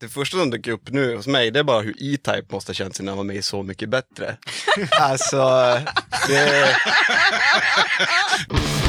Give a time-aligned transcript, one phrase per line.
[0.00, 2.74] Det första som dyker upp nu hos mig, det är bara hur E-Type måste ha
[2.74, 4.36] känt sig när han var med i Så mycket bättre.
[5.00, 5.78] alltså,
[6.28, 6.76] det...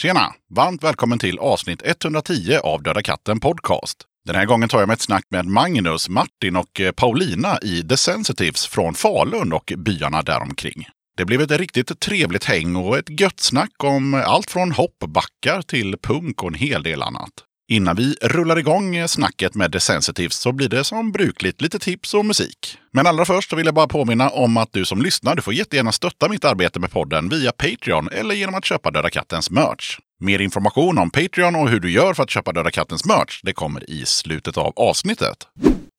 [0.00, 0.34] Tjena!
[0.54, 4.02] Varmt välkommen till avsnitt 110 av Döda katten Podcast.
[4.26, 7.82] Den här gången tar jag med ett snack med Magnus, Martin och eh, Paulina i
[7.88, 10.86] The Sensitives från Falun och byarna däromkring.
[11.16, 15.96] Det blev ett riktigt trevligt häng och ett gött snack om allt från hoppbackar till
[16.02, 17.32] punk och en hel del annat.
[17.72, 22.14] Innan vi rullar igång snacket med The Sensitives så blir det som brukligt lite tips
[22.14, 22.78] och musik.
[22.92, 25.92] Men allra först vill jag bara påminna om att du som lyssnar, du får jättegärna
[25.92, 29.98] stötta mitt arbete med podden via Patreon eller genom att köpa Döda Kattens merch.
[30.20, 33.52] Mer information om Patreon och hur du gör för att köpa Döda Kattens merch, det
[33.52, 35.36] kommer i slutet av avsnittet.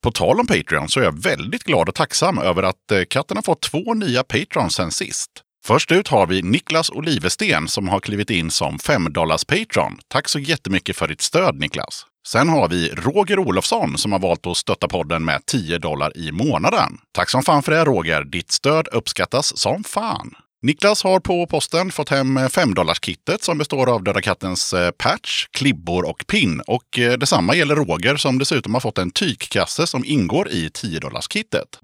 [0.02, 3.36] På tal om Patreon så är jag väldigt glad och tacksam över att eh, katten
[3.36, 5.30] har fått två nya Patrons sen sist.
[5.64, 9.04] Först ut har vi Niklas Olivesten som har klivit in som 5
[9.48, 9.98] Patreon.
[10.08, 12.06] Tack så jättemycket för ditt stöd Niklas!
[12.28, 16.32] Sen har vi Roger Olofsson som har valt att stötta podden med 10 dollar i
[16.32, 16.98] månaden.
[17.12, 18.24] Tack som fan för det Roger!
[18.24, 20.30] Ditt stöd uppskattas som fan!
[20.62, 26.08] Niklas har på posten fått hem 5-dollarskittet som består av Döda Kattens eh, patch, klibbor
[26.08, 26.60] och pin.
[26.66, 31.78] Och eh, detsamma gäller Roger som dessutom har fått en tygkasse som ingår i 10-dollarskittet.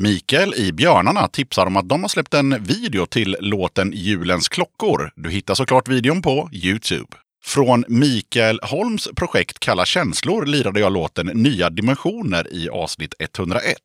[0.00, 5.12] Mikael i Björnarna tipsar om att de har släppt en video till låten Julens klockor.
[5.16, 7.16] Du hittar såklart videon på Youtube.
[7.44, 13.76] Från Mikael Holms projekt Kalla känslor lirade jag låten Nya dimensioner i avsnitt 101.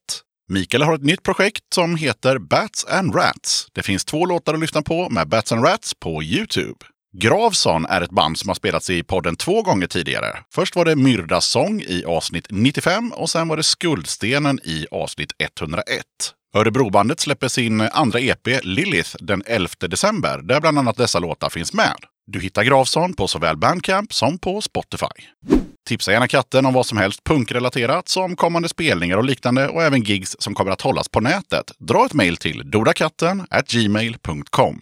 [0.49, 3.67] Mikael har ett nytt projekt som heter Bats and Rats.
[3.73, 6.85] Det finns två låtar att lyssna på med Bats and Rats på Youtube.
[7.17, 10.37] Gravson är ett band som har spelats i podden två gånger tidigare.
[10.53, 15.31] Först var det Myrdas sång i avsnitt 95 och sen var det Skuldstenen i avsnitt
[15.39, 15.85] 101.
[16.55, 21.73] Örebrobandet släpper sin andra EP Lilith den 11 december där bland annat dessa låtar finns
[21.73, 21.95] med.
[22.27, 25.05] Du hittar Gravson på såväl Bandcamp som på Spotify.
[25.87, 30.03] Tipsa gärna katten om vad som helst punkrelaterat som kommande spelningar och liknande och även
[30.03, 31.71] gigs som kommer att hållas på nätet.
[31.79, 34.81] Dra ett mejl till dodakatten gmail.com.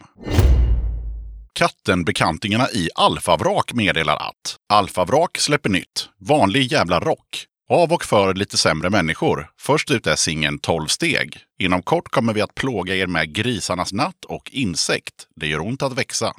[1.54, 6.10] Katten-bekantingarna i Alfavrak meddelar att Alfavrak släpper nytt.
[6.20, 7.46] Vanlig jävla rock.
[7.70, 9.50] Av och för lite sämre människor.
[9.60, 11.38] Först ut är singeln 12 steg.
[11.60, 15.28] Inom kort kommer vi att plåga er med Grisarnas natt och Insekt.
[15.36, 16.34] Det gör ont att växa.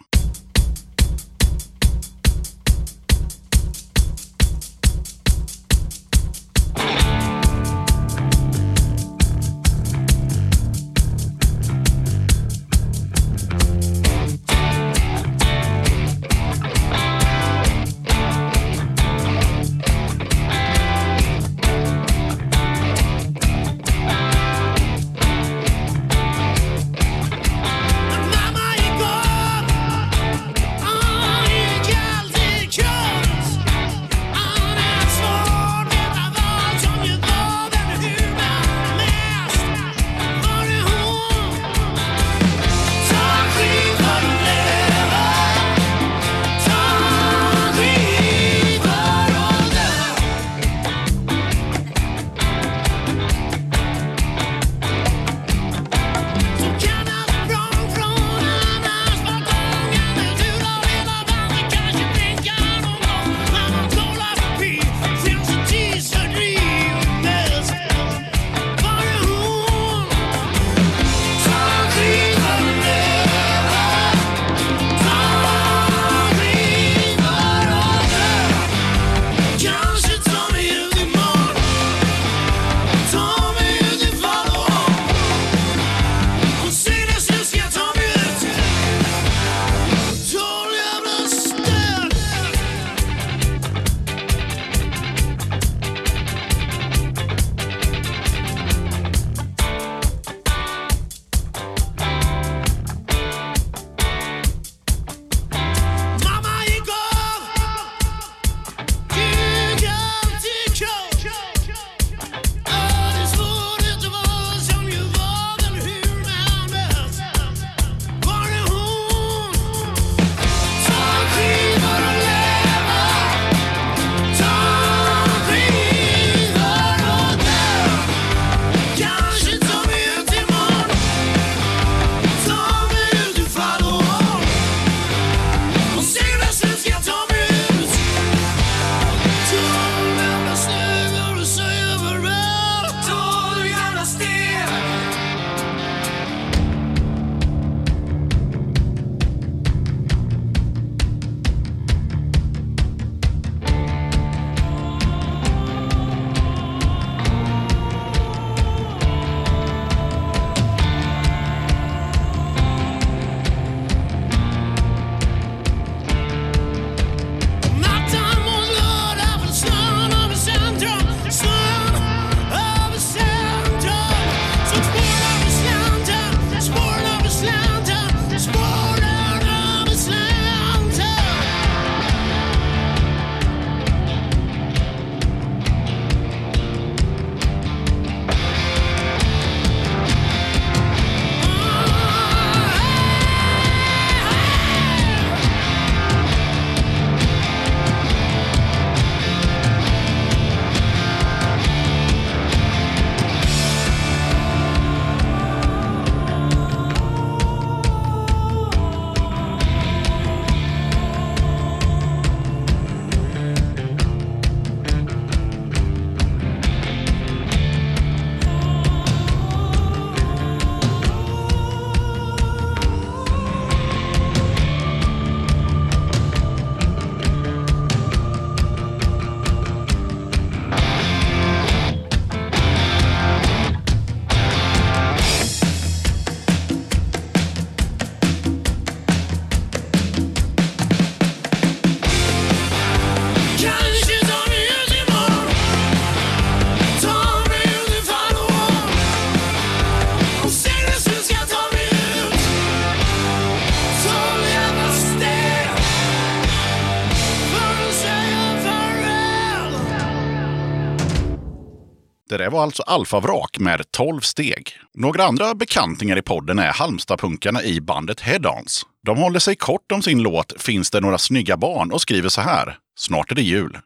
[262.52, 264.68] Var alltså Alfa-vrak med 12 steg.
[264.94, 268.82] Några andra bekantingar i podden är Halmstadpunkarna i bandet Headons.
[269.06, 272.40] De håller sig kort om sin låt Finns det några snygga barn och skriver så
[272.40, 272.78] här.
[272.96, 273.78] Snart är det jul.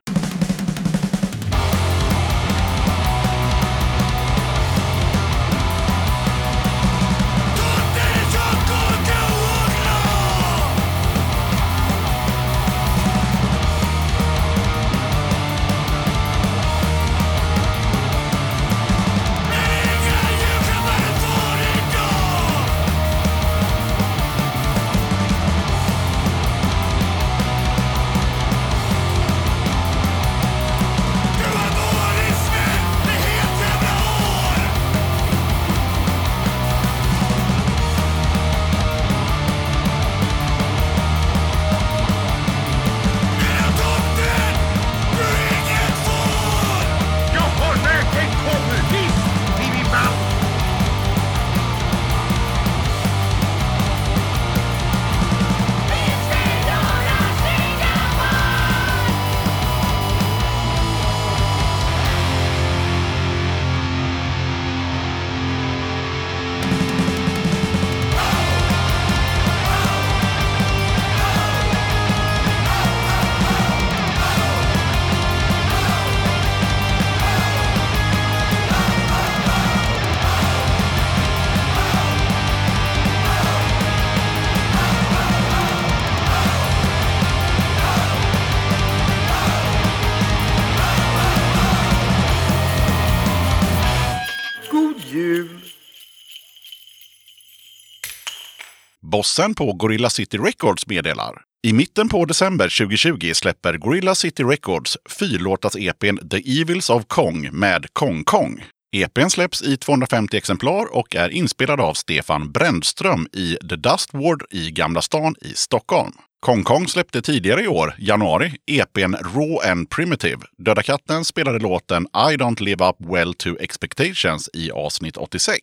[99.17, 101.43] Bossen på Gorilla City Records meddelar.
[101.67, 107.87] I mitten på december 2020 släpper Gorilla City Records fyrlåtas-EPn The Evils of Kong med
[107.93, 108.65] Kong Kong.
[108.97, 114.43] EPn släpps i 250 exemplar och är inspelad av Stefan Brändström i The Dust Ward
[114.51, 116.13] i Gamla stan i Stockholm.
[116.41, 120.39] Kong Kong släppte tidigare i år, januari, EPn Raw and Primitive.
[120.59, 125.63] Döda katten spelade låten I Don't Live Up Well To Expectations i avsnitt 86.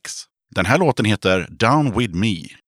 [0.55, 2.62] Den här låten heter Down With Me.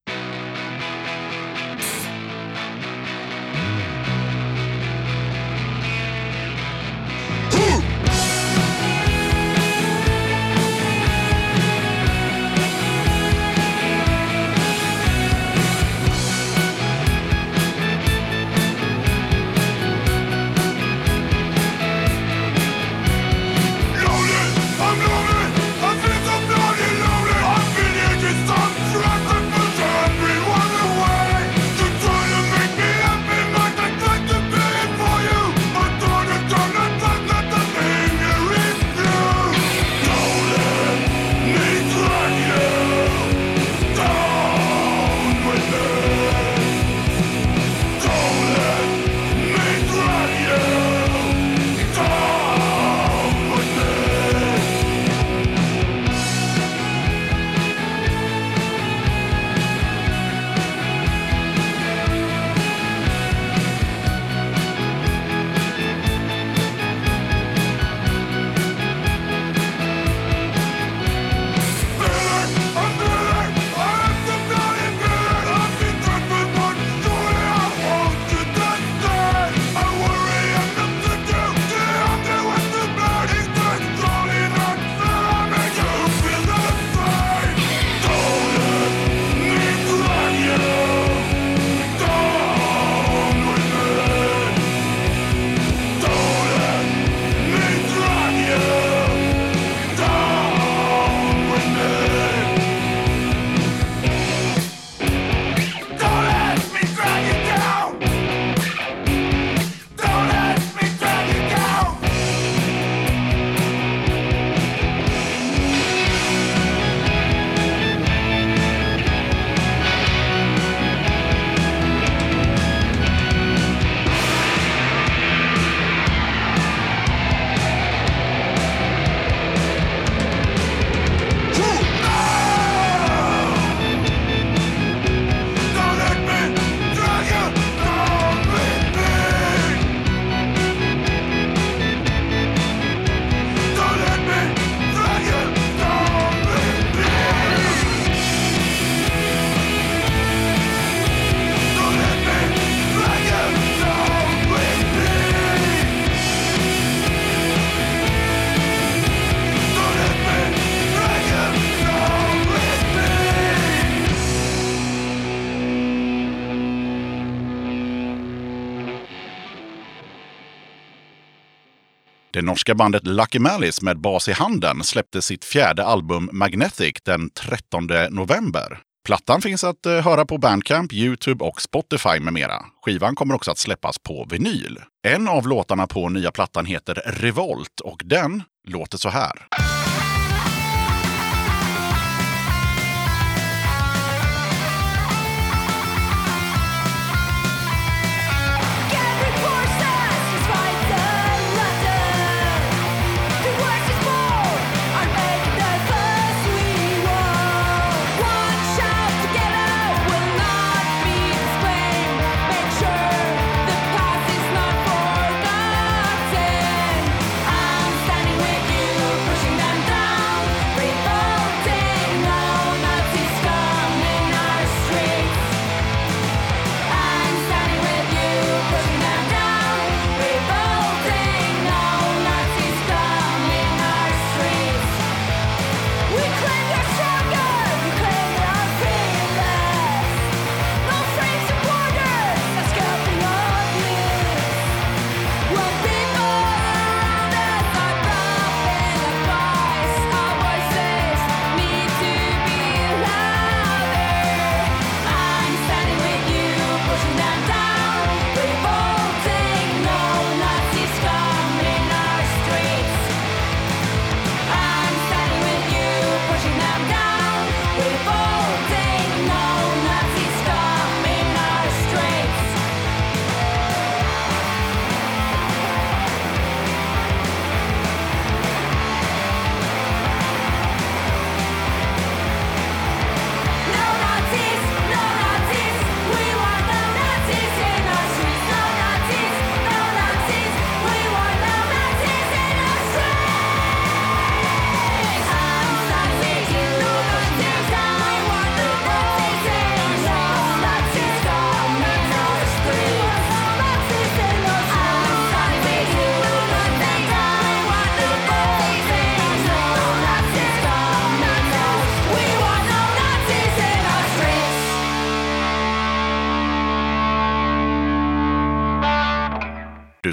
[172.35, 177.29] Det norska bandet Lucky Malice med bas i handen släppte sitt fjärde album Magnetic den
[177.29, 178.79] 13 november.
[179.05, 182.65] Plattan finns att eh, höra på Bandcamp, Youtube och Spotify med mera.
[182.85, 184.79] Skivan kommer också att släppas på vinyl.
[185.07, 189.31] En av låtarna på nya plattan heter Revolt och den låter så här.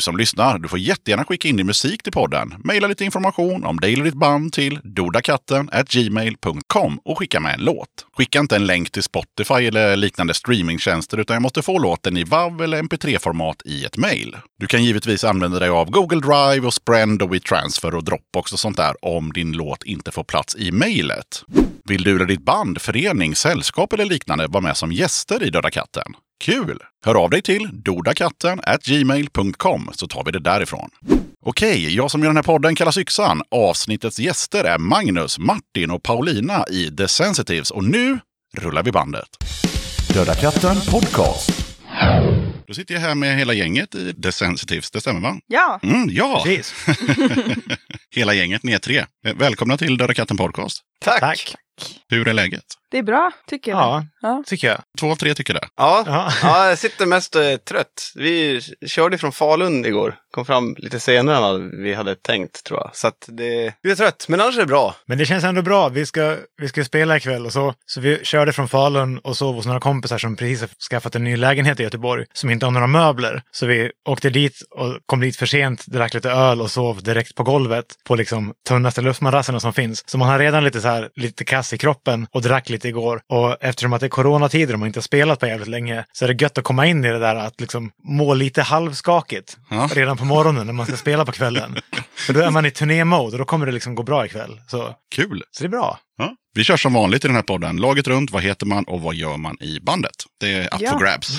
[0.02, 2.54] Som lyssnar, du får jättegärna skicka in din musik till podden.
[2.64, 7.64] Maila lite information om dig eller ditt band till dodakatten gmail.com och skicka med en
[7.64, 7.88] låt.
[8.16, 12.24] Skicka inte en länk till Spotify eller liknande streamingtjänster utan jag måste få låten i
[12.24, 14.36] WAV eller MP3-format i ett mail.
[14.58, 18.60] Du kan givetvis använda dig av Google Drive och Sprend och WeTransfer och Dropbox och
[18.60, 21.44] sånt där om din låt inte får plats i mejlet.
[21.84, 25.70] Vill du eller ditt band, förening, sällskap eller liknande vara med som gäster i Döda
[25.70, 26.14] katten?
[26.40, 26.78] Kul!
[27.04, 30.90] Hör av dig till dodakatten gmail.com så tar vi det därifrån.
[31.44, 33.42] Okej, jag som gör den här podden kallas Yxan.
[33.50, 38.18] Avsnittets gäster är Magnus, Martin och Paulina i The Sensitives och nu
[38.58, 39.28] rullar vi bandet.
[40.14, 41.50] Döda katten podcast.
[42.66, 45.36] Då sitter jag här med hela gänget i The Sensitives, det stämmer va?
[45.46, 46.74] Ja, Mm, ja, Precis.
[48.14, 49.04] hela gänget, ni är tre.
[49.34, 50.80] Välkomna till Döda katten podcast.
[51.04, 51.20] Tack!
[51.20, 51.54] Tack.
[52.08, 52.64] Hur är läget?
[52.92, 53.80] Det är bra tycker jag.
[53.80, 54.42] Ja, Ja.
[54.46, 54.78] tycker jag.
[55.00, 55.68] Två av tre tycker det.
[55.76, 56.32] Ja, Ja.
[56.42, 58.12] ja, jag sitter mest eh, trött.
[58.14, 60.14] Vi körde från Falun igår.
[60.30, 62.90] Kom fram lite senare än vad vi hade tänkt tror jag.
[62.96, 64.94] Så att det, vi är trött, men annars är det bra.
[65.06, 65.88] Men det känns ändå bra.
[65.88, 67.74] Vi ska, vi ska spela ikväll och så.
[67.86, 71.24] Så vi körde från Falun och sov hos några kompisar som precis har skaffat en
[71.24, 73.42] ny lägenhet i Göteborg som inte har några möbler.
[73.52, 77.34] Så vi åkte dit och kom dit för sent, drack lite öl och sov direkt
[77.34, 80.08] på golvet på liksom tunnaste luftmadrasserna som finns.
[80.08, 83.20] Så man har redan lite så här, lite kass i kroppen och drack lite igår.
[83.28, 86.24] Och eftersom att det är coronatider och man inte har spelat på jävligt länge så
[86.24, 89.88] är det gött att komma in i det där att liksom må lite halvskakigt Ja.
[89.94, 91.76] redan på morgonen när man ska spela på kvällen.
[92.14, 94.60] För då är man i turnémode och då kommer det liksom gå bra ikväll.
[94.68, 95.42] Så, Kul!
[95.50, 95.98] så det är bra.
[96.18, 96.36] Ja.
[96.54, 97.76] Vi kör som vanligt i den här podden.
[97.76, 100.12] Laget runt, vad heter man och vad gör man i bandet?
[100.40, 100.90] Det är up Ja.
[100.90, 101.28] for grabs.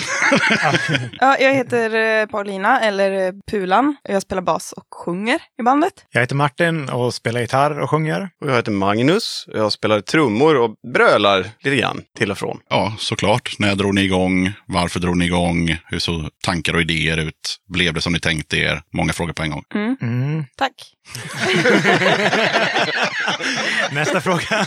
[1.20, 3.96] Ja, jag heter eh, Paulina, eller eh, Pulan.
[4.02, 5.92] Jag spelar bas och sjunger i bandet.
[6.10, 8.30] Jag heter Martin och spelar gitarr och sjunger.
[8.40, 9.44] Och jag heter Magnus.
[9.54, 12.58] Jag spelar trummor och brölar lite grann till och från.
[12.70, 13.54] Ja, såklart.
[13.58, 14.52] När drog ni igång?
[14.66, 15.76] Varför drog ni igång?
[15.86, 17.56] Hur såg tankar och idéer ut?
[17.68, 18.82] Blev det som ni tänkte er?
[18.92, 19.64] Många frågor på en gång.
[19.74, 20.44] Mm.
[20.56, 20.72] Tack.
[23.92, 24.42] Nästa fråga.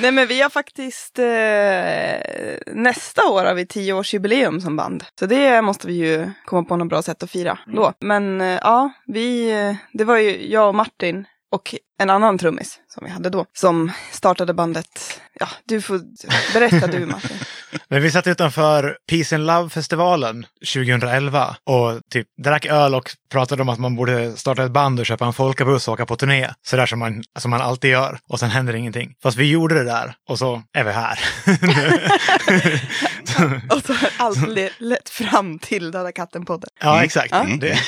[0.00, 1.18] Nej, men vi har faktiskt...
[1.18, 1.24] Eh,
[2.74, 5.04] nästa år har vi tioårsjubileum som band.
[5.18, 7.92] Så det måste vi ju komma på något bra sätt att fira då.
[8.00, 9.50] Men eh, ja, vi...
[9.60, 13.46] eh, Det var ju jag och Martin och en annan trummis som vi hade då.
[13.54, 15.20] Som startade bandet.
[15.40, 16.00] Ja, du får
[16.52, 17.36] berätta du Martin.
[17.88, 23.68] Men vi satt utanför Peace and Love-festivalen 2011 och typ drack öl och pratade om
[23.68, 26.48] att man borde starta ett band och köpa en folkabuss och åka på turné.
[26.62, 28.18] Sådär som man, som man alltid gör.
[28.28, 29.14] Och sen händer ingenting.
[29.22, 31.18] Fast vi gjorde det där och så är vi här.
[33.76, 36.70] Och så har allt le- lett fram till Döda katten-podden.
[36.80, 37.30] ja, exakt.
[37.30, 37.46] Ja.
[37.60, 37.78] Det,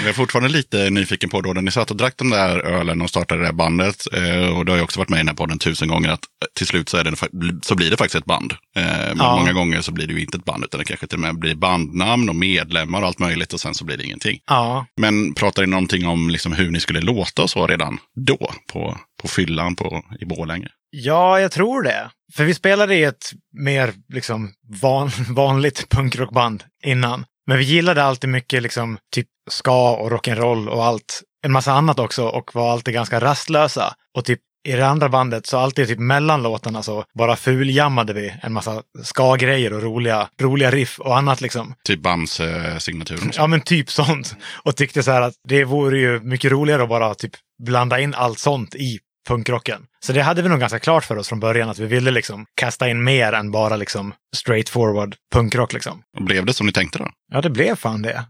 [0.00, 3.02] Jag är fortfarande lite nyfiken på då när ni satt och drack de där ölen
[3.02, 4.06] och startade det här bandet.
[4.12, 6.20] Eh, och det har ju också varit med i den här podden tusen gånger att
[6.54, 7.16] till slut så, är det,
[7.62, 8.52] så blir det faktiskt ett band.
[8.76, 9.36] Eh, men Ja.
[9.36, 11.38] många gånger så blir det ju inte ett band utan det kanske till och med
[11.38, 14.38] blir bandnamn och medlemmar och allt möjligt och sen så blir det ingenting.
[14.46, 18.52] ja, Men pratar ni någonting om liksom hur ni skulle låta och så redan då
[18.72, 20.68] på, på fyllan på, i Borlänge?
[20.94, 22.10] ja, jag tror det.
[22.36, 23.30] För vi spelade i ett
[23.64, 24.50] mer liksom
[24.82, 27.24] van, vanligt punkrockband innan.
[27.46, 31.22] Men vi gillade alltid mycket liksom typ ska och rock'n'roll och allt.
[31.44, 33.94] En massa annat också och var alltid ganska rastlösa.
[34.18, 38.34] Och typ i det andra bandet så alltid typ mellan låtarna så bara fuljammade vi
[38.42, 41.74] en massa ska-grejer och roliga, roliga riff och annat liksom.
[41.84, 43.32] Typ Bamse-signaturen.
[43.36, 44.36] Ja men typ sånt.
[44.64, 48.14] Och tyckte så här att det vore ju mycket roligare att bara typ blanda in
[48.14, 49.86] allt sånt i punkrocken.
[50.06, 52.46] Så det hade vi nog ganska klart för oss från början att vi ville liksom
[52.54, 56.02] kasta in mer än bara liksom straightforward punkrock liksom.
[56.20, 57.08] Blev det som ni tänkte då?
[57.32, 58.24] Ja, det blev fan det.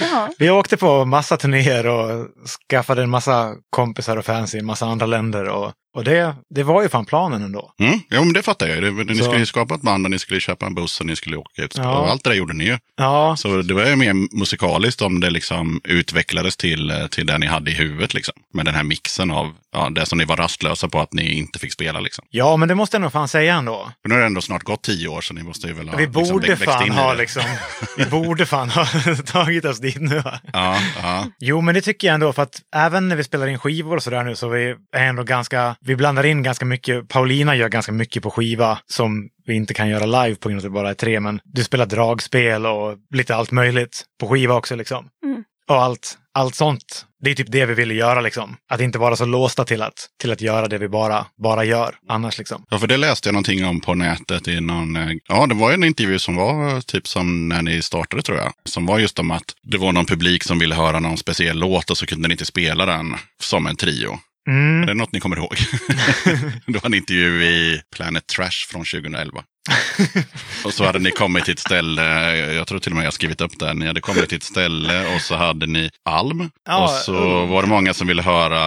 [0.00, 0.28] Ja.
[0.38, 2.26] Vi åkte på massa turnéer och
[2.70, 5.44] skaffade en massa kompisar och fans i en massa andra länder.
[5.48, 7.72] Och, och det, det var ju fan planen ändå.
[7.80, 9.06] Mm, jo, men det fattar jag.
[9.06, 11.16] Ni Så- skulle ju skapa ett band och ni skulle köpa en buss och ni
[11.16, 11.76] skulle åka ut.
[11.78, 11.98] Ja.
[11.98, 12.78] Och allt det där gjorde ni ju.
[12.96, 17.46] Ja, Så det var ju mer musikaliskt om det liksom utvecklades till, till det ni
[17.46, 18.14] hade i huvudet.
[18.14, 18.34] Liksom.
[18.54, 21.58] Med den här mixen av ja, det som ni var rastlösa på att ni inte
[21.58, 22.00] fick spela.
[22.00, 22.24] Liksom.
[22.30, 23.90] ja, men det måste jag nog fan säga ändå.
[24.02, 25.96] För nu har det ändå snart gått tio år så ni måste ju väl ha
[25.96, 27.18] vi liksom, borde växt fan in i ha det.
[27.18, 27.42] liksom,
[27.96, 28.86] vi borde fan ha
[29.26, 30.20] tagit oss dit nu.
[30.20, 30.40] va?
[30.52, 31.26] Ja, ja.
[31.38, 34.02] Jo, men det tycker jag ändå för att även när vi spelar in skivor och
[34.02, 37.92] sådär nu så vi är ändå ganska, vi blandar in ganska mycket, Paulina gör ganska
[37.92, 40.90] mycket på skiva som vi inte kan göra live på grund av att det bara
[40.90, 45.08] är tre, men du spelar dragspel och lite allt möjligt på skiva också liksom.
[45.24, 45.44] Mm.
[45.68, 47.05] Och allt, allt sånt.
[47.24, 48.56] Det är typ det vi ville göra liksom.
[48.70, 51.94] Att inte vara så låsta till att, till att göra det vi bara, bara gör
[52.08, 52.64] annars liksom.
[52.70, 55.72] ja, för det läste jag någonting om på nätet i någon, eh, ja det var
[55.72, 58.52] en intervju som var typ som när ni startade tror jag.
[58.64, 61.90] Som var just om att det var någon publik som ville höra någon speciell låt
[61.90, 64.18] och så kunde ni inte spela den som en trio.
[64.48, 64.82] Mm.
[64.82, 65.54] Är det något ni kommer ihåg?
[66.66, 69.42] det var en intervju i Planet Trash från 2011.
[70.64, 73.12] Och så hade ni kommit till ett ställe, jag tror till och med jag har
[73.12, 76.50] skrivit upp det, ni hade kommit till ett ställe och så hade ni Alm.
[76.66, 78.60] Ja, och så var det många som ville höra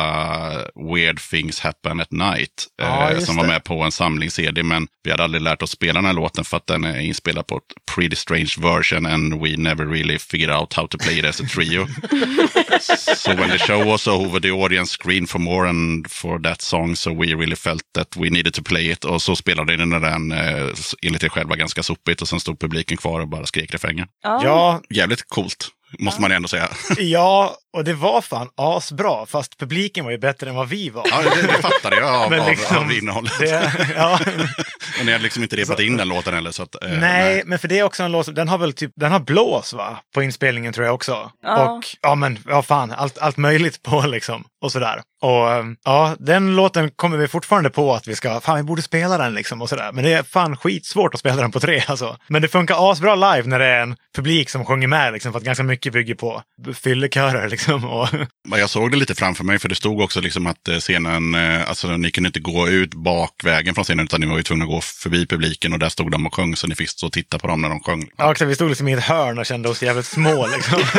[0.96, 2.68] Weird Things Happen at Night.
[2.78, 3.50] Ja, eh, som var det.
[3.50, 6.58] med på en samling-CD, men vi hade aldrig lärt oss spela den här låten för
[6.58, 10.74] att den är inspelad på ett pretty strange version and we never really figured out
[10.74, 11.88] how to play it as a trio.
[13.16, 16.96] so when the show was over the audience screamed for more and for that song
[16.96, 19.06] so we really felt that we needed to play it.
[19.06, 20.68] Och så spelade ni den eh,
[21.02, 24.08] enligt er själva ganska sopigt och sen stod publiken kvar och bara skrek refrängen.
[24.24, 24.42] Ja.
[24.44, 25.68] Ja, Jävligt coolt,
[26.00, 26.70] måste man ändå säga.
[26.98, 31.08] ja, och det var fan asbra, fast publiken var ju bättre än vad vi var.
[31.12, 33.34] Ja, det, det fattade jag av, Men av, liksom, av innehållet.
[33.40, 34.20] Det, ja.
[35.00, 36.52] Och ni hade liksom inte repat in den låten heller.
[36.52, 38.74] Så att, eh, nej, men för det är också en låt, som- den har väl
[38.74, 40.00] typ, den har blås va?
[40.16, 41.32] På inspelningen tror jag också.
[41.44, 41.70] Ja.
[41.70, 44.44] Och ja men, ja fan, allt, allt möjligt på liksom.
[44.62, 45.02] Och sådär.
[45.22, 48.82] Och eh, ja, den låten kommer vi fortfarande på att vi ska, fan vi borde
[48.82, 49.92] spela den liksom och sådär.
[49.94, 52.18] Men det är fan skitsvårt att spela den på tre alltså.
[52.28, 55.32] Men det funkar asbra live när det är en publik som sjunger med liksom.
[55.32, 56.42] För att ganska mycket bygger på
[56.74, 57.59] fyllekörer liksom.
[57.68, 58.08] Och,
[58.50, 61.36] Men Jag såg det lite framför mig, för det stod också liksom att eh, scenen,
[61.36, 64.66] eh, alltså ni kunde inte gå ut bakvägen från scenen, utan ni var ju tvungna
[64.66, 67.14] att gå förbi publiken och där stod de och sjöng, så ni fick stå och
[67.14, 68.10] titta på dem när de sjöng.
[68.18, 70.82] ja, också, vi stod liksom i ett hörn och kände oss jävligt små liksom.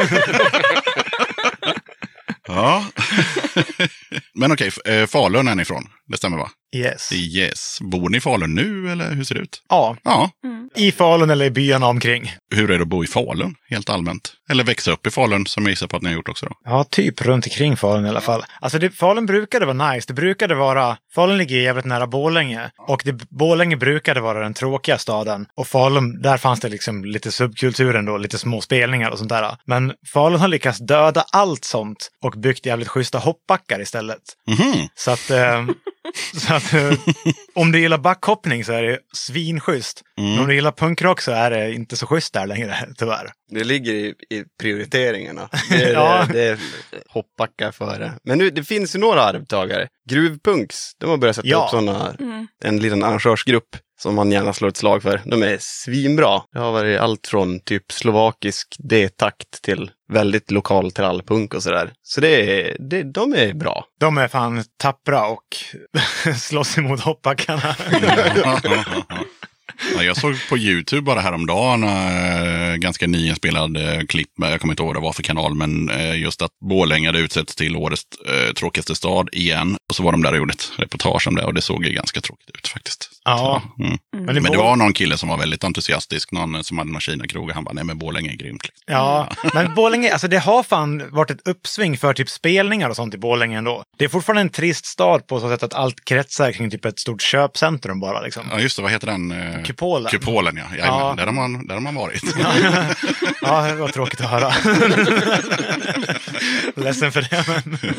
[2.46, 2.84] Ja.
[4.34, 6.50] Men okej, eh, Falun är ni ifrån, det stämmer va?
[6.76, 7.12] Yes.
[7.12, 7.78] Yes.
[7.80, 9.62] Bor ni i Falun nu, eller hur ser det ut?
[9.68, 10.30] Ja, Ja.
[10.76, 12.32] i Falun eller i byarna omkring.
[12.54, 14.32] Hur är det att bo i Falun, helt allmänt?
[14.50, 16.52] Eller växa upp i Falun, som jag gissar på att ni har gjort också då?
[16.64, 18.44] Ja, typ runt omkring Falun i alla fall.
[18.60, 20.04] Alltså det, Falun brukade vara nice.
[20.08, 20.96] Det brukade vara...
[21.14, 22.70] Falun ligger ju jävligt nära Borlänge.
[22.88, 25.46] Och det, Borlänge brukade vara den tråkiga staden.
[25.56, 29.56] Och Falun, där fanns det liksom lite subkultur ändå, lite små spelningar och sånt där.
[29.66, 34.22] Men Falun har lyckats döda allt sånt och byggt jävligt schyssta hoppbackar istället.
[34.48, 34.88] Mhm.
[34.94, 35.30] Så att...
[35.30, 35.66] Eh,
[36.34, 36.98] så att eh,
[37.54, 40.02] om du gillar backhoppning så är det svinschysst.
[40.16, 43.30] Men om du gillar punkrock så är det inte så schysst där längre, tyvärr.
[43.50, 45.48] Det ligger i, i prioriteringarna.
[45.70, 46.26] Det är, Ja.
[46.26, 46.58] det, det är
[47.08, 48.12] hoppbackar före.
[48.24, 49.88] Men nu, det finns ju några arvtagare.
[50.10, 51.64] Gruvpunks, de har börjat sätta Ja.
[51.64, 52.46] upp sådana, Mm.
[52.64, 55.20] en liten arrangörsgrupp som man gärna slår ett slag för.
[55.24, 56.42] De är svinbra.
[56.52, 61.92] Det har varit allt från typ slovakisk D-takt till väldigt lokal trallpunk och sådär.
[62.02, 63.84] Så det är, det, de är bra.
[64.00, 65.44] De är fan tappra och
[66.36, 67.76] slåss emot hoppbackarna.
[69.96, 74.72] Ja, jag såg på YouTube bara häromdagen eh, ganska nyinspelad eh, klipp, med- jag kommer
[74.72, 77.76] inte ihåg vad det var för kanal, men eh, just att Borlänge hade utsetts till
[77.76, 79.76] årets eh, tråkigaste stad igen.
[79.90, 81.92] Och så var de där och gjorde ett reportage om det och det såg ju
[81.92, 83.10] ganska tråkigt ut faktiskt.
[83.24, 83.62] Ja.
[83.76, 83.98] Så, mm.
[84.12, 87.00] Men, Men det Bor- var någon kille som var väldigt entusiastisk, någon som hade någon
[87.00, 88.62] Kina-krog och han bara, nej men Borlänge är grymt.
[88.62, 88.82] Liksom.
[88.86, 93.14] Ja, men Borlänge, alltså det har fan varit ett uppsving för typ spelningar och sånt
[93.14, 93.82] i Borlänge ändå.
[93.98, 96.98] Det är fortfarande en trist stad på så sätt att allt kretsar kring typ ett
[96.98, 98.42] stort köpcentrum bara liksom.
[98.50, 99.32] Ja just det, vad heter den?
[99.80, 100.10] Kupolen.
[100.10, 101.14] Kupolen ja, Jajamän, Ja.
[101.16, 102.22] Där, har man, där har man varit.
[103.42, 104.52] Ja, det var tråkigt att höra.
[106.84, 107.78] Ledsen för det, men...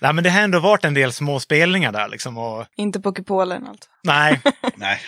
[0.00, 2.38] Nej, men det har ändå varit en del små spelningar där liksom.
[2.38, 2.66] Och...
[2.76, 3.90] Inte på kupolen alltså.
[4.04, 4.40] Nej,
[4.74, 5.00] nej.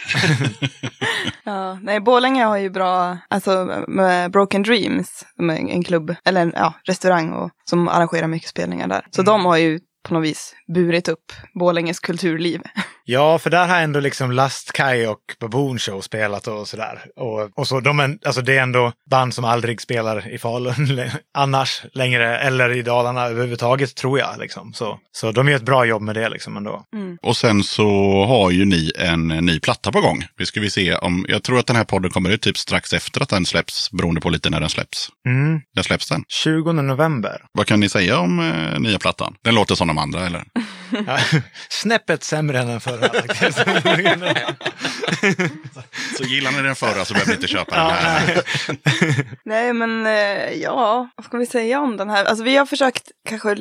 [1.45, 6.75] Ja, nej, Borlänge har ju bra, alltså med Broken Dreams, en klubb, eller en ja,
[6.85, 9.07] restaurang och, som arrangerar mycket spelningar där.
[9.11, 12.61] Så de har ju på något vis burit upp Borlänges kulturliv.
[13.07, 17.05] Ja, för där har ändå liksom Lastkaj och Baboon Show spelat och sådär.
[17.17, 20.75] Och, och så, de är, alltså det är ändå band som aldrig spelar i Falun
[21.35, 24.39] annars längre, eller i Dalarna överhuvudtaget, tror jag.
[24.39, 24.73] Liksom.
[24.73, 26.85] Så, så de gör ett bra jobb med det liksom ändå.
[27.23, 27.85] Och sen så
[28.25, 30.25] har ju ni en ny platta på gång.
[30.37, 32.93] Vi ska vi se om, jag tror att den här podden kommer ut typ strax
[32.93, 35.09] efter att den släpps, beroende på lite när den släpps.
[35.27, 35.61] Mm.
[35.77, 36.25] När släpps den?
[36.29, 37.43] 20 november.
[37.53, 39.35] Vad kan ni säga om eh, nya plattan?
[39.43, 40.45] Den låter som de andra eller?
[41.07, 41.19] Ja,
[41.69, 43.09] snäppet sämre än den förra.
[46.17, 48.43] Så gillar ni den förra så behöver ni inte köpa den här.
[49.45, 49.73] nej.
[49.73, 52.25] Men eh, ja, vad ska vi säga om den här?
[52.25, 53.57] Alltså vi har försökt kanske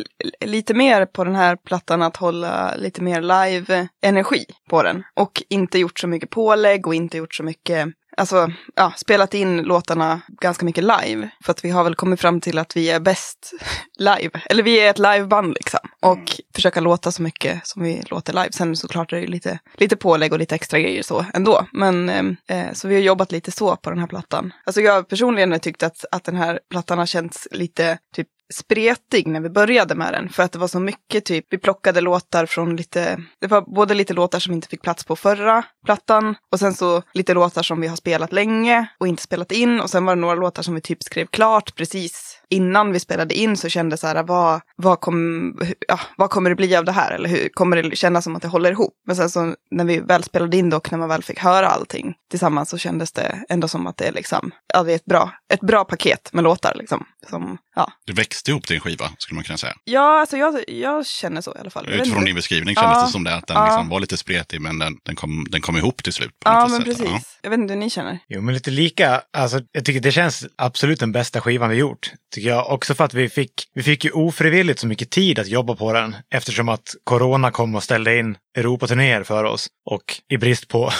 [0.46, 5.04] lite mer på den här plattan att hålla lite mer live-energi på den.
[5.16, 9.58] Och inte gjort så mycket pålägg och inte gjort så mycket Alltså, ja, spelat in
[9.58, 11.30] låtarna ganska mycket live.
[11.44, 13.54] För att vi har väl kommit fram till att vi är bäst
[13.98, 14.30] live.
[14.46, 15.80] Eller vi är ett liveband liksom.
[16.02, 18.52] Och försöka låta så mycket som vi låter live.
[18.52, 21.66] Sen såklart är det lite, lite pålägg och lite extra grejer så ändå.
[21.72, 22.10] Men
[22.48, 24.54] eh, så vi har jobbat lite så på den här plattan.
[24.66, 29.28] Alltså jag personligen har tyckt att, att den här plattan har känts lite typ spretig
[29.28, 30.30] när vi började med den.
[30.30, 33.94] För att det var så mycket typ, vi plockade låtar från lite, det var både
[33.94, 37.82] lite låtar som inte fick plats på förra plattan och sen så lite låtar som
[37.82, 40.76] vi har spelat länge och inte spelat in och sen var det några låtar som
[40.76, 45.00] vi typ skrev klart precis innan vi spelade in så kände så här, vad, vad,
[45.00, 47.12] kom, ja, vad kommer det bli av det här?
[47.12, 48.94] Eller hur kommer det kännas som att det håller ihop?
[49.08, 51.68] Men sen så när vi väl spelade in det och när man väl fick höra
[51.68, 55.06] allting tillsammans så kändes det ändå som att det är liksom, ja det är ett
[55.06, 57.06] bra, ett bra paket med låtar liksom.
[57.30, 57.92] Som, ja.
[58.08, 59.74] Det växte ihop till en skiva, skulle man kunna säga.
[59.84, 61.90] ja, alltså jag, jag känner så i alla fall.
[61.90, 63.06] Utifrån din beskrivning kändes Ja.
[63.06, 63.66] det som det, att den Ja.
[63.66, 66.40] liksom var lite spretig, men den, den, kom, den kom ihop till slut.
[66.40, 66.98] På Ja, något men sätt.
[66.98, 67.40] precis.
[67.42, 68.20] Jag vet inte hur ni känner.
[68.28, 69.22] Jo, men lite lika.
[69.38, 72.12] Alltså, jag tycker det känns absolut den bästa skivan vi gjort.
[72.36, 72.70] Tycker jag.
[72.72, 75.94] Också för att vi fick, vi fick ju ofrivilligt så mycket tid att jobba på
[75.94, 76.16] den.
[76.34, 79.68] Eftersom att corona kom och ställde in Europaturnéer för oss.
[79.86, 80.92] Och i brist på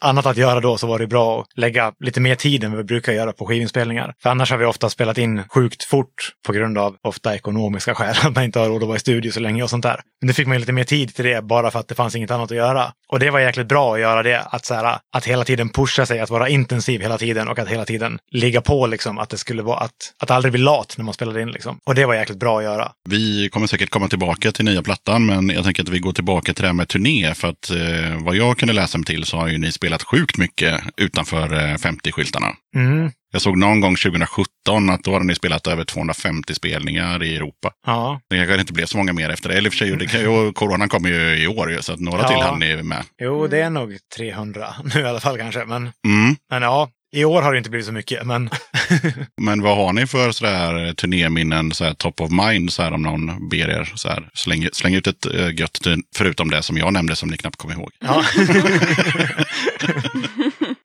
[0.00, 2.78] annat att göra då så var det bra att lägga lite mer tid än vad
[2.78, 4.14] vi brukar göra på skivinspelningar.
[4.22, 8.14] För annars har vi ofta spelat in sjukt fort på grund av ofta ekonomiska skäl.
[8.22, 10.00] Att man inte har råd att vara i studio så länge och sånt där.
[10.20, 12.16] Men nu fick man ju lite mer tid till det bara för att det fanns
[12.16, 12.92] inget annat att göra.
[13.12, 14.40] Och det var jäkligt bra att göra det.
[14.40, 17.68] Att, så här, att hela tiden pusha sig, att vara intensiv hela tiden och att
[17.68, 19.18] hela tiden ligga på liksom.
[19.18, 21.78] Att det skulle vara att, att aldrig bli lat när man spelade in liksom.
[21.84, 22.92] Och det var jäkligt bra att göra.
[23.08, 26.54] Vi kommer säkert komma tillbaka till nya plattan, men jag tänker att vi går tillbaka
[26.54, 27.34] till det här med turné.
[27.34, 30.38] För att eh, vad jag kunde läsa mig till så har ju ni spelat sjukt
[30.38, 32.48] mycket utanför eh, 50-skyltarna.
[32.76, 33.10] Mm.
[33.32, 37.70] Jag såg någon gång 2017 att då hade ni spelat över 250 spelningar i Europa.
[37.86, 38.20] Ja.
[38.30, 39.54] Det kanske inte blev så många mer efter det.
[39.54, 42.22] Eller i och för sig, det kan coronan kommer ju i år, så att några
[42.22, 42.28] Ja.
[42.28, 43.04] till hann ni med.
[43.22, 45.64] Jo, det är nog 300 nu i alla fall kanske.
[45.64, 46.36] Men, Mm.
[46.50, 48.26] men ja, i år har det inte blivit så mycket.
[48.26, 48.50] Men
[49.40, 53.70] Men vad har ni för sådär turnéminnen, sådär top of mind, sådär om någon ber
[53.70, 55.78] er sådär, släng, släng ut ett uh, gött,
[56.16, 57.90] förutom det som jag nämnde som ni knappt kommer ihåg.
[58.00, 58.24] ja.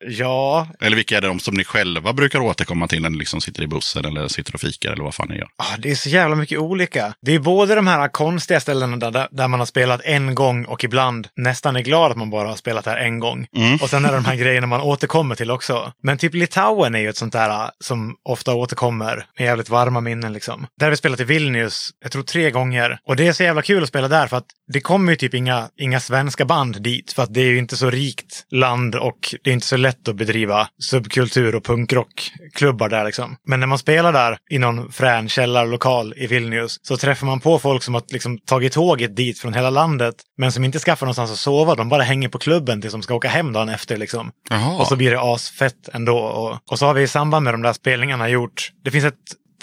[0.07, 3.41] ja, Eller vilka är det de som ni själva brukar återkomma till när ni liksom
[3.41, 5.47] sitter i bussen eller sitter och fikar eller vad fan ni gör?
[5.57, 7.13] Ah, det är så jävla mycket olika.
[7.21, 10.83] Det är både de här konstiga ställena där, där man har spelat en gång och
[10.83, 13.47] ibland nästan är glad att man bara har spelat här en gång.
[13.55, 13.75] Mm.
[13.81, 15.93] Och sen är det de här grejerna man återkommer till också.
[16.03, 20.01] Men typ Litauen är ju ett sånt där ah, som ofta återkommer med jävligt varma
[20.01, 20.67] minnen liksom.
[20.79, 22.99] Där har vi spelat i Vilnius, jag tror tre gånger.
[23.07, 25.33] Och det är så jävla kul att spela där för att det kommer ju typ
[25.33, 27.13] inga, inga svenska band dit.
[27.13, 29.96] För att det är ju inte så rikt land och det är inte så lätt
[29.97, 33.35] lätt att bedriva subkultur och punkrockklubbar där liksom.
[33.47, 37.59] Men när man spelar där i någon frän källarlokal i Vilnius så träffar man på
[37.59, 41.31] folk som har liksom tagit tåget dit från hela landet men som inte skaffar någonstans
[41.31, 41.75] att sova.
[41.75, 44.31] De bara hänger på klubben tills de ska åka hem dagen efter liksom.
[44.49, 44.81] Jaha.
[44.81, 46.17] Och så blir det asfett ändå.
[46.17, 49.13] Och, och så har vi i samband med de där spelningarna gjort, det finns ett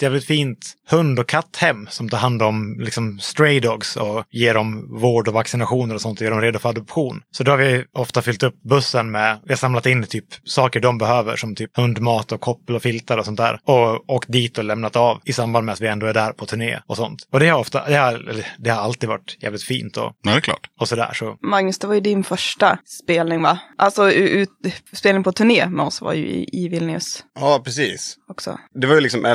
[0.01, 4.99] jävligt fint hund och katthem som tar hand om liksom stray dogs och ger dem
[5.01, 7.21] vård och vaccinationer och sånt och gör dem redo för adoption.
[7.31, 10.79] Så då har vi ofta fyllt upp bussen med, vi har samlat in typ saker
[10.79, 13.59] de behöver som typ hundmat och koppel och filtar och sånt där.
[13.63, 16.45] Och åkt dit och lämnat av i samband med att vi ändå är där på
[16.45, 17.27] turné och sånt.
[17.31, 20.39] Och det har ofta, det har, det har alltid varit jävligt fint och, Nej, det
[20.39, 20.67] är klart.
[20.79, 21.11] och sådär.
[21.13, 23.59] Så Magnus, det var ju din första spelning va?
[23.77, 24.49] Alltså ut,
[24.93, 28.15] spelning på turné med oss var ju i, i Vilnius Ja, precis.
[28.29, 28.59] också.
[28.81, 29.25] Det var ju liksom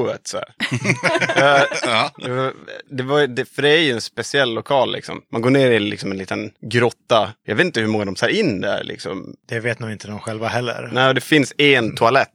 [0.00, 0.54] eldprovet så här.
[1.58, 2.10] Eh, Ja.
[2.18, 2.52] det var,
[2.90, 5.22] det var, det, för det är ju en speciell lokal liksom.
[5.32, 7.32] Man går ner i liksom en liten grotta.
[7.44, 9.36] Jag vet inte hur många de tar in där liksom.
[9.48, 10.90] det vet nog inte de själva heller.
[10.92, 12.28] Nej, det finns en toalett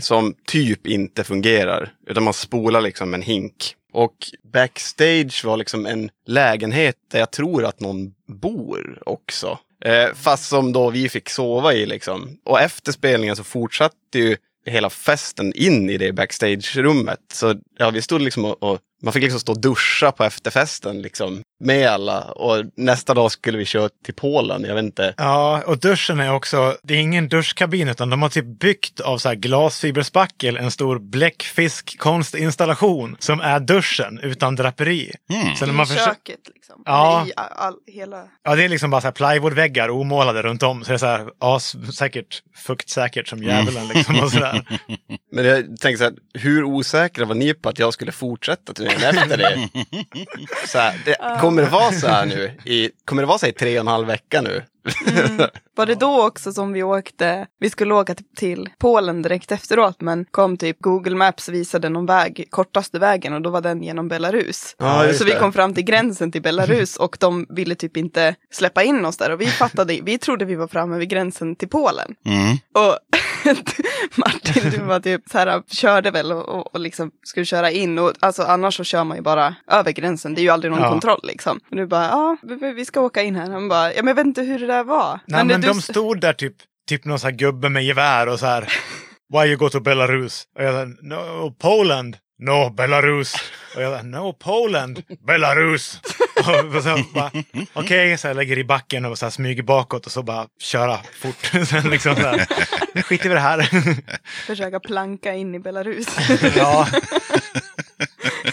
[0.00, 1.92] som typ inte fungerar.
[2.06, 3.74] Utan man spolar liksom en hink.
[3.92, 4.16] Och
[4.52, 9.58] backstage var liksom en lägenhet där jag tror att någon bor också.
[9.84, 12.38] Eh, fast som då vi fick sova i liksom.
[12.44, 17.20] Och efter spelningen så fortsatte ju hela festen in i det backstage-rummet.
[17.32, 21.02] Så ja, vi stod liksom och, och man fick liksom stå och duscha på efterfesten
[21.02, 22.20] liksom med alla.
[22.20, 24.64] Och nästa dag skulle vi köra till Polen.
[24.64, 25.14] Jag vet inte.
[25.16, 29.18] Ja, och duschen är också, det är ingen duschkabin utan de har typ byggt av
[29.18, 35.12] så här glasfiberspackel en stor bläckfisk-konstinstallation som är duschen utan draperi.
[35.30, 35.56] Mm.
[35.56, 36.04] Så när I man försöker...
[36.04, 36.82] köket liksom.
[36.84, 37.26] Ja.
[37.26, 38.24] I all, hela...
[38.42, 40.84] Ja, det är liksom bara så här plywoodväggar omålade runt om.
[40.84, 44.80] Så det är så här as, säkert fuktsäkert som djävulen liksom och sådär.
[45.32, 49.18] Men jag tänkte så här, hur osäkra var ni på att jag skulle fortsätta turnén
[49.18, 49.68] efter det?
[50.66, 52.52] Så här, det kommer det vara så här nu?
[52.64, 54.62] I, kommer det vara så här i tre och en halv vecka nu?
[55.76, 60.24] Var det då också som vi åkte, vi skulle åka till- Polen direkt efteråt men
[60.30, 64.76] kom typ Google Maps visade någon väg, kortaste vägen och då var den genom Belarus.
[65.06, 68.82] Just så vi kom fram till gränsen till Belarus och de ville typ inte släppa
[68.82, 72.14] in oss där och vi fattade, vi trodde vi var framme vid gränsen till Polen.
[72.26, 72.56] Mm.
[72.74, 72.98] Och
[74.16, 77.98] Martin, du var typ så här, körde väl och, och, och liksom skulle köra in
[77.98, 80.80] och alltså annars så kör man ju bara över gränsen, det är ju aldrig någon
[80.82, 80.88] Ja.
[80.88, 81.60] kontroll liksom.
[81.70, 83.50] Och du bara, ja, vi- vi ska åka in här.
[83.50, 85.20] Han bara, ja men jag vet inte hur det där var.
[85.26, 86.54] Nej, men, det- du- de stod där typ,
[86.88, 88.68] typ någon så här gubbe med gevär och så här.
[89.32, 90.44] Why you go to Belarus?
[90.58, 92.16] Och jag sa, no, Poland.
[92.44, 93.34] No, Belarus.
[93.76, 95.02] Och jag sa, no, Poland.
[95.26, 96.00] Belarus.
[96.76, 97.30] och så bara,
[97.72, 100.98] okej, så jag lägger i backen och så här smyger bakåt och så bara köra
[101.22, 101.52] fort.
[101.68, 102.46] Sen liksom så här,
[102.94, 103.68] nu skiter vi det här.
[104.46, 106.06] försöka planka in i Belarus.
[106.56, 106.88] ja.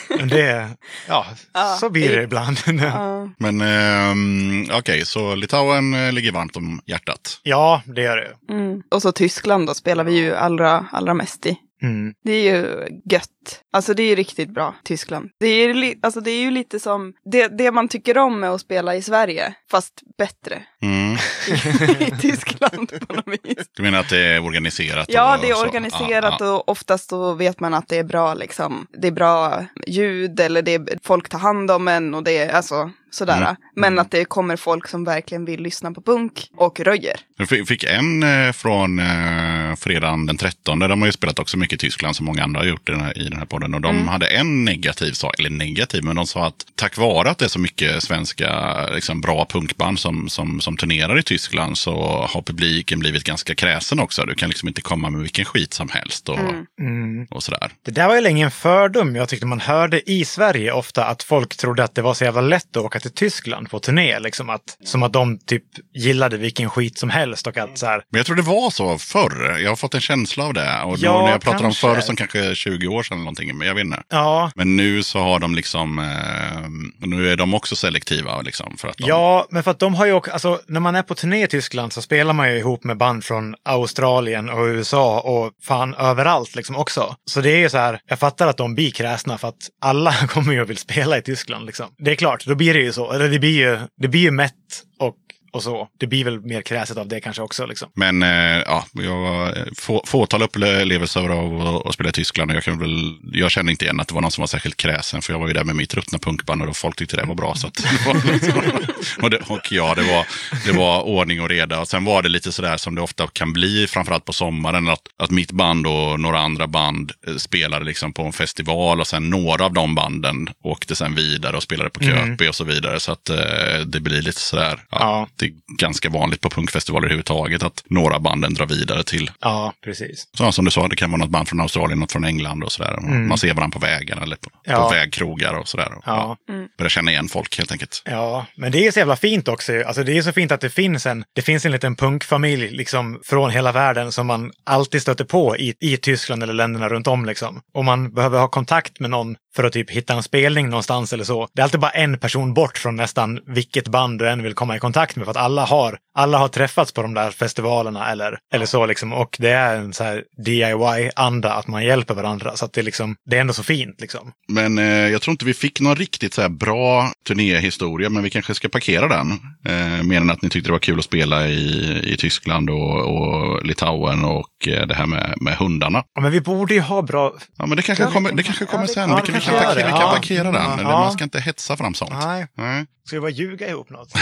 [0.09, 0.69] Men det,
[1.07, 2.57] ja, Ja, så blir det det- ibland.
[2.65, 3.29] Ja.
[3.37, 7.39] Men ehm, okej, så Litauen eh, ligger varmt om hjärtat.
[7.43, 8.53] ja, det gör det.
[8.53, 8.81] Mm.
[8.91, 11.57] Och så Tyskland då spelar vi ju allra, allra mest i.
[11.81, 12.13] Mm.
[12.23, 13.29] Det är ju gött.
[13.73, 15.29] Alltså det är ju riktigt bra, Tyskland.
[15.39, 18.49] Det är, li- alltså, det är ju lite som det, det man tycker om med
[18.49, 21.13] att spela i Sverige, fast bättre Mm.
[21.99, 23.57] i Tyskland på något vis.
[23.75, 25.05] Du menar att det är organiserat?
[25.09, 26.51] Ja, det är organiserat Ja, ja.
[26.53, 30.61] och oftast så vet man att det är bra, liksom, det är bra ljud eller
[30.61, 33.37] det är, folk tar hand om en och det är alltså sådär.
[33.37, 33.55] Mm.
[33.75, 37.15] Men att det kommer folk som verkligen vill lyssna på punk och röjer.
[37.37, 40.79] Jag fick- en eh, från eh, fredagen den 13.
[40.79, 43.01] De har ju spelat också mycket i Tyskland som många andra har gjort i den
[43.01, 43.73] här, i den här podden.
[43.73, 44.07] Och de Mm.
[44.07, 47.49] hade en negativ sak, eller negativ, men de sa att tack vare att det är
[47.49, 52.99] så mycket svenska liksom, bra punkband som, som, som turnerar i Tyskland så har publiken
[52.99, 54.25] blivit ganska kräsen också.
[54.25, 56.39] Du kan liksom inte komma med vilken skit som helst och,
[56.81, 57.27] Mm.
[57.31, 57.71] och sådär.
[57.85, 59.15] Det där var ju länge en fördom.
[59.15, 62.41] Jag tyckte man hörde i Sverige ofta att folk trodde att det var så jävla
[62.41, 64.19] lätt att åka till Tyskland på turné.
[64.19, 65.63] Liksom att, som att de typ
[65.95, 68.97] gillade vilken skit som helst och att så här, Men jag tror det var så
[68.97, 69.59] förr.
[69.59, 70.81] Jag har fått en känsla av det.
[70.85, 71.87] Och Ja, när jag pratar kanske.
[71.87, 73.57] om förr som kanske 20 år sedan eller någonting.
[73.57, 74.03] Men jag vet inte.
[74.09, 78.77] ja, Men nu så har de liksom, eh, nu är de också selektiva liksom.
[78.77, 81.03] För att de, Ja, men för att de har ju också, alltså när man är
[81.03, 85.19] på turné i Tyskland så spelar man ju ihop med band från Australien och USA
[85.19, 87.15] och fan överallt liksom också.
[87.25, 90.13] Så det är ju så här, jag fattar att de blir kräsna för att alla
[90.27, 91.85] kommer ju att vilja spela i Tyskland liksom.
[91.97, 93.11] Det är klart, då blir det ju så.
[93.11, 95.17] Eller det blir ju, det blir ju mätt och,
[95.51, 95.87] och så.
[95.99, 97.89] Det blir väl mer kräset av det kanske också liksom.
[97.95, 98.29] Men eh,
[98.65, 102.51] ja, jag har få, fåtal upplevelser av att- spela i Tyskland.
[102.51, 104.77] Och jag, kan väl, jag känner inte igen att det var någon som var särskilt
[104.77, 105.21] kräsen.
[105.21, 107.55] För jag var ju där med mitt ruttna punkband och folk tyckte det var bra.
[107.55, 108.13] Så att, var
[109.23, 110.25] och, det, och ja, det var,
[110.65, 111.79] det var ordning och reda.
[111.79, 114.89] Och sen var det lite sådär som det ofta kan bli, framförallt på sommaren.
[114.89, 118.99] Att, att mitt band och några andra band eh, spelade liksom på en festival.
[118.99, 122.63] Och sen några av de banden åkte sen vidare och spelade på Köpi och så
[122.63, 122.99] vidare.
[122.99, 123.37] Så att eh,
[123.85, 124.79] det blir lite sådär.
[124.91, 125.27] Ja, Ja.
[125.39, 130.23] Det är ganska vanligt på punkfestivaler överhuvudtaget att några banden drar vidare till, Ja, precis.
[130.37, 132.71] så som du sa, det kan vara något band från Australien, något från England och
[132.71, 132.97] sådär.
[133.01, 134.83] Man ser varandra på vägen eller på, Ja.
[134.83, 135.93] på vägkrogar och sådär.
[135.97, 136.37] Och, Ja.
[136.77, 138.01] Börjar känna igen folk helt enkelt.
[138.05, 139.83] Ja, men det är så jävla fint också.
[139.87, 143.19] Alltså det är så fint att det finns en, det finns en liten punkfamilj liksom
[143.25, 147.25] från hela världen som man alltid stöter på i, i Tyskland eller länderna runt om
[147.25, 147.61] liksom.
[147.73, 151.23] Och man behöver ha kontakt med någon för att typ hitta en spelning någonstans eller
[151.23, 151.47] så.
[151.53, 154.75] Det är alltid bara en person bort från nästan vilket band du än vill komma
[154.75, 155.25] i kontakt med.
[155.25, 159.13] För att alla har, alla har träffats på de där festivalerna eller, eller så liksom.
[159.13, 162.55] Och det är en så här DIY-anda att man hjälper varandra.
[162.55, 164.31] Så att det, liksom, det är ändå så fint liksom.
[164.47, 168.29] Men eh, jag tror inte vi fick någon riktigt så här bra turnéhistoria, men vi
[168.29, 169.31] kanske ska parkera den.
[169.65, 172.97] Eh, mer än att ni tyckte det var kul att spela i, i Tyskland och,
[172.99, 176.03] och Litauen och eh, det här med, med hundarna.
[176.15, 177.33] Ja, men vi borde ju ha bra...
[177.57, 179.09] Ja, men det kanske kommer, det kanske kommer sen.
[179.39, 180.71] Vi kan, parkera, vi kan parkera den.
[180.79, 182.11] Eller Man ska inte hetsa fram sånt.
[182.11, 182.47] Nej.
[182.53, 182.85] Nej.
[183.09, 184.13] Ska vi bara ljuga ihop något?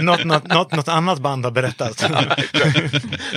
[0.00, 1.98] Något, något, något, något, annat band har berättat.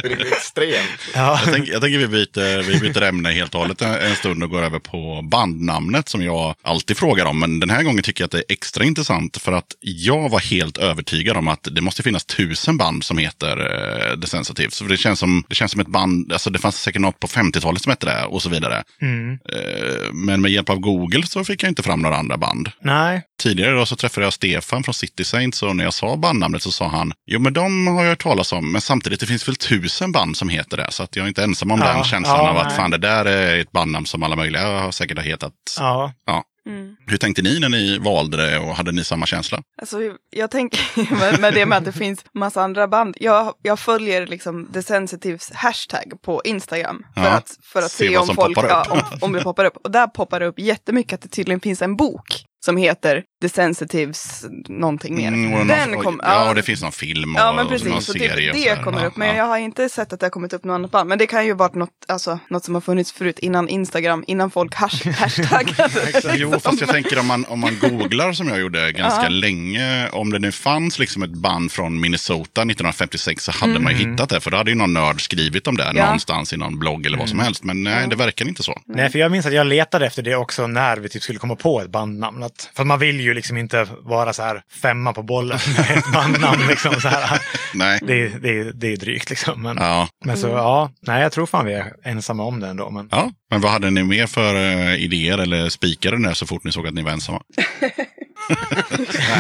[0.01, 0.99] Det är extremt.
[1.15, 1.39] Ja.
[1.45, 4.43] Jag, tänker, jag tänker vi byter, vi byter ämne helt och hållet en, en stund
[4.43, 7.39] och går över på bandnamnet som jag alltid frågar om.
[7.39, 10.39] Men den här gången tycker jag att det är extra intressant för att jag var
[10.39, 14.77] helt övertygad om att det måste finnas tusen band som heter eh, The Sensitives.
[14.77, 17.27] För det känns, som, det känns som ett band, alltså det fanns säkert något på
[17.27, 18.83] 50-talet som hette det och så vidare.
[19.01, 19.31] Mm.
[19.31, 22.71] Eh, men med hjälp av Google så fick jag inte fram några andra band.
[22.81, 26.63] Nej, Tidigare då så träffade jag Stefan från City Saints och när jag sa bandnamnet
[26.63, 29.47] så sa han Jo men de har jag hört talas om men samtidigt det finns
[29.47, 32.03] väl tusen band som heter det så att jag är inte ensam om Ja, den
[32.03, 32.75] känslan ja, av att nej.
[32.77, 35.53] fan det där är ett bandnamn som alla möjliga har säkert har hetat.
[35.79, 36.13] ja.
[36.25, 36.43] Ja.
[36.69, 36.95] Mm.
[37.07, 39.61] Hur tänkte ni när ni valde det och hade ni samma känsla?
[39.81, 39.97] Alltså,
[40.29, 43.17] jag tänker med, med det med att det finns massa andra band.
[43.19, 47.05] Jag, jag följer liksom The Sensitives hashtag på Instagram.
[47.15, 49.77] För Ja, att, för att se se om folk, ja, om, om det poppar upp.
[49.83, 53.49] Och där poppar det upp jättemycket att det tydligen finns en bok som heter The
[53.49, 55.27] Sensitives någonting mer.
[55.27, 57.71] Mm, och Den någon, kom, ja, och det finns någon film och, Ja men och
[57.71, 58.49] någon precis, så typ serie.
[58.51, 58.83] och det sådär.
[58.83, 59.15] kommer Ja, upp.
[59.17, 59.35] Men ja.
[59.35, 61.09] jag har inte sett att det har kommit upp något annat band.
[61.09, 64.51] Men det kan ju varit något, alltså, något som har funnits förut innan Instagram, innan
[64.51, 66.35] folk hash, hashtaggade.
[66.35, 70.09] Jo, fast jag tänker om man, om man googlar som jag gjorde ganska länge.
[70.09, 74.29] Om det nu fanns liksom ett band från Minnesota 1956 så hade man ju hittat
[74.29, 74.39] det.
[74.39, 75.97] För då hade ju någon nörd skrivit om det Mm.
[75.97, 76.03] Ja.
[76.05, 77.63] någonstans i någon blogg eller vad som helst.
[77.63, 78.81] Men nej, det verkar inte så.
[78.85, 81.55] Nej, för jag minns att jag letade efter det också när vi typ skulle komma
[81.55, 82.43] på ett bandnamn.
[82.43, 86.11] Att, för man vill ju liksom inte vara så här femma på bollen med ett
[86.13, 86.67] bandnamn.
[86.67, 87.41] Liksom, så här.
[87.73, 87.99] Nej.
[88.01, 89.61] Det, är, det, är, det är drygt liksom.
[89.61, 90.07] Men, Ja.
[90.25, 92.89] men så ja, nej jag tror fan vi är ensamma om det ändå.
[92.89, 96.45] Men, ja, men vad hade ni mer för eh, idéer eller spikade ni det så
[96.47, 97.41] fort ni såg att ni var ensamma?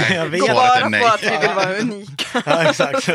[0.09, 1.01] jag vet Gå bara nej.
[1.01, 2.25] på att vi vill vara unika.
[2.45, 3.09] Ja, exakt.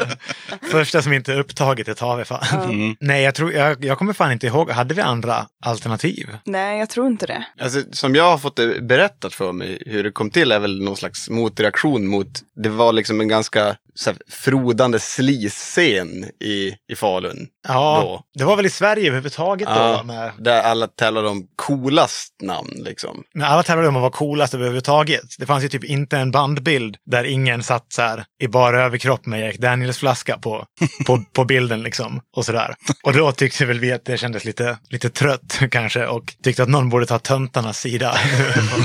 [0.70, 2.70] Första som inte är upptaget, det tar vi fan.
[2.70, 2.97] Mm.
[3.01, 4.70] Nej, jag, tror, jag, jag kommer fan inte ihåg.
[4.70, 6.28] Hade vi andra alternativ?
[6.44, 7.47] Nej, jag tror inte det.
[7.61, 10.82] Alltså, som jag har fått det berättat för mig hur det kom till är väl
[10.82, 12.28] någon slags motreaktion mot,
[12.62, 17.47] det var liksom en ganska så här, frodande slisscen i, i Falun.
[17.68, 18.38] Ja, Då.
[18.38, 19.74] det var väl i Sverige överhuvudtaget då.
[19.74, 23.22] Ja, Med, där alla tävlade om coolast namn liksom.
[23.34, 25.24] men alla tävlade om att vara coolast överhuvudtaget.
[25.38, 29.26] Det fanns ju typ inte en bandbild där ingen satt så här i bara överkropp
[29.26, 30.66] med Jack Daniels flaska på,
[31.07, 32.20] på, på bilden liksom.
[32.36, 32.74] Och sådär.
[33.03, 36.68] Och då tyckte väl vi att det kändes lite, lite trött kanske och tyckte att
[36.68, 38.16] någon borde ta töntarnas sida.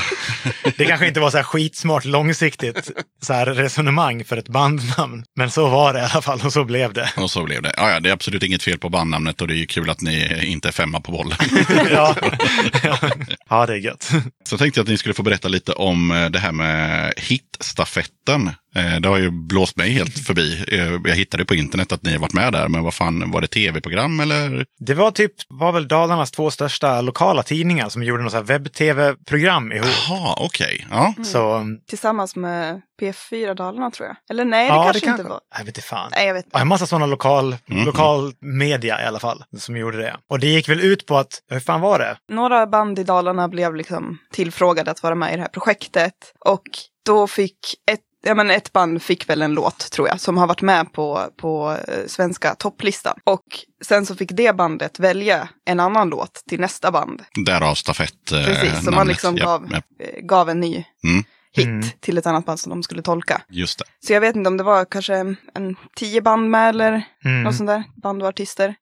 [0.77, 2.91] det kanske inte var så här skitsmart långsiktigt
[3.21, 5.00] så här resonemang för ett bandnamn.
[5.35, 7.09] Men så var det i alla fall och så blev det.
[7.17, 7.73] Och så blev det.
[7.77, 10.01] Ja, ja, det är absolut inget fel på bandnamnet och det är ju kul att
[10.01, 11.37] ni inte är femma på bollen.
[11.91, 12.15] ja.
[13.49, 14.11] ja, det är gött.
[14.49, 18.51] Så tänkte jag att ni skulle få berätta lite om eh, det här med hitstafetten.
[18.75, 20.63] Eh, Det har ju blåst mig helt förbi.
[20.67, 23.41] Eh, Jag hittade på internet att ni har varit med där, men vad fan, var
[23.41, 24.65] det tv-program eller?
[24.79, 29.87] Det var typ, var väl Dalarnas två största lokala tidningar som gjorde något webb-tv-program ihop.
[30.09, 30.87] Jaha, okej.
[30.91, 31.13] Ja.
[31.23, 34.15] Så Tillsammans med P4 Dalarna tror jag.
[34.29, 35.39] Eller nej, det ja, kanske det inte kanske- var.
[35.57, 36.09] Jag vet inte fan.
[36.15, 36.67] Nej, jag vet Ja, en inte.
[36.69, 37.85] massa sådana lokal, Mm.
[37.85, 40.15] lokal media i alla fall som gjorde det.
[40.29, 42.17] Och det gick väl ut på att, hur fan var det?
[42.29, 46.13] Några band i Dalarna blev liksom tillfrågade att vara med i det här projektet.
[46.45, 46.63] Och
[47.05, 47.57] då fick
[47.91, 50.93] ett Ja, men ett band fick väl en låt, tror jag, som har varit med
[50.93, 53.19] på, på eh, svenska topplistan.
[53.23, 53.43] Och
[53.85, 57.21] sen så fick det bandet välja en annan låt till nästa band.
[57.45, 58.31] Därav stafett.
[58.31, 61.23] eh, Precis, som man liksom gav, eh, gav en ny Mm.
[61.55, 61.83] Hit Mm.
[61.99, 63.41] till ett annat band som de skulle tolka.
[63.49, 63.85] Just det.
[64.07, 65.15] Så jag vet inte om det var kanske
[65.55, 67.43] en tio band med eller Mm.
[67.43, 68.75] något sånt där, band och artister.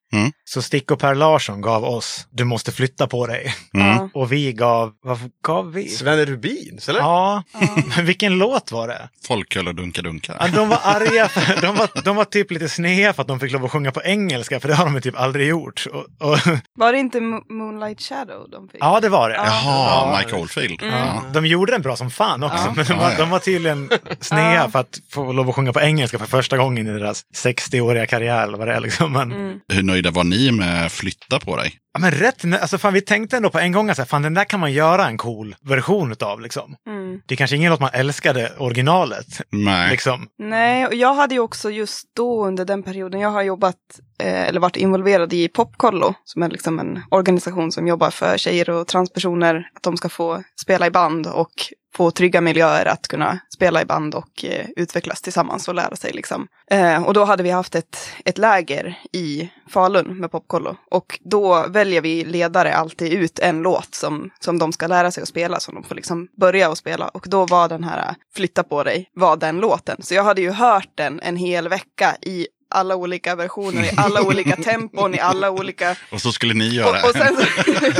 [0.44, 3.54] Så Stick och Per Larsson gav oss Du måste flytta på dig.
[3.74, 4.08] Mm.
[4.14, 5.88] Och vi gav, vad gav vi?
[5.88, 7.00] Sven Rubin, eller?
[7.00, 7.42] Ja,
[7.96, 9.08] men vilken låt var det?
[9.26, 10.36] Folköl och dunka dunka.
[10.40, 13.40] Ja, de var arga, för, de, var, de var typ lite snea för att de
[13.40, 15.86] fick lov att sjunga på engelska, för det har de typ aldrig gjort.
[15.92, 16.38] Och, och,
[16.74, 18.80] Var det inte Mo- Moonlight Shadow de fick?
[18.80, 19.36] ja, det var det.
[19.36, 20.18] Jaha, Ja.
[20.18, 20.82] Mike Oldfield.
[20.82, 20.94] Mm.
[20.94, 21.06] Ja.
[21.06, 22.59] Ja, de gjorde den bra som fan också.
[22.68, 22.74] Liksom.
[22.76, 23.18] Men de, Ja, var, ja.
[23.18, 23.90] de var tydligen
[24.20, 28.06] snea för att få lov att sjunga på engelska för första gången i deras 60-åriga
[28.06, 28.42] karriär.
[28.42, 29.12] Eller vad det är, liksom.
[29.12, 29.58] Men, Mm.
[29.72, 31.72] Hur nöjda var ni med Flytta på dig?
[31.92, 34.22] ja, men rätt, alltså, fan, vi tänkte ändå på en gång att så här, fan,
[34.22, 36.40] den där kan man göra en cool version utav.
[36.40, 36.74] Liksom.
[36.88, 37.20] Mm.
[37.26, 39.26] Det är kanske ingen låt man älskade originalet.
[39.50, 39.90] Nej.
[39.90, 40.26] Liksom.
[40.38, 43.76] Nej, och jag hade ju också just då under den perioden, jag har jobbat
[44.22, 48.70] eh, eller varit involverad i Popkollo, som är liksom en organisation som jobbar för tjejer
[48.70, 51.50] och transpersoner, att de ska få spela i band och
[51.94, 56.12] få trygga miljöer att kunna spela i band och eh, utvecklas tillsammans och lära sig.
[56.12, 56.46] Liksom.
[56.70, 60.76] Eh, och då hade vi haft ett, ett läger i Falun med Popkollo.
[60.90, 65.22] Och då väljer vi ledare alltid ut en låt som, som de ska lära sig
[65.22, 67.08] att spela, som de får liksom börja att spela.
[67.08, 70.02] Och då var den här eh, Flytta på dig, var den låten.
[70.02, 74.22] Så jag hade ju hört den en hel vecka i alla olika versioner, i alla
[74.22, 76.88] olika tempon, i alla olika Och så skulle ni göra.
[77.02, 77.42] och, och, sen så,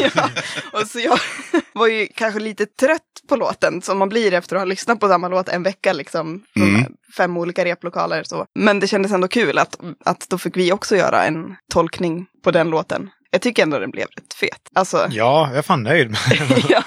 [0.14, 0.30] ja,
[0.72, 1.18] och så jag
[1.72, 5.08] var ju kanske lite trött på låten, som man blir efter att ha lyssnat på
[5.08, 6.84] samma låt en vecka, liksom, Mm.
[7.16, 8.22] fem olika replokaler.
[8.24, 8.46] Så.
[8.54, 12.50] Men det kändes ändå kul att, att då fick vi också göra en tolkning på
[12.50, 13.10] den låten.
[13.32, 14.60] Jag tycker ändå den blev rätt fet.
[14.74, 16.16] Alltså, Ja, jag är fan nöjd.
[16.68, 16.82] ja,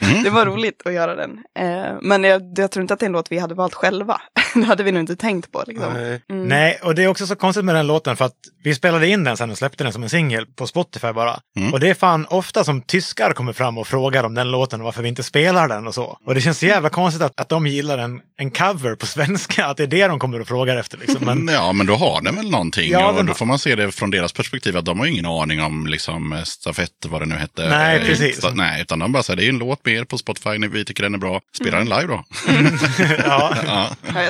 [0.00, 0.22] Mm.
[0.22, 1.30] det var roligt att göra den.
[1.58, 4.20] Eh, men jag, jag tror inte att det är en låt vi hade valt själva.
[4.54, 5.64] det hade vi nog inte tänkt på.
[5.66, 5.96] Liksom.
[5.96, 6.48] Mm.
[6.48, 8.32] Nej, och det är också så konstigt med den låten för att
[8.64, 11.40] vi spelade in den sen och släppte den som en singel på Spotify bara.
[11.56, 11.72] Mm.
[11.72, 14.84] Och det är fan ofta som tyskar kommer fram och frågar om den låten och
[14.84, 16.18] varför vi inte spelar den och så.
[16.26, 19.66] Och det känns så jävla konstigt att, att de gillar en, en cover på svenska,
[19.66, 20.98] att det är det de kommer och frågar efter.
[20.98, 21.24] Liksom.
[21.24, 22.90] Men, Ja, men då har den väl någonting.
[22.90, 24.76] Ja, och då får man se det från deras perspektiv.
[24.76, 27.68] att De har ingen aning om liksom, stafett, vad det nu hette.
[27.68, 28.40] Nej, Eh, precis.
[28.40, 30.84] sta- Nej, utan de bara säger det är en låt med er på Spotify, vi
[30.84, 31.40] tycker den är bra.
[31.60, 32.24] Spela den live då.
[33.26, 33.88] ja, Ja.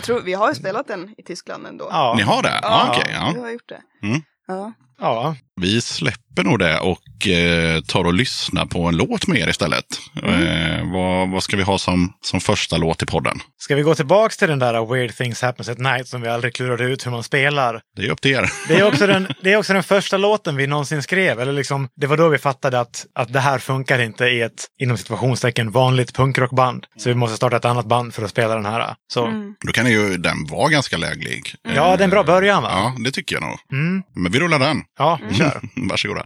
[0.09, 1.89] Tror vi har ju spelat den i Tyskland ändå.
[1.91, 2.59] ja, Ni har det?
[2.63, 3.13] Ja, okej.
[3.15, 3.33] ja.
[3.35, 3.81] Vi har gjort det.
[4.07, 4.21] Mm.
[4.49, 4.73] Ja.
[5.01, 5.37] ja.
[5.61, 9.85] Vi släpper nog det och eh, tar och lyssnar på en låt med er istället.
[10.23, 13.39] Eh, vad, vad ska vi ha som, som första låt i podden?
[13.59, 16.55] Ska vi gå tillbaks till den där Weird Things Happens at Night som vi aldrig
[16.55, 17.81] klurade ut hur man spelar?
[17.97, 18.51] Det är upp till er.
[18.69, 21.41] Det är också den, det är också den första låten vi någonsin skrev.
[21.41, 24.67] Eller liksom, det var då vi fattade att, att det här funkar inte i ett
[24.79, 26.87] inom situationstecken vanligt punkrockband.
[26.97, 28.95] Så vi måste starta ett annat band för att spela den här.
[29.13, 29.55] Så Mm.
[29.67, 31.55] Då kan ju den vara ganska läglig.
[31.75, 32.69] ja, det är en bra början va?
[32.73, 33.59] Ja, det tycker jag nog.
[33.73, 34.03] Mm.
[34.15, 34.83] Men vi rullar den.
[34.99, 35.61] Ja, kör.
[35.77, 36.25] Varsågoda.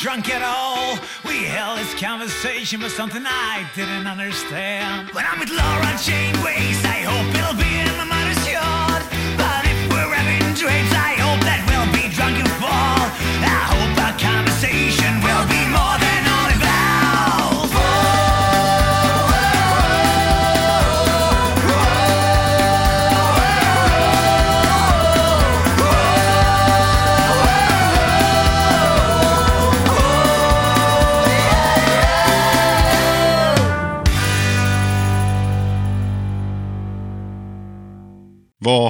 [0.00, 0.98] Drunk at all.
[1.24, 5.10] We held this conversation about something I didn't understand.
[5.10, 7.41] When I'm with Laura Jane Ways, I hope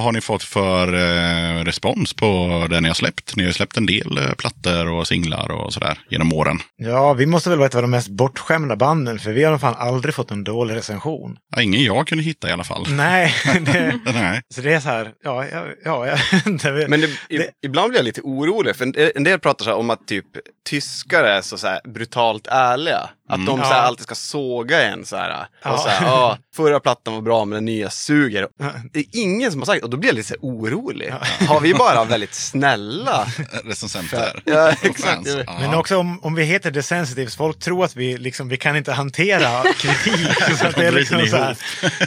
[0.03, 2.27] Vad har ni fått för eh, respons på
[2.69, 3.35] det ni har släppt?
[3.35, 6.59] Ni har ju släppt en del eh, plattor och singlar och sådär genom åren.
[6.75, 9.75] Ja, vi måste väl vara ett av de mest bortskämda banden, för vi har fan
[9.77, 11.37] aldrig fått en dålig recension.
[11.55, 12.85] Ja, ingen jag kunde hitta i alla fall.
[12.89, 14.41] Nej, det, Nej.
[14.55, 15.65] så det är så här, ja, ja,
[16.07, 16.71] ja, inte.
[16.89, 19.77] Men det, Det- ibland blir jag lite orolig, för en, en del pratar så här
[19.77, 20.25] om att typ
[20.69, 23.09] tyskar är så, så här brutalt ärliga.
[23.29, 23.81] Att de så här Ja.
[23.81, 25.47] alltid ska såga en så här.
[25.63, 25.73] Ja.
[25.73, 28.47] Och så här, ja, förra plattan var bra men den nya suger.
[28.93, 31.13] Det är ingen som har sagt och då blir jag lite så här orolig.
[31.47, 33.27] Har vi bara väldigt snälla?
[33.65, 34.41] Recensenter.
[34.45, 35.27] Ja, Och exakt.
[35.47, 35.57] Ja.
[35.59, 38.75] Men också om, om vi heter The Sensitives, folk tror att vi, liksom, vi kan
[38.75, 40.27] inte hantera kritik.
[40.59, 41.57] så att det är liksom så här,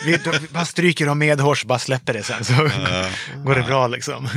[0.05, 2.53] vi, vi bara stryker dem medhårs, bara släpper det sen så
[3.45, 4.29] går det bra liksom.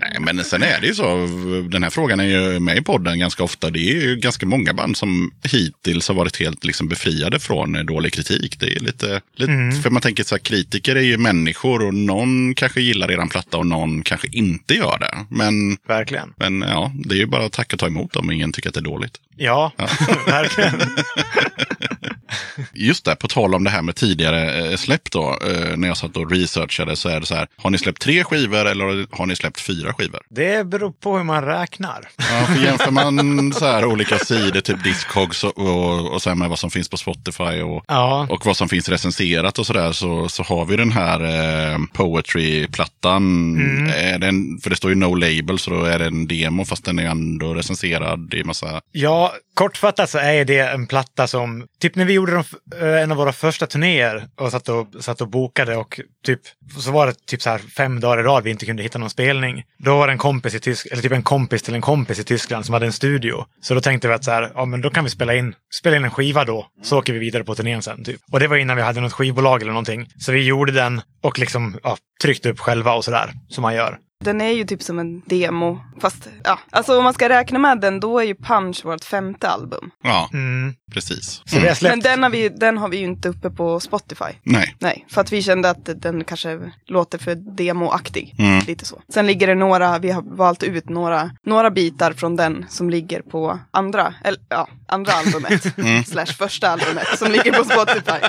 [0.00, 1.26] Nej, men sen är det ju så.
[1.70, 3.70] Den här frågan är ju med i podden ganska ofta.
[3.70, 8.12] Det är ju ganska många band som hittills har varit helt liksom befriade från dålig
[8.12, 8.60] kritik.
[8.60, 12.54] Det är lite, lite för man tänker så här, kritiker är ju människor och någon
[12.54, 15.26] kanske gillar eran platta och någon kanske inte gör det.
[15.28, 16.32] Men, Verkligen.
[16.36, 18.74] men ja, det är ju bara att tacka och ta emot om ingen tycker att
[18.74, 19.20] det är dåligt.
[19.36, 19.72] Ja,
[20.26, 20.80] verkligen.
[22.74, 25.38] Just det, på tal om det här med tidigare eh, släpp då.
[25.46, 27.48] Eh, när jag satt och researchade så är det så här.
[27.56, 30.20] Har ni släppt tre skivor eller har ni släppt fyra skivor?
[30.30, 32.08] Det beror på hur man räknar.
[32.16, 36.48] Ja, för jämför man så här olika sidor, typ Discogs och, och, och sen med
[36.48, 40.28] vad som finns på Spotify och, Ja, och vad som finns recenserat och sådär så,
[40.28, 41.20] så har vi den här
[41.72, 43.56] eh, Poetry-plattan.
[44.20, 46.98] Den, för det står ju No Label så då är det en demo fast den
[46.98, 48.80] är ändå recenserad i massa...
[48.92, 52.44] Ja, kortfattat så är det en platta som, typ när vi gjorde de,
[52.80, 56.40] eh, en av våra första turnéer och satt och, satt och bokade och typ,
[56.78, 59.10] så var det typ så här fem dagar i rad vi inte kunde hitta någon
[59.10, 59.62] spelning.
[59.78, 62.24] Då var det en kompis i Tyskland, eller typ en kompis till en kompis i
[62.24, 63.44] Tyskland som hade en studio.
[63.60, 65.96] Så då tänkte vi att så här, ja men då kan vi spela in, spela
[65.96, 68.20] in en skiva då, så åker vi vidare på turnén sen typ.
[68.32, 70.08] Och det var innan vi hade något skivbolag eller någonting.
[70.18, 73.98] Så vi gjorde den och liksom, ja, tryckte upp själva och sådär, som man gör.
[74.24, 75.80] Den är ju typ som en demo.
[76.00, 79.48] Fast ja, alltså om man ska räkna med den då är ju Punch vårt femte
[79.48, 79.90] album.
[80.02, 80.74] Ja, Mm.
[80.92, 81.42] precis.
[81.44, 81.76] Så vi har.
[81.88, 84.24] Men den har, vi, den har vi ju inte uppe på Spotify.
[84.42, 84.76] Nej.
[84.78, 88.34] Nej, för att vi kände att den kanske låter för demoaktig.
[88.38, 88.58] Mm.
[88.66, 89.02] Lite så.
[89.12, 93.22] Sen ligger det några, vi har valt ut några, några bitar från den som ligger
[93.22, 95.76] på andra, eller ja, andra albumet.
[95.80, 96.04] Mm.
[96.04, 98.26] Slash första albumet som ligger på Spotify.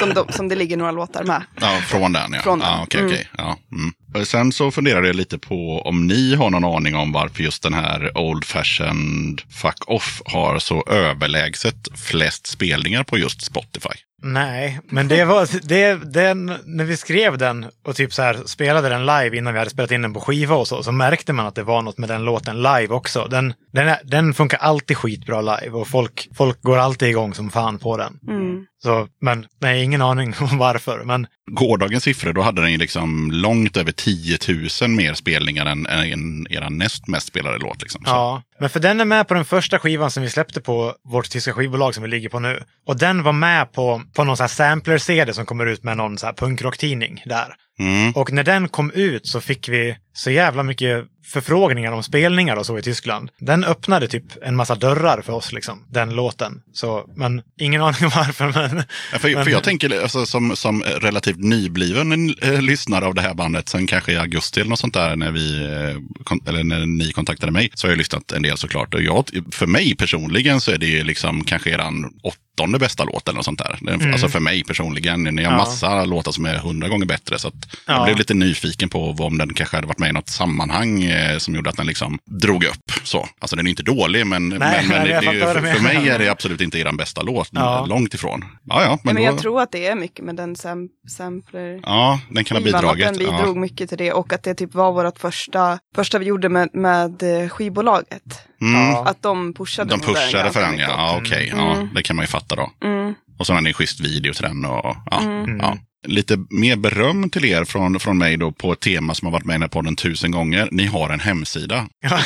[0.00, 1.42] Som, de, som det ligger några låtar med.
[1.60, 2.40] Ja, från den ja.
[2.40, 2.68] Från den.
[2.68, 3.12] Ja, okej, Mm.
[3.12, 3.28] okej.
[3.38, 3.92] Ja, mm.
[4.07, 7.42] Och Eh, sen så funderade jag lite på om ni har någon aning om varför
[7.42, 13.98] just den här Old Fashioned Fuck Off har så överlägset flest spelningar på just Spotify.
[14.22, 18.88] Nej, men det var det, den, när vi skrev den och typ så här spelade
[18.88, 21.46] den live innan vi hade spelat in den på skiva och så, så märkte man
[21.46, 23.26] att det var något med den låten live också.
[23.30, 27.50] Den, den, är, den funkar alltid skitbra live och folk, folk går alltid igång som
[27.50, 28.18] fan på den.
[28.28, 28.64] Mm.
[28.82, 31.04] Så, men nej, ingen aning om varför.
[31.04, 34.38] Men Gårdagens siffror, då hade den ju liksom långt över 10
[34.82, 37.82] 000 mer spelningar än, än era näst mest spelade låt.
[37.82, 38.04] Liksom.
[38.04, 40.94] Så, ja, men för den är med på den första skivan som vi släppte på
[41.04, 42.62] vårt tyska skivbolag som vi ligger på nu.
[42.86, 46.16] Och den var med på, på någon sån här sampler-CD som kommer ut med någon
[46.22, 47.54] här punkrocktidning där.
[47.78, 48.12] Mm.
[48.12, 52.66] Och när den kom ut så fick vi så jävla mycket förfrågningar om spelningar och
[52.66, 53.30] så i Tyskland.
[53.38, 56.62] Den öppnade typ en massa dörrar för oss, liksom, den låten.
[56.72, 58.52] Så, men ingen aning om varför.
[58.52, 63.14] Men, Ja, för, men, för jag tänker alltså, som, som relativt nybliven eh, lyssnare av
[63.14, 66.64] det här bandet, sen kanske i augusti eller något sånt där när, vi, eh, eller
[66.64, 68.94] när ni kontaktade mig, så har jag lyssnat en del såklart.
[68.94, 72.12] Och jag, för mig personligen så är det ju liksom kanske eran
[72.58, 73.78] åttonde bästa låt eller något sånt där.
[73.80, 75.22] Den, Alltså för mig personligen.
[75.22, 75.56] Ni har Ja.
[75.58, 77.38] massa låtar som är hundra gånger bättre.
[77.38, 77.54] Så att
[77.86, 77.94] Ja.
[77.94, 81.38] jag blev lite nyfiken på om den kanske hade varit med i något sammanhang eh,
[81.38, 82.92] som gjorde att den liksom drog upp.
[83.04, 83.28] Så.
[83.38, 86.08] Alltså den är inte dålig, men, men, men nej, det, det ju, för, för mig
[86.08, 87.48] är det absolut inte eran bästa låt.
[87.52, 87.86] Ja.
[87.86, 88.44] Långt ifrån.
[88.64, 90.88] Ja, ja, men, Men, men då, jag tror att det är mycket med den sam
[91.16, 91.80] sampler.
[91.82, 93.04] Ja, den kan ha bidragit.
[93.06, 93.60] Den bidrog Ja.
[93.60, 97.22] mycket till det och att det typ var vårt första, första vi gjorde med, med
[97.42, 98.22] eh, skivbolaget.
[98.60, 98.74] Mm.
[98.80, 99.04] Ja.
[99.06, 100.86] Att de pushade De den pushade för den, ja.
[100.88, 102.70] ja Okej, ja, det kan man ju fatta då.
[102.84, 103.14] Mm.
[103.38, 104.64] Och så har ni en schysst video till den.
[104.64, 105.58] Och, ja, Mm.
[105.60, 105.78] ja.
[106.06, 109.44] Lite mer beröm till er från, från mig då på ett tema som har varit
[109.44, 110.68] med i den här podden tusen gånger.
[110.72, 111.88] Ni har en hemsida.
[112.00, 112.20] Ja.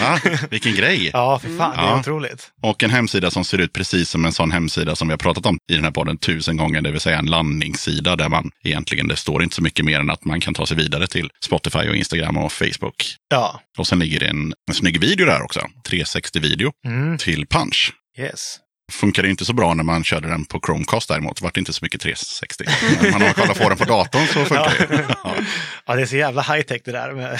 [0.00, 0.18] Ja,
[0.50, 1.10] vilken grej!
[1.12, 2.00] ja, för fan, det är Ja.
[2.00, 2.50] otroligt.
[2.62, 5.46] Och en hemsida som ser ut precis som en sån hemsida som vi har pratat
[5.46, 6.82] om i den här podden tusen gånger.
[6.82, 10.10] Det vill säga en landningssida där man egentligen, det står inte så mycket mer än
[10.10, 13.04] att man kan ta sig vidare till Spotify och Instagram och Facebook.
[13.30, 15.60] Ja, Och sen ligger det en, en snygg video där också.
[15.88, 17.18] 360-video mm.
[17.18, 17.92] till Punch.
[18.18, 18.56] yes.
[18.92, 21.42] Funkade inte så bra när man körde den på Chromecast däremot.
[21.42, 22.64] Vart det inte så mycket 360.
[23.02, 25.06] Men man har kollat på den på datorn så funkar det.
[25.24, 25.34] Ja.
[25.86, 27.12] Ja, det är så jävla high tech det där.
[27.12, 27.38] Med...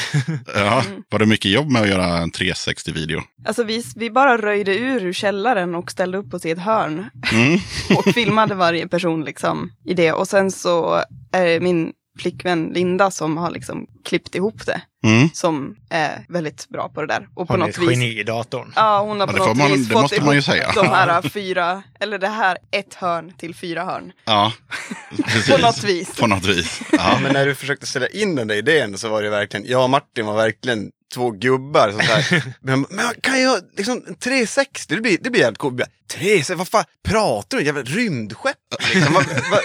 [0.55, 0.83] Ja.
[1.11, 3.23] Var det mycket jobb med att göra en 360-video?
[3.45, 7.11] Alltså vi, vi bara röjde ur ur källaren och ställde upp oss i ett hörn.
[7.33, 7.61] Mm.
[7.97, 10.13] och filmade varje person liksom i det.
[10.13, 14.81] Och sen så är min flickvän Linda som har liksom klippt ihop det.
[15.05, 15.29] Mm.
[15.35, 17.29] Som är väldigt bra på det där.
[17.35, 18.73] Och på Hon är något ett vis geni i datorn.
[18.77, 20.73] Ja, hon har Ja, på något man- vis fått ihop säga.
[20.75, 24.12] de här fyra, eller det här ett hörn till fyra hörn.
[24.25, 24.53] Ja,
[25.17, 25.51] precis.
[25.51, 26.17] På något vis.
[26.17, 26.81] På något vis.
[26.93, 29.85] Ja, men när du försökte ställa in den där idén så var det verkligen, jag
[29.85, 31.91] och Martin var verkligen två gubbar.
[31.93, 35.83] Så här, men, men kan jag, liksom en 360, det blir, det blir jävligt coolt.
[36.13, 37.67] 360, vad fan pratar du om?
[37.67, 38.57] Jävla rymdskepp?
[38.95, 39.15] Liksom.
[39.15, 39.61] Vad- vad-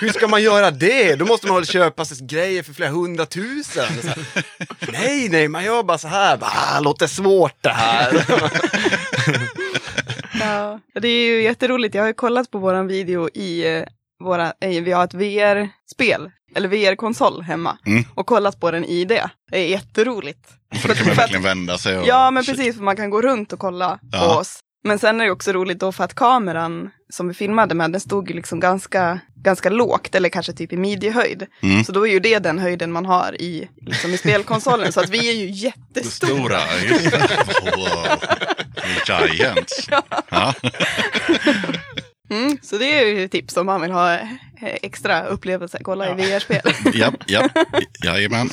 [0.00, 1.14] hur ska man göra det?
[1.14, 3.86] Då måste man väl köpa sig grejer för flera hundratusen.
[4.02, 4.18] Så här,
[4.92, 6.36] nej, nej, man gör bara så här.
[6.36, 8.24] Bara, ah, låter svårt det här.
[10.40, 10.80] Ja.
[11.00, 13.82] Det är ju jätteroligt, jag har ju kollat på våran video i eh,
[14.24, 17.78] våra, eh, vi har ett VR-spel, eller VR-konsol hemma.
[17.86, 18.04] Mm.
[18.14, 19.30] Och kollat på den i det.
[19.50, 20.48] Det är jätteroligt.
[20.82, 22.06] För då kan man verkligen vända sig och...
[22.06, 24.38] Ja, men precis, för man kan gå runt och kolla på Ja.
[24.38, 24.58] oss.
[24.84, 28.00] Men sen är det också roligt då för att kameran som vi filmade med, den
[28.00, 31.46] stod ju liksom ganska, ganska lågt, eller kanske typ i midjehöjd.
[31.62, 31.84] Mm.
[31.84, 34.92] Så då är ju det den höjden man har i, liksom i spelkonsolen.
[34.92, 36.60] så att vi är ju jättestora.
[36.60, 37.28] Stora, just det.
[37.76, 38.18] Wow.
[39.36, 39.88] Giants.
[40.30, 40.54] Ja.
[42.30, 44.28] Mm, så det är ju ett tips om man vill ha eh,
[44.60, 46.60] extra upplevelse, kolla i VR-spel.
[46.94, 47.52] Japp, japp,
[48.04, 48.50] jajamän.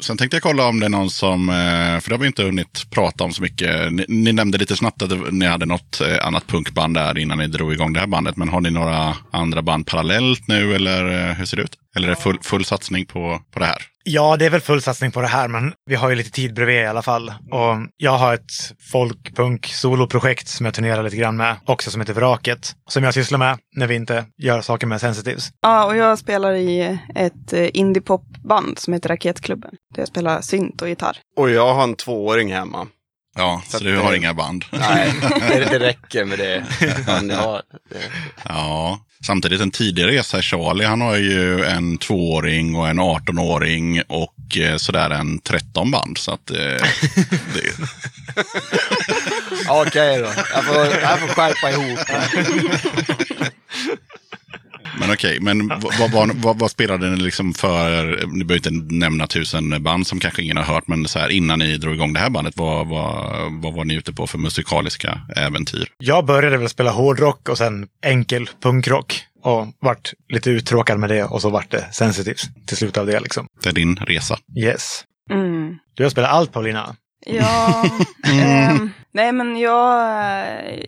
[0.00, 2.42] Sen tänkte jag kolla om det är någon som, eh, för det har vi inte
[2.42, 3.92] hunnit prata om så mycket.
[3.92, 7.46] Ni, ni nämnde lite snabbt att ni hade något eh, annat punkband där innan ni
[7.46, 8.36] drog igång det här bandet.
[8.36, 11.76] Men har ni några andra band parallellt nu eller hur ser det ut?
[11.96, 13.82] Eller är det full, full satsning på, på det här?
[14.06, 16.54] Ja, det är väl full satsning på det här, men vi har ju lite tid
[16.54, 17.28] bredvid i alla fall.
[17.28, 18.50] Och jag har ett
[18.92, 23.58] folkpunk-soloprojekt som jag turnerar lite grann med, också som heter Vraket, som jag sysslar med
[23.76, 25.48] när vi inte gör saker med Sensitives.
[25.60, 29.74] Ja, och jag spelar i ett eh, indiepopband som heter Raketklubben.
[29.94, 31.16] Där jag spelar synt och gitarr.
[31.36, 32.86] och jag har en tvååring hemma.
[33.36, 34.64] Ja, så, Så du att har det- inga band?
[34.70, 35.12] Nej,
[35.48, 36.64] det, det räcker med det.
[37.30, 37.62] Jag har,
[38.48, 40.42] Ja, samtidigt en tidig resa.
[40.42, 46.18] Charlie, han har ju en tvååring och en 18-åring och eh, sådär en 13 band.
[46.18, 47.72] Så att eh, det,
[49.68, 51.98] Okej då, jag får, jag får skärpa ihop.
[55.00, 59.26] Men okej, men vad, vad, vad, vad, spelade ni liksom för, ni behöver inte nämna
[59.26, 62.20] tusen band som kanske ingen har hört, men så här innan ni drog igång det
[62.20, 65.88] här bandet, vad, vad, vad var ni ute på för musikaliska äventyr?
[65.98, 69.24] Jag började väl spela hårdrock och sen enkel punkrock.
[69.42, 73.20] Och vart lite uttråkad med det och så vart det Sensitives till slut av det
[73.20, 73.46] liksom.
[73.62, 74.38] Det är din resa.
[74.58, 75.04] Yes.
[75.30, 75.78] Mm.
[75.94, 76.96] Du har spelat allt Paulina.
[77.26, 77.84] Ja,
[78.24, 80.06] ehm, nej men jag,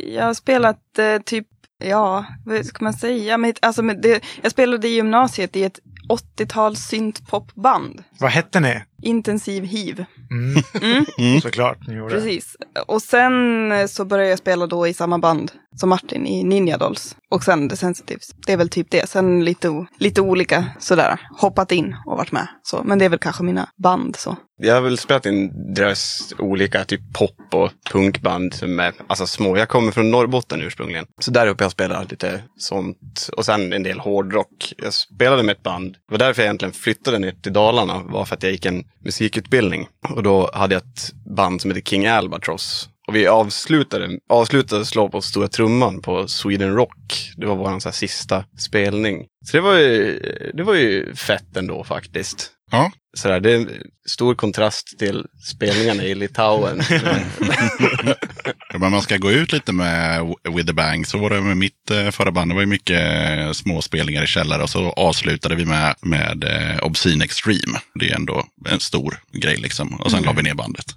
[0.01, 1.47] jag har spelat eh, typ,
[1.79, 3.39] ja, vad ska man säga?
[3.39, 8.05] Men, alltså, men det, jag spelade i gymnasiet i ett 80-tals syntpopband.
[8.19, 8.83] Vad hette ni?
[9.03, 10.05] Intensiv hiv.
[10.31, 10.63] Mm.
[11.19, 11.41] Mm.
[11.41, 12.15] Såklart, ni gjorde.
[12.15, 12.57] Precis.
[12.87, 16.79] Och sen eh, så började jag spela då i samma band som Martin i Ninja
[16.79, 17.17] Dolls.
[17.31, 18.29] Och sen The Sensitives.
[18.47, 19.09] Det är väl typ det.
[19.09, 21.21] Sen lite, lite olika sådär.
[21.39, 22.49] Hoppat in och varit med.
[22.63, 22.83] Så.
[22.85, 24.37] Men det är väl kanske mina band så.
[24.59, 29.27] Jag har väl spelat i en drös olika typ pop och punkband som är alltså
[29.27, 29.57] små.
[29.57, 31.07] Jag kommer från Norrbotten ursprungligen.
[31.21, 33.29] Så där uppe jag spelar lite sånt.
[33.37, 34.73] Och sen en del hårdrock.
[34.77, 35.93] Jag spelade med ett band.
[35.93, 38.03] Det var därför jag egentligen flyttade ner till Dalarna.
[38.05, 39.89] var för att jag gick en musikutbildning.
[40.09, 42.89] Och då hade jag ett band som heter King Albatross.
[43.09, 47.33] Och vi avslutade, avslutade slå på stora trumman på Sweden Rock.
[47.37, 49.27] Det var vår så här sista spelning.
[49.45, 50.19] Så det var ju,
[50.55, 53.71] det var ju fett ändå faktiskt Ja, sådär, det är en
[54.07, 56.83] stor kontrast till spelningarna i Litauen.
[58.79, 61.07] men man ska gå ut lite med With the Bang.
[61.07, 62.51] Så var det med mitt eh, förra band.
[62.51, 63.01] Det var ju mycket
[63.39, 64.63] eh, små spelningar i källare.
[64.63, 67.81] Och så avslutade vi med, med eh, Obscene Extreme.
[67.95, 69.95] Det är ändå en stor grej liksom.
[70.01, 70.87] Och sen la vi ner bandet.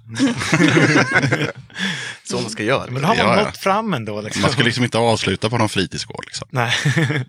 [2.24, 2.90] Så man ska göra.
[2.90, 3.44] Men då har man Ja, ja.
[3.44, 4.20] nått fram ändå.
[4.20, 4.42] Liksom.
[4.42, 6.24] Man ska liksom inte avsluta på någon fritidsgård.
[6.26, 6.48] Liksom.
[6.50, 6.72] Nej.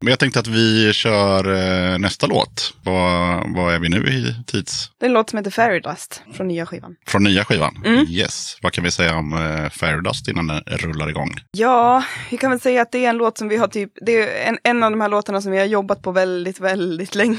[0.00, 2.74] Men jag tänkte att vi kör nästa låt.
[2.82, 4.15] Vad, vad är vi nu i
[4.46, 4.90] tids?
[5.00, 6.96] Det är en låt som heter Fairy Dust från nya skivan.
[7.06, 7.82] Från nya skivan?
[7.84, 8.06] Mm.
[8.08, 8.56] Yes.
[8.62, 11.34] Vad kan vi säga om eh, Fairdust innan den rullar igång?
[11.50, 14.12] Ja, vi kan väl säga att det är en låt som vi har typ, det
[14.44, 17.38] är en, en av de här låtarna som vi har jobbat på väldigt, väldigt länge.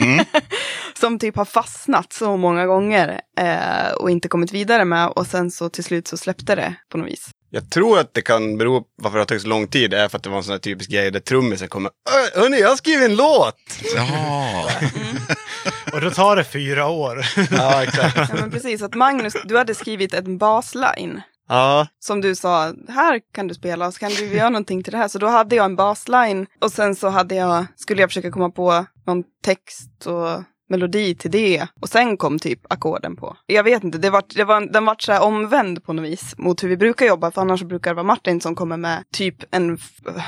[0.00, 0.24] Mm.
[1.00, 5.50] som typ har fastnat så många gånger eh, och inte kommit vidare med och sen
[5.50, 7.28] så till slut så släppte det på något vis.
[7.50, 9.90] Jag tror att det kan bero på varför det har tagit så lång tid.
[9.90, 11.90] Det är för att det var en sån här typisk grej där trummisen kommer.
[11.90, 13.54] "Ö, Hörni, jag har skrivit en låt!
[13.96, 14.70] Ja,
[15.92, 17.20] och då tar det fyra år.
[17.50, 18.16] Ja, exakt.
[18.16, 21.22] Ja men precis, att Magnus, du hade skrivit en basline.
[21.48, 24.92] Ja, Som du sa, här kan du spela och så kan du göra någonting till
[24.92, 25.08] det här.
[25.08, 28.50] Så då hade jag en basline och sen så hade jag, skulle jag försöka komma
[28.50, 31.66] på någon text och melodi till det.
[31.80, 33.36] Och sen kom typ ackorden på.
[33.46, 36.34] Jag vet inte, det var, det var, den vart så här omvänd på något vis
[36.38, 37.30] mot hur vi brukar jobba.
[37.30, 39.78] För annars brukar det vara Martin som kommer med typ en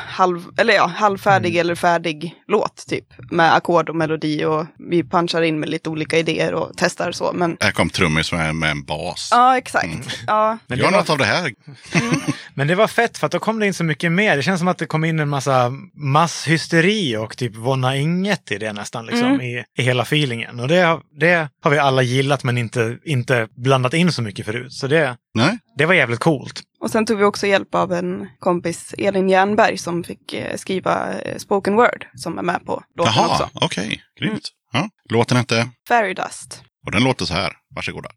[0.06, 1.60] halv, eller ja, halvfärdig mm.
[1.60, 3.04] eller färdig låt typ.
[3.30, 7.32] Med ackord och melodi och vi punchar in med lite olika idéer och testar så.
[7.34, 7.56] Men...
[7.60, 9.28] Här kom trummis med, med en bas.
[9.32, 9.84] Ja, exakt.
[9.84, 10.00] Mm.
[10.26, 10.58] Ja.
[10.66, 10.98] Men Gör var...
[10.98, 11.54] något av det här.
[11.92, 12.20] Mm.
[12.54, 14.36] Men det var fett för att då kom det in så mycket mer.
[14.36, 18.58] Det känns som att det kom in en massa masshysteri och typ vonna inget i
[18.58, 19.40] det nästan liksom mm.
[19.40, 20.60] i, i hela filen feelingen.
[20.60, 24.72] Och det, det har vi alla gillat men inte, inte blandat in så mycket förut.
[24.72, 25.58] Så det, Nej.
[25.76, 26.62] det var jävligt coolt.
[26.80, 31.12] Och sen tog vi också hjälp av en kompis, Elin Jernberg, som fick eh, skriva
[31.12, 33.50] eh, spoken word som är med på låten Jaha, också.
[33.54, 33.86] Jaha, okej.
[33.86, 33.98] Okay.
[34.18, 34.48] Grymt.
[34.74, 34.84] Mm.
[34.84, 34.88] Ja.
[35.10, 35.68] Låten hette?
[35.88, 36.62] Fairy Dust.
[36.86, 37.52] Och den låter så här.
[37.74, 38.08] Varsågoda.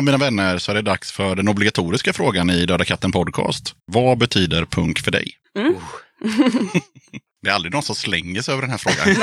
[0.00, 3.74] Då, mina vänner, så är det dags för den obligatoriska frågan i Döda katten Podcast.
[3.86, 5.32] Vad betyder punk för dig?
[7.42, 9.14] det är aldrig någon som slänger sig över den här frågan.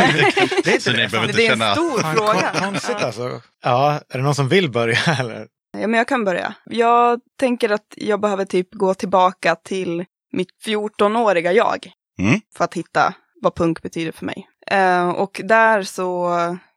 [0.64, 1.08] Det är inte så ni det.
[1.12, 1.74] behöver inte Det är en känna...
[1.76, 2.52] stor fråga.
[2.54, 3.42] kon- Konstigt alltså.
[3.64, 5.48] Ja, är det någon som vill börja eller?
[5.78, 6.54] Ja, men jag kan börja.
[6.66, 11.92] Jag tänker att jag behöver typ gå tillbaka till mitt 14-åriga jag.
[12.20, 12.40] Mm.
[12.58, 14.48] För att hitta vad punk betyder för mig.
[14.72, 16.28] Eh, och där så,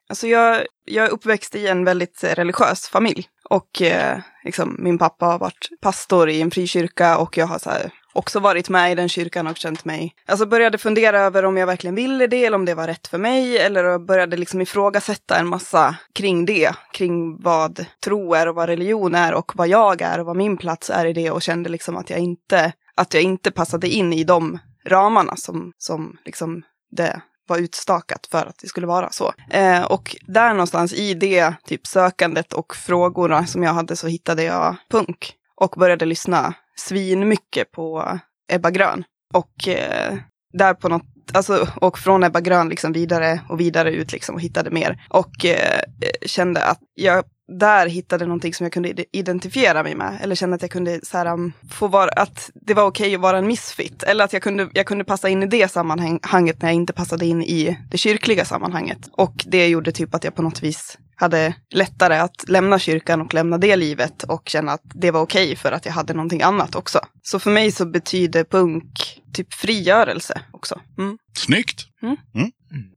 [0.09, 3.27] alltså jag, jag är uppväxt i en väldigt eh, religiös familj.
[3.51, 7.71] Och eh, liksom, min pappa har varit pastor i en frikyrka och jag har så
[7.71, 11.57] här, också varit med i den kyrkan och känt mig, alltså började fundera över om
[11.57, 15.39] jag verkligen ville det eller om det var rätt för mig eller började liksom ifrågasätta
[15.39, 20.03] en massa kring det, kring vad tro är och vad religion är och vad jag
[20.03, 23.15] är och vad min plats är i det och kände liksom att jag inte, att
[23.15, 27.21] jag inte passade in i de ramarna som, som liksom det
[27.51, 29.33] var utstakat för att det skulle vara så.
[29.51, 34.43] Eh, och där någonstans i det typ sökandet och frågorna som jag hade så hittade
[34.43, 38.19] jag punk och började lyssna svinmycket på
[38.53, 39.05] Ebba Grön.
[39.35, 40.19] Och eh,
[40.53, 44.41] där på något, alltså, och från Ebba Grön liksom vidare och vidare ut liksom och
[44.41, 45.05] hittade mer.
[45.09, 45.81] Och eh,
[46.27, 47.25] kände att jag
[47.59, 50.19] där hittade någonting som jag kunde ide- identifiera mig med.
[50.23, 53.21] Eller kände att jag kunde så här, um, få vara, att det var okej att
[53.21, 54.03] vara en misfit.
[54.03, 57.27] Eller att jag kunde, jag kunde passa in i det sammanhanget när jag inte passade
[57.27, 58.99] in i det kyrkliga sammanhanget.
[59.13, 63.35] Och det gjorde typ att jag på något vis hade lättare att lämna kyrkan och
[63.35, 66.75] lämna det livet och känna att det var okej för att jag hade någonting annat
[66.75, 67.01] också.
[67.23, 70.81] Så för mig så betyder punk typ frigörelse också.
[70.99, 71.19] Mm.
[71.37, 71.87] Snyggt!
[72.03, 72.17] Mm.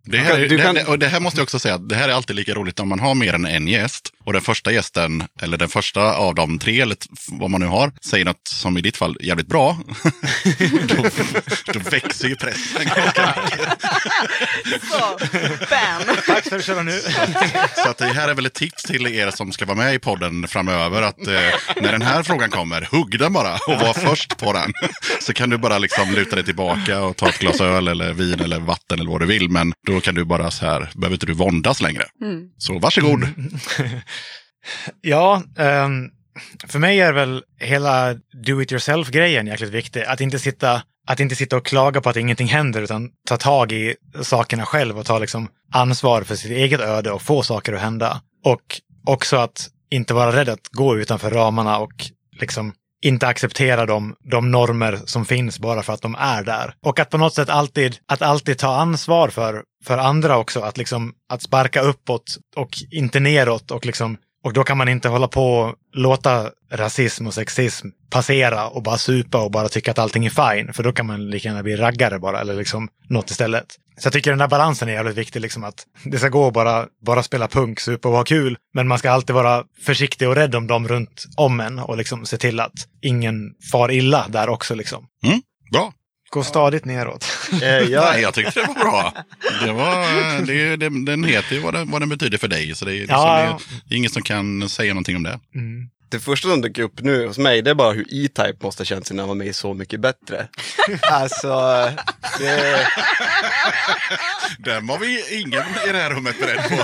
[0.05, 2.13] Det, här, Du kan- det, och det här måste jag också säga, det här är
[2.13, 4.09] alltid lika roligt om man har mer än en gäst.
[4.25, 6.97] Och den första gästen, eller den första av de tre, eller
[7.31, 9.77] vad man nu har, säger något som i ditt fall är jävligt bra.
[10.87, 10.95] då,
[11.73, 12.89] då växer ju pressen.
[14.91, 15.17] Så,
[15.69, 16.15] bam!
[16.27, 17.01] Tack för att du köra nu.
[17.75, 19.99] Så att det här är väl ett tips till er som ska vara med i
[19.99, 21.01] podden framöver.
[21.01, 21.33] Att eh,
[21.81, 24.73] när den här frågan kommer, hugg den bara och var först på den.
[25.19, 28.39] Så kan du bara liksom luta dig tillbaka och ta ett glas öl eller vin
[28.39, 29.49] eller vatten eller vad du vill.
[29.49, 32.03] Men då kan du bara så här, behöver inte du våndas längre.
[32.57, 33.27] Så varsågod.
[35.01, 36.09] Ja, ehm,
[36.67, 38.13] för mig är väl hela
[38.45, 40.01] do it yourself-grejen jäkligt viktig.
[40.03, 43.71] Att inte, sitta, att inte sitta och klaga på att ingenting händer utan ta tag
[43.71, 47.81] i sakerna själv och ta liksom ansvar för sitt eget öde och få saker att
[47.81, 48.21] hända.
[48.43, 52.05] Och också att inte vara rädd att gå utanför ramarna och
[52.39, 52.73] liksom
[53.03, 56.73] inte acceptera de, de normer som finns bara för att de är där.
[56.85, 60.59] Och att på något sätt alltid, att alltid ta ansvar för, för andra också.
[60.59, 63.71] Att, liksom, att sparka uppåt och inte neråt.
[63.71, 68.67] Och, liksom, och då kan man inte hålla på och låta rasism och sexism passera
[68.67, 70.73] och bara supa och bara tycka att allting är fine.
[70.73, 73.65] För då kan man lika gärna bli raggare bara eller liksom något istället.
[73.97, 75.39] Så jag tycker den där balansen är jävligt viktig.
[75.39, 78.57] Liksom att det ska gå att bara, bara spela punk, supa och ha kul.
[78.73, 82.25] Men man ska alltid vara försiktig och rädd om dem runt om en och liksom
[82.25, 84.75] se till att ingen far illa där också.
[84.75, 85.05] Liksom.
[85.25, 85.41] Mm,
[85.71, 85.93] bra.
[86.29, 87.25] Gå stadigt neråt.
[87.61, 89.13] Eh, jag, Nej, jag tyckte det var bra.
[89.65, 92.75] Det var, det, det, den heter ju vad den, vad den betyder för dig.
[92.75, 93.59] Så det är, liksom, Ja, det ja.
[93.89, 95.39] är ingen som kan säga någonting om det.
[95.55, 95.89] Mm.
[96.13, 98.85] Det första som dyker upp nu hos mig, det är bara hur E-Type måste ha
[98.85, 100.47] känt sig när han var med i Så mycket bättre.
[101.11, 101.91] alltså,
[102.39, 102.87] det,
[104.57, 106.75] Den var vi ingen i det här rummet beredd på.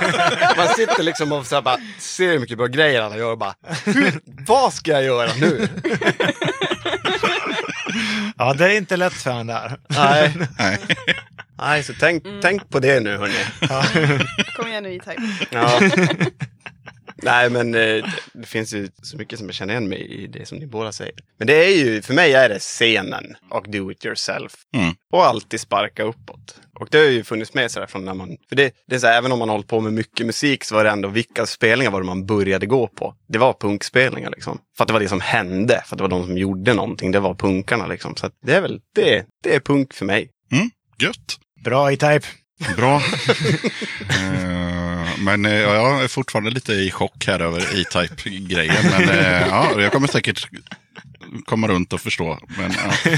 [0.57, 3.37] man sitter liksom och så här bara, ser hur mycket bra grejer han gör och
[3.37, 3.55] bara,
[3.85, 5.67] hur, vad ska jag göra nu?
[8.37, 9.79] Ja, det är inte lätt för han där.
[9.87, 10.77] Nej, Nej.
[11.57, 13.45] nej så tänk, tänk på det nu hörni.
[14.55, 15.21] Kom igen nu E-Type.
[15.49, 15.79] Ja.
[17.23, 20.45] Nej, men eh, det finns ju så mycket som jag känner igen mig i det
[20.45, 21.13] som ni båda säger.
[21.37, 24.53] Men det är ju, för mig är det scenen och do it yourself.
[24.75, 24.93] Mm.
[25.11, 26.61] Och alltid sparka uppåt.
[26.79, 29.07] Och det har ju funnits med sådär från när man, för det, det är så
[29.07, 31.45] här, även om man har hållit på med mycket musik så var det ändå vilka
[31.45, 33.15] spelningar var det man började gå på.
[33.27, 34.59] Det var punkspelningar liksom.
[34.77, 37.11] För att det var det som hände, för att det var de som gjorde någonting,
[37.11, 38.15] det var punkarna liksom.
[38.15, 40.29] Så att det är väl, det, det är punk för mig.
[41.01, 41.39] Gött.
[41.63, 42.27] Bra E-Type.
[42.75, 43.01] Bra.
[44.09, 48.85] Eh, men eh, jag är fortfarande lite i chock här över E-Type-grejen.
[48.91, 50.47] Men eh, ja, jag kommer säkert
[51.45, 52.39] komma runt och förstå.
[52.57, 53.11] Men, ja.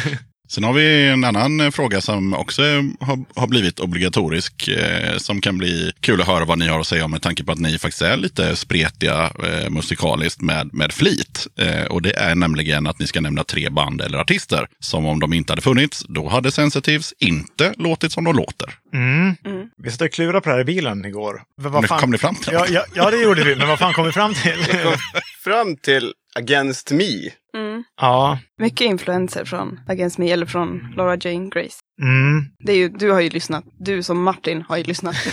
[0.51, 2.61] Sen har vi en annan eh, fråga som också
[2.99, 4.67] har, har blivit obligatorisk.
[4.67, 7.43] Eh, som kan bli kul att höra vad ni har att säga om med tanke
[7.43, 11.47] på att ni faktiskt är lite spretiga eh, musikaliskt med, med flit.
[11.59, 14.67] Eh, och det är nämligen att ni ska nämna tre band eller artister.
[14.79, 18.67] Som om de inte hade funnits, då hade Sensitives inte låtit som de låter.
[18.93, 19.35] Mm.
[19.45, 19.67] Mm.
[19.77, 21.41] Vi satt och klurade på det här i bilen igår.
[21.61, 23.55] Men vad fan- kom ni fram till ja, ja, ja, det gjorde vi.
[23.55, 24.57] Men vad fan kom vi fram till?
[25.43, 27.31] Fram till Against Me.
[27.57, 27.83] Mm.
[28.01, 28.39] Ja.
[28.57, 31.79] Mycket influenser från Against Me eller från Laura Jane Grace.
[32.01, 32.45] Mm.
[32.65, 33.63] Det är ju, du har ju lyssnat.
[33.79, 35.15] Du som Martin har ju lyssnat.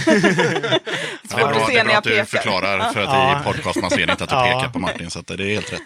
[1.28, 2.24] Det är Svårt bra, att det är när bra att du pekar.
[2.24, 3.40] förklarar för att Ja.
[3.40, 4.44] i podcast man ser inte att du Ja.
[4.44, 5.82] pekar på Martin, så att det är helt rätt.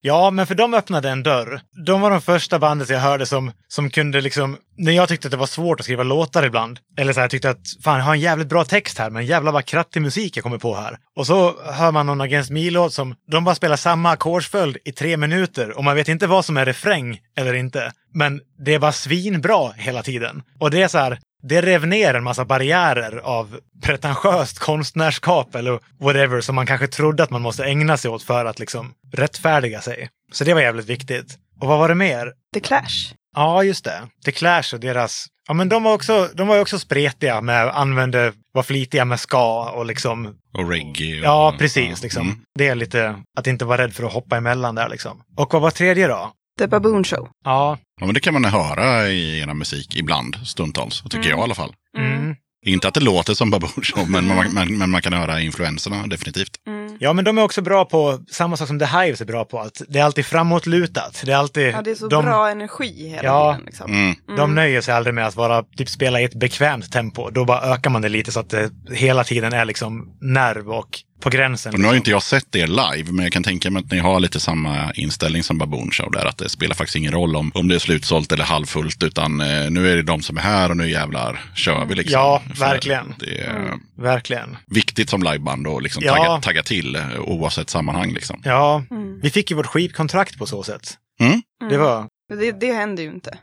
[0.00, 1.60] Ja, men för de öppnade en dörr.
[1.86, 5.30] De var de första bandet jag hörde som, som kunde liksom, när jag tyckte att
[5.30, 6.78] det var svårt att skriva låtar ibland.
[6.98, 9.26] Eller så här, jag tyckte att fan, jag har en jävligt bra text här, men
[9.26, 10.98] jävla vad krattig musik jag kommer på här.
[11.16, 15.16] Och så hör man någon Against Me-låt som, de bara spelar samma ackordsföljd i tre
[15.16, 17.92] minuter och man vet inte vad som är refräng eller inte.
[18.14, 20.42] Men det var svinbra hela tiden.
[20.60, 21.18] Och det är så här,
[21.48, 27.22] det rev ner en massa barriärer av pretentiöst konstnärskap eller whatever som man kanske trodde
[27.22, 30.08] att man måste ägna sig åt för att liksom rättfärdiga sig.
[30.32, 31.38] Så det var jävligt viktigt.
[31.60, 32.32] Och vad var det mer?
[32.54, 33.14] The Clash.
[33.34, 34.02] Ja, just det.
[34.24, 35.26] The Clash och deras...
[35.48, 39.20] Ja, men de var också, de var ju också spretiga med, använde, var flitiga med
[39.20, 40.34] ska och liksom...
[40.54, 41.20] Och reggae.
[41.20, 42.02] Och, Ja, precis.
[42.02, 42.22] Liksom.
[42.22, 42.38] Mm.
[42.58, 45.22] Det är lite att inte vara rädd för att hoppa emellan där liksom.
[45.36, 46.32] Och vad var tredje då?
[46.58, 47.28] The Baboon Show.
[47.44, 47.78] Ja.
[48.00, 51.54] Ja, men det kan man höra i era musik ibland, stundtals, tycker jag i alla
[51.54, 51.72] fall.
[51.98, 52.36] Mm.
[52.66, 56.06] Inte att det låter som Baboon Show, men man, men, men man kan höra influenserna
[56.06, 56.50] definitivt.
[56.98, 59.60] Ja, men de är också bra på samma sak som The Hives är bra på.
[59.60, 61.22] Att det är alltid framåtlutat.
[61.24, 61.68] Det är alltid...
[61.74, 63.52] Ja, det är så de, bra energi hela Ja.
[63.52, 63.66] tiden.
[63.66, 63.92] Liksom.
[63.92, 64.14] Mm.
[64.36, 67.30] De nöjer sig aldrig med att vara, typ spela i ett bekvämt tempo.
[67.30, 70.88] Då bara ökar man det lite så att det hela tiden är liksom nerv och
[71.20, 71.72] på gränsen.
[71.74, 72.00] Och nu har ju liksom.
[72.00, 74.92] inte jag sett er live, men jag kan tänka mig att ni har lite samma
[74.92, 76.26] inställning som Baboon Show där.
[76.26, 79.70] Att det spelar faktiskt ingen roll om, om det är slutsålt eller halvfullt, utan eh,
[79.70, 82.12] nu är det de som är här och nu jävlar kör vi liksom.
[82.20, 83.14] Ja, För verkligen.
[83.18, 84.56] Det är Verkligen.
[84.66, 86.14] viktigt som liveband att liksom Ja.
[86.16, 88.12] tagga, tagga till eh, oavsett sammanhang.
[88.12, 88.40] Liksom.
[88.44, 88.82] Ja,
[89.22, 90.94] vi fick ju vårt skivkontrakt på så sätt.
[91.20, 91.42] Mm.
[91.70, 92.06] Det var...
[92.28, 93.38] Det, det händer ju inte.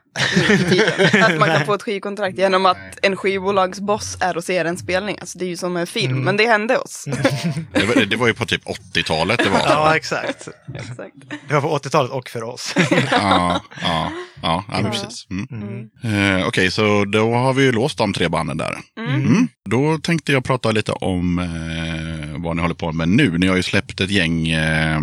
[1.23, 5.17] Att man kan få ett skivkontrakt genom att en skivbolagsboss är och ser en spelning.
[5.21, 6.23] Alltså det är ju som en film, Mm.
[6.25, 7.05] men det hände oss.
[7.73, 9.59] Det, var, det var ju på typ 80-talet det var.
[9.59, 10.47] Ja, exakt.
[10.75, 11.15] Exakt.
[11.47, 12.73] Det var på 80-talet och för oss.
[13.11, 14.11] ja, ja,
[14.43, 15.27] ja, ja men precis.
[15.29, 15.89] Mm.
[16.03, 18.77] Eh, Okej, så då har vi ju låst de tre banden där.
[18.99, 19.47] Mm.
[19.69, 23.37] Då tänkte jag prata lite om eh, vad ni håller på med nu.
[23.37, 24.99] Ni har ju släppt ett gäng eh,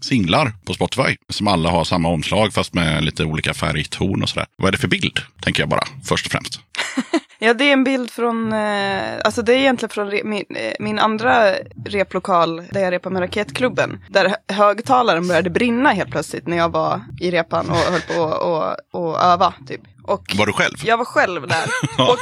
[0.00, 4.46] singlar på Spotify som alla har samma omslag fast med lite olika färgton och sådär.
[4.56, 5.20] Vad är det för bild?
[5.40, 6.60] Tänker jag bara, först och främst.
[7.38, 10.72] Ja, det är en bild från, eh, alltså det är egentligen från re, min, eh,
[10.78, 11.52] min andra
[11.86, 14.04] replokal där jag repar med Raketklubben.
[14.10, 18.22] Där hö- högtalaren började brinna helt plötsligt när jag var i repan och höll på
[18.22, 19.80] och, och öva typ.
[20.04, 20.74] Och Var du själv?
[20.84, 21.64] jag var själv där.
[22.12, 22.18] Och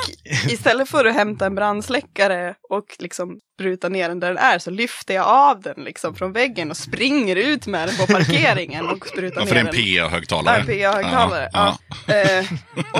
[0.50, 4.70] istället för att hämta en brandsläckare och liksom spruta ner den där den är så
[4.70, 9.06] lyfter jag av den liksom från väggen och springer ut med den på parkeringen och
[9.06, 10.10] sprutar Ja, för ner det är en den.
[10.10, 10.74] PA-högtalare.
[10.74, 11.50] Ja, en PA-högtalare.
[11.52, 11.76] Ja,
[12.06, 12.14] Ja.
[12.14, 12.44] Eh,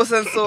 [0.01, 0.47] och sen så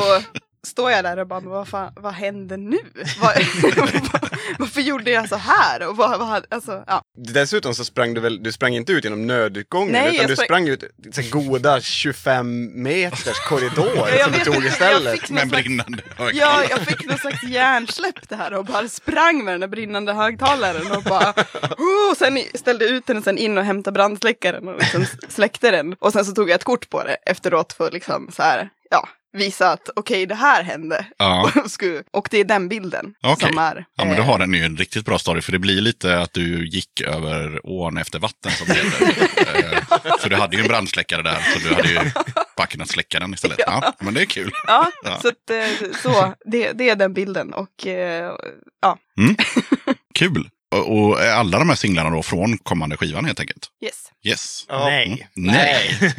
[0.65, 2.77] står jag där och bara, vad, fan, vad händer nu?
[3.21, 3.35] Vad,
[4.59, 5.87] varför gjorde jag så här?
[5.89, 7.01] Och vad, vad, alltså, ja.
[7.17, 10.45] Dessutom så sprang du väl, du sprang inte ut genom nödutgången Nej, utan du sprang-
[10.45, 15.29] sprang ut så goda 25 meters korridor jag som du tog istället.
[15.29, 16.65] Med brinnande ja, högtalare.
[16.69, 20.91] jag fick någon slags hjärnsläpp det här och bara sprang med den där brinnande högtalaren
[20.91, 21.33] och bara
[21.77, 25.71] oh, och sen ställde ut den och sen in och hämtade brandsläckaren och liksom släckte
[25.71, 25.93] den.
[25.99, 29.07] Och sen så tog jag ett kort på det efteråt för liksom så här, ja,
[29.35, 31.05] visa att okej, det här hände.
[31.17, 31.51] Ja.
[32.13, 33.49] Och det är den bilden Okej.
[33.49, 33.85] som är.
[33.97, 35.41] Ja, men då eh, har den ju en riktigt bra story.
[35.41, 39.15] För det blir lite att du gick över ån efter vatten som det heter.
[39.55, 41.39] Eh, så du hade ju en brandsläckare där.
[41.53, 41.99] Så du hade ju
[42.57, 43.59] bara kunnat släcka den istället.
[43.67, 44.51] Ja, men det är kul.
[44.67, 45.19] Ja, Ja.
[45.21, 47.53] så, att, eh, så det, det är den bilden.
[47.53, 47.85] Och
[48.81, 48.97] ja,
[50.15, 50.49] Kul.
[50.75, 53.67] Och, är alla de här singlarna då från kommande skivan helt enkelt?
[53.83, 54.11] yes.
[54.23, 54.65] Yes.
[54.69, 55.27] Nej.
[55.37, 55.51] Mm.
[55.53, 56.13] Nej.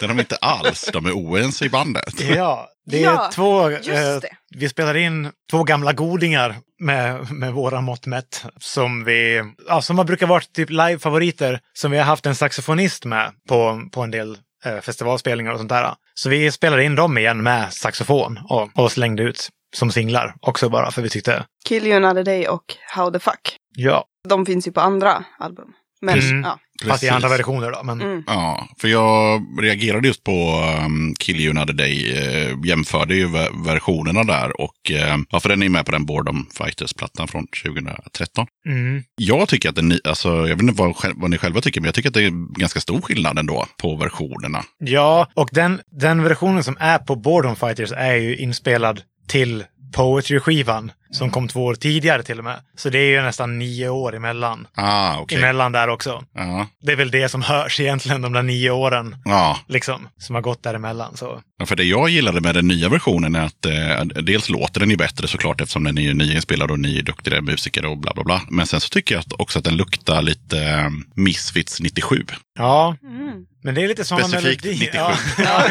[0.00, 0.90] Det är de inte alls.
[0.92, 2.20] De är oense i bandet.
[2.20, 3.70] Ja, det är Ja, två...
[3.70, 8.44] just eh, vi spelar in två gamla godingar med, med våra mått mätt.
[8.60, 9.42] Som vi...
[9.68, 11.60] Ja, som har brukar vara typ live-favoriter.
[11.72, 15.68] Som vi har haft en saxofonist med på, på en del eh, festivalspelningar och sånt
[15.68, 15.94] där.
[16.14, 20.68] Så vi spelade in dem igen med saxofon och, och slängde ut som singlar också
[20.68, 21.44] bara för vi tyckte...
[21.68, 23.56] Kill You Another Day och How the Fuck.
[23.76, 25.68] Ja, De finns ju på andra album.
[26.06, 26.42] Men Mm.
[26.42, 26.58] ja.
[26.88, 27.82] fast i andra versioner då.
[27.84, 28.22] Men, Mm.
[28.26, 32.12] Ja, för jag reagerade just på um, Kill You Another Day.
[32.12, 36.06] Uh, jämförde ju ver- versionerna där och uh, ja, för den är med på den
[36.06, 38.46] Boredom Fighters-plattan från 2013.
[38.68, 39.02] mm.
[39.16, 41.94] Jag tycker att den, alltså, jag vet inte vad, vad ni själva tycker, men jag
[41.94, 44.62] tycker att det är ganska stor skillnad ändå på versionerna.
[44.78, 49.64] Ja, och den, den versionen som är på Boredom Fighters är ju inspelad till
[49.96, 52.56] Poetry-skivan som kom två år tidigare till och med.
[52.76, 54.66] Så det är ju nästan nio år emellan.
[54.76, 55.38] Ah, okej.
[55.38, 56.24] Emellan där också.
[56.34, 56.66] Ja.
[56.82, 59.58] Det är väl det som hörs egentligen, de där nio åren Ja.
[59.68, 61.16] liksom, som har gått däremellan.
[61.16, 61.40] Så.
[61.58, 64.90] Ja, för det jag gillade med den nya versionen är att eh, dels låter den
[64.90, 68.24] ju bättre såklart eftersom den är ju nyinspelad och ny duktigare musiker och bla bla
[68.24, 68.40] bla.
[68.50, 72.24] Men sen så tycker jag att också att den luktar lite eh, Misfits 97.
[72.58, 73.46] Ja, Mm.
[73.66, 74.80] Men det är lite sådana Specifikt melodier.
[74.80, 74.98] 97.
[74.98, 75.66] Ja.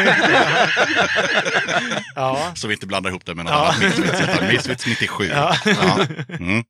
[2.15, 2.51] ja.
[2.55, 3.73] Så vi inte blandar ihop det med något Ja.
[4.29, 5.25] annat Misfits 97.
[5.33, 5.55] Ja.
[5.65, 6.05] Ja.
[6.39, 6.63] Mm.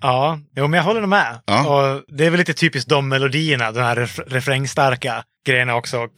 [0.00, 1.40] Ja, jo, men jag håller nog med.
[1.46, 1.66] Ja.
[1.68, 5.98] Och det är väl lite typiskt de melodierna, de här ref refrängstarka grejerna också.
[5.98, 6.12] Och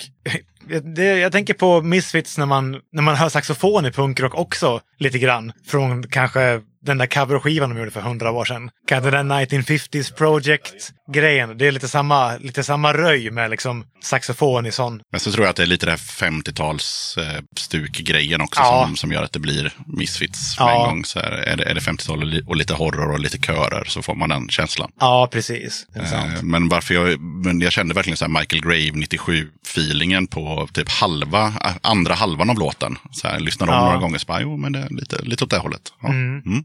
[0.97, 5.19] det, jag tänker på Misfits när man, när man hör saxofon i punkrock också lite
[5.19, 5.53] grann.
[5.67, 8.71] Från kanske den där coverskivan de gjorde för hundra år sedan.
[8.89, 11.59] Kanske den där 1950s Project-grejen.
[11.59, 15.01] Det är lite samma, lite samma röj med liksom saxofon i sån.
[15.11, 18.85] Men så tror jag att det är lite det här 50-tals eh, stuk-grejen också Ja.
[18.87, 20.71] som, som gör att det blir Misfits Ja.
[20.71, 21.05] en gång.
[21.05, 23.85] Så här, är det, är det 50-tal och, li- och lite horror och lite körer
[23.85, 24.91] så får man den känslan.
[25.01, 25.87] Ja, precis.
[25.97, 30.89] Eh, Men varför jag, men jag kände verkligen så här Michael Grave 97-feelingen på typ
[30.89, 32.99] halva, äh, andra halvan av låten.
[33.13, 33.85] Så här, lyssnar om Ja.
[33.85, 35.83] några gånger så bara, jo men det är lite, lite åt det hållet.
[36.03, 36.09] Ja.
[36.09, 36.65] Mm.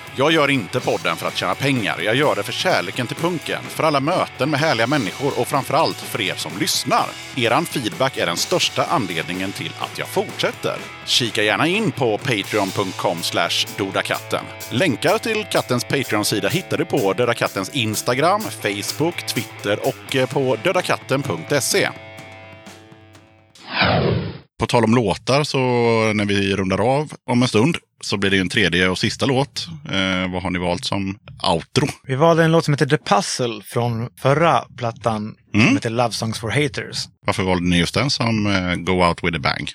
[0.15, 1.99] Jag gör inte podden för att tjäna pengar.
[2.01, 5.97] Jag gör det för kärleken till punken, för alla möten med härliga människor och framförallt
[5.97, 7.05] för er som lyssnar.
[7.35, 10.75] Eran feedback är den största anledningen till att jag fortsätter.
[11.05, 14.45] Kika gärna in på patreon.com slash dodakatten.
[14.71, 20.57] Länkar till kattens Patreon-sida hittar du på Döda Kattens Instagram, Facebook, Twitter och eh, på
[20.63, 21.89] dödakatten.se.
[24.59, 25.59] På tal om låtar så
[26.13, 29.25] när vi rundar av om en stund så blir det ju en tredje och sista
[29.25, 29.67] låt.
[29.91, 31.17] Eh, vad har ni valt som
[31.53, 31.87] outro?
[32.03, 35.65] Vi valde en låt som heter The Puzzle från förra plattan Mm.
[35.67, 37.07] som heter Love Songs for Haters.
[37.25, 39.71] Varför valde ni just den som eh, Go Out With A Bang?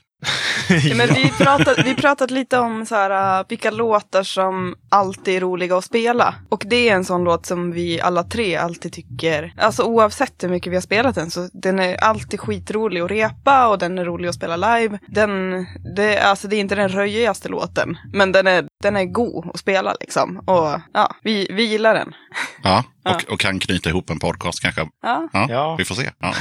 [0.68, 5.36] Ja, men vi pratade, vi pratade lite om så här, uh, vilka låtar som alltid
[5.36, 6.34] är roliga att spela.
[6.48, 10.48] Och det är en sån låt som vi alla tre alltid tycker, alltså oavsett hur
[10.48, 14.04] mycket vi har spelat den, så den är alltid skitrolig att repa och den är
[14.04, 14.98] rolig att spela live.
[15.08, 15.66] Den,
[15.96, 19.60] det, alltså det är inte den röjigaste låten, men den är, den är god att
[19.60, 20.38] spela liksom.
[20.38, 22.14] Och ja, vi, vi gillar den.
[22.62, 23.14] Ja, Ja.
[23.14, 24.88] och, och kan knyta ihop en podcast kanske.
[25.02, 25.28] Ja.
[25.32, 25.76] Ja, Ja.
[25.76, 26.10] vi får se.
[26.20, 26.34] Ja.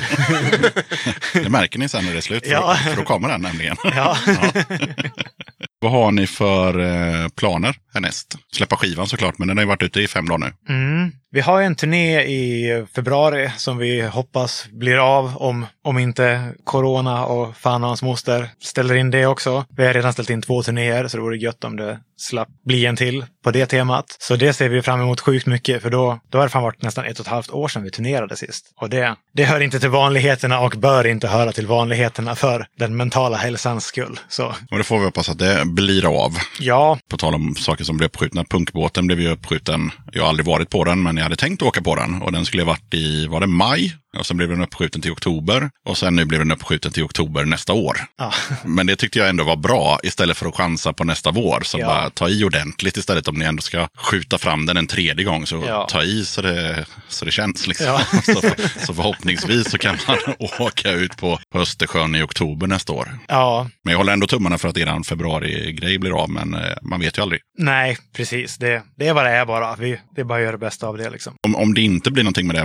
[1.43, 2.75] det märker ni sen när det är slut, för, Ja.
[2.75, 3.75] för då kommer den nämligen.
[3.83, 4.17] Ja.
[5.85, 8.35] Vad har ni för eh, planer härnäst?
[8.53, 10.73] Släppa skivan såklart, men den har ju varit ute i fem dagar nu.
[10.73, 11.11] Mm.
[11.35, 17.25] Vi har en turné i februari som vi hoppas blir av om, om inte corona
[17.25, 19.65] och fan och hans moster ställer in det också.
[19.77, 22.85] Vi har redan ställt in två turnéer så det vore gött om det slapp bli
[22.85, 24.17] en till på det temat.
[24.19, 26.81] Så det ser vi fram emot sjukt mycket för då, då har det fan varit
[26.81, 28.73] nästan ett och ett halvt år sedan vi turnerade sist.
[28.81, 32.97] Och det, det hör inte till vanligheterna och bör inte höra till vanligheterna för den
[32.97, 34.19] mentala hälsans skull.
[34.29, 36.37] Så Och det får vi hoppas att det blir av.
[36.59, 38.43] ja, På tal om saker som blev uppskjutna.
[38.43, 39.91] Punkbåten blev ju uppskjuten.
[40.11, 42.21] Jag har aldrig varit på den, men jag hade tänkt åka på den.
[42.21, 43.95] Och den skulle ha varit i, var det maj?
[44.17, 45.69] Och sen blev den uppskjuten till oktober.
[45.85, 47.97] Och sen nu blev den uppskjuten till oktober nästa år.
[48.17, 48.33] ja.
[48.65, 51.61] Men det tyckte jag ändå var bra istället för att chansa på nästa vår.
[51.63, 51.87] Så Ja.
[51.87, 55.45] bara ta i ordentligt istället om ni ändå ska skjuta fram den en tredje gång.
[55.47, 55.87] Så Ja.
[55.91, 57.85] ta i så det, så det känns liksom.
[57.87, 58.01] Ja.
[58.25, 58.41] så,
[58.85, 60.17] så förhoppningsvis så kan man
[60.59, 63.19] åka ut på Östersjön i oktober nästa år.
[63.27, 65.03] ja, Men jag håller ändå tummarna för att eran
[65.55, 66.29] februari-grej blir av.
[66.29, 67.41] Men eh, man vet ju aldrig.
[67.57, 68.57] nej, precis.
[68.57, 69.75] Det, det är vad det är bara.
[69.75, 71.33] Vi, det är bara att göra det bästa av det liksom.
[71.47, 72.61] Om, om det inte blir någonting med det,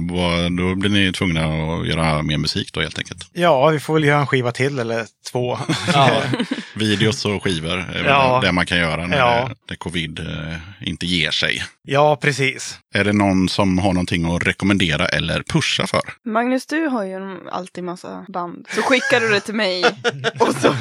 [0.57, 3.31] då blir ni tvungna att göra mer musik då helt enkelt.
[3.33, 5.59] Ja, vi får väl göra en skiva till eller två.
[5.93, 6.23] Ja.
[6.75, 8.41] Videos och skivor är Ja.
[8.45, 9.51] det man kan göra när, Ja.
[9.71, 10.57] när covid eh,
[10.89, 11.63] inte ger sig.
[11.83, 12.79] Ja, precis.
[12.95, 16.01] Är det någon som har någonting att rekommendera eller pusha för?
[16.25, 18.69] Magnus, du har ju alltid massa band.
[18.75, 19.85] Så skickar du det till mig
[20.41, 20.75] och så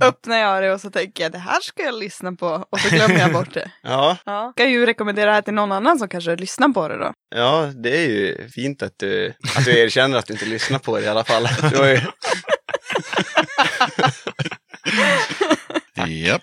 [0.00, 2.88] öppnar jag det och så tänker jag det här ska jag lyssna på och så
[2.88, 3.70] glömmer jag bort det.
[3.82, 4.52] Ja, Ja.
[4.56, 7.12] Ska ju rekommendera det här till någon annan som kanske lyssnar på det då.
[7.36, 10.98] ja, det är ju fint att du, att du erkänner att du inte lyssnar på
[10.98, 11.48] det i alla fall.
[15.98, 16.42] Var ju, Japp.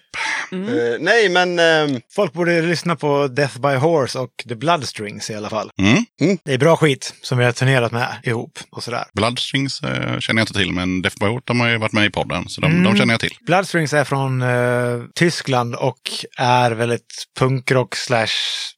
[0.51, 0.57] eh,
[0.99, 5.49] nej, men ehm, Folk borde lyssna på Death by Horse och The Bloodstrings i alla
[5.49, 5.69] fall.
[5.79, 6.37] Mm.
[6.45, 9.03] Det är bra skit som vi har turnerat med ihop och sådär.
[9.13, 12.05] Bloodstrings eh, känner jag inte till, men Death by Heart, de har ju varit med
[12.05, 12.83] i podden, så de, Mm.
[12.83, 13.33] de känner jag till.
[13.45, 15.99] Bloodstrings är från eh, Tyskland och
[16.37, 17.01] är väl ett
[17.39, 18.27] punkrock slash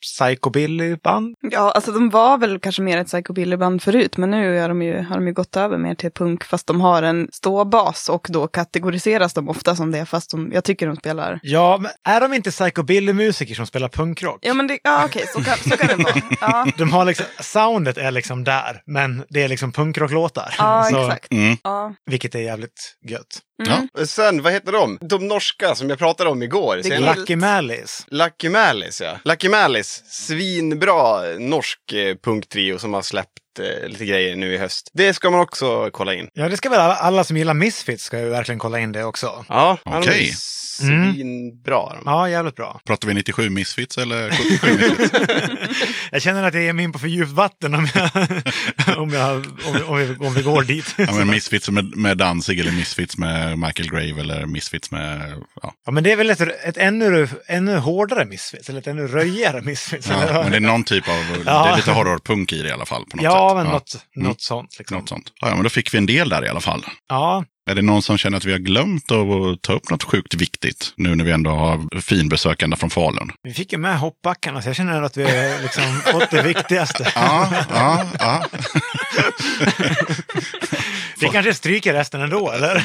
[0.02, 1.36] psychobilly-band.
[1.52, 5.02] Ja, alltså de var väl kanske mer ett psychobilly-band förut, men nu är de ju,
[5.02, 8.48] har de ju gått över mer till punk, fast de har en ståbas och då
[8.48, 11.39] kategoriseras de ofta som det, fast de, jag tycker de spelar.
[11.44, 14.39] Ja, men är de inte psychobilly-musiker som spelar punkrock?
[14.41, 16.15] Ja, men det, ja okej, så, kan, så kan det vara.
[16.41, 20.56] Ja, De har liksom, soundet är liksom där, men det är liksom punkrocklåtar.
[20.57, 21.31] ja Så- exakt.
[21.31, 21.57] Mm.
[21.64, 21.94] Ja.
[22.06, 23.39] Vilket är jävligt gött.
[23.68, 23.88] Mm.
[23.94, 24.06] Ja.
[24.06, 24.98] sen, vad heter de?
[25.02, 26.77] De norska som jag pratade om igår.
[26.77, 28.03] Är Lucky Malice.
[28.07, 29.18] Lucky Malice, ja.
[29.23, 33.30] Lucky Malice, svinbra norsk eh, punktrio som har släppt
[33.60, 34.92] eh, lite grejer nu i höst.
[34.94, 36.30] Det ska man också kolla in.
[36.34, 39.04] Ja, det ska väl alla, alla som gillar Misfits ska ju verkligen kolla in det
[39.04, 39.46] också.
[39.50, 40.34] Ja, Okej.
[40.78, 41.94] svinbra.
[41.94, 42.02] de.
[42.06, 42.82] Ja, jävligt bra.
[42.86, 45.12] Pratar vi 97 Misfits eller 77 Misfits?
[46.12, 48.10] Jag känner att jag ger mig in på för djupt vatten om, jag,
[48.98, 50.96] om, jag, om, om, vi, om vi går dit.
[50.98, 55.34] ja, men Misfits med, med Danzig eller Misfits med Michael Grave eller Misfits med...
[55.62, 55.74] Ja.
[55.86, 59.62] Ja, men det är väl ett, ett ännu, ännu hårdare Misfits, eller ett ännu röjigare
[59.62, 60.10] Misfits.
[60.10, 61.44] Ja, men det är någon typ av...
[61.46, 61.64] Ja.
[61.64, 63.06] Det är lite horrorpunk i det i alla fall.
[63.06, 63.47] På något ja, sätt.
[63.56, 63.72] Men ja.
[63.72, 64.28] något, Mm.
[64.28, 64.76] något sånt.
[64.78, 64.98] Liksom.
[64.98, 65.32] Något sånt.
[65.41, 66.86] Ja, men då fick vi en del där i alla fall.
[67.10, 70.34] Ja, Är det någon som känner att vi har glömt att ta upp något sjukt
[70.34, 73.32] viktigt nu när vi ändå har finbesökande från Falun?
[73.44, 77.11] vi fick ju med hoppbackarna, så jag känner att vi har liksom fått det viktigaste.
[77.15, 78.44] Ja, ja, ja.
[81.19, 82.84] Vi kanske stryker resten ändå, eller?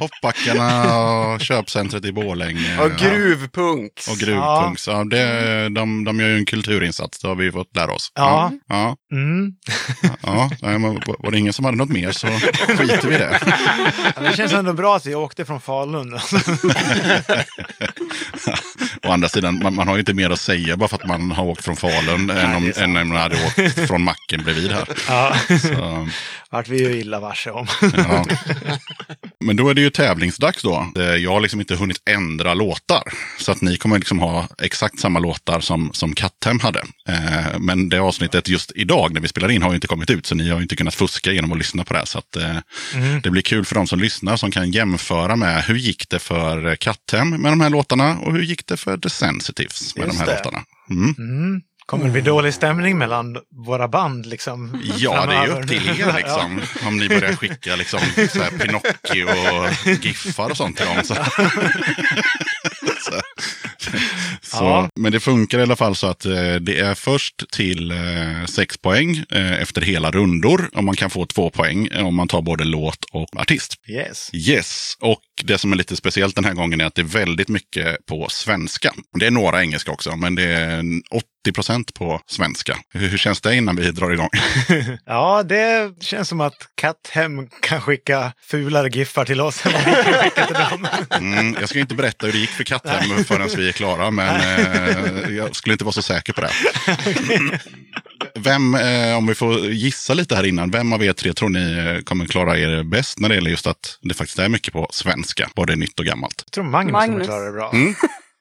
[0.00, 2.78] Hoppbackarna och köpcentret i Borlänge.
[2.80, 3.92] Och gruvpunk.
[4.10, 4.86] Och gruvpunks.
[4.86, 5.04] Ja.
[5.04, 8.12] det, de, de gör ju en kulturinsats, det har vi fått lära oss.
[8.14, 8.52] Ja.
[8.68, 9.52] Ja, Mm.
[10.22, 10.50] ja.
[10.60, 13.40] Men var det ingen som hade något mer så skiter vi i det.
[14.16, 16.18] Ja, det känns ändå bra att vi åkte från Falun.
[19.06, 21.30] Å andra sidan, man, man har ju inte mer att säga bara för att man
[21.30, 24.88] har åkt från Falun än, om, än man hade åkt från macken bredvid här.
[25.08, 26.08] Ja, Så,
[26.50, 27.66] vart vi ju illa varse om.
[27.96, 28.24] ja.
[29.44, 30.92] Men då är det ju tävlingsdags då.
[30.98, 33.02] Eh, Jag har liksom inte hunnit ändra låtar.
[33.38, 36.80] Så att ni kommer liksom ha exakt samma låtar som, som Kattem hade.
[37.08, 40.26] Eh, Men det avsnittet just idag när vi spelar in har ju inte kommit ut.
[40.26, 41.98] Så ni har ju inte kunnat fuska genom att lyssna på det.
[41.98, 42.06] här.
[42.06, 42.56] Så att, eh,
[43.22, 46.76] det blir kul för de som lyssnar som kan jämföra med hur gick det för
[46.76, 50.24] Kattem med de här låtarna och hur gick det för The Sensitives med Just de
[50.24, 50.36] här det.
[50.44, 50.64] låtarna.
[50.90, 51.14] Mm.
[51.18, 51.60] Mm.
[51.86, 54.82] Kommer det bli dålig stämning mellan våra band liksom?
[54.96, 55.62] Ja, det är ju framöver?
[55.62, 56.60] upp till er liksom.
[56.88, 58.00] Om ni börjar skicka liksom,
[58.32, 61.04] så här Pinocchio och giffar och sånt till dem.
[61.04, 61.14] Så.
[63.14, 63.20] så.
[64.42, 64.90] Så, Ja.
[64.94, 68.78] Men det funkar i alla fall så att eh, det är först till eh, sex
[68.78, 70.70] poäng eh, efter hela rundor.
[70.74, 73.74] Och man kan få två poäng eh, om man tar både låt och artist.
[73.88, 74.30] Yes.
[74.32, 77.48] Yes, och det som är lite speciellt den här gången är att det är väldigt
[77.48, 78.94] mycket på svenska.
[79.20, 82.76] Det är några engelska också, men det är 80 procent på svenska.
[82.92, 84.28] Hur, hur känns det innan vi drar igång?
[85.06, 89.92] Ja, det känns som att Katthem kan skicka fulare giffar till oss än vad vi
[90.12, 90.86] kan skicka till dem.
[91.34, 94.40] Mm, jag ska inte berätta hur det gick för Katthem förrän vi är klara, men
[94.40, 96.50] eh, jag skulle inte vara så säker på det.
[98.34, 101.72] Vem, eh, om vi får gissa lite här innan, vem av er tre tror ni
[101.96, 104.88] eh, kommer klara er bäst när det gäller just att det faktiskt är mycket på
[104.90, 106.42] svenska, både nytt och gammalt?
[106.46, 107.26] Jag tror Magnus, kommer Magnus.
[107.26, 107.70] klara det bra.
[107.72, 107.94] Mm.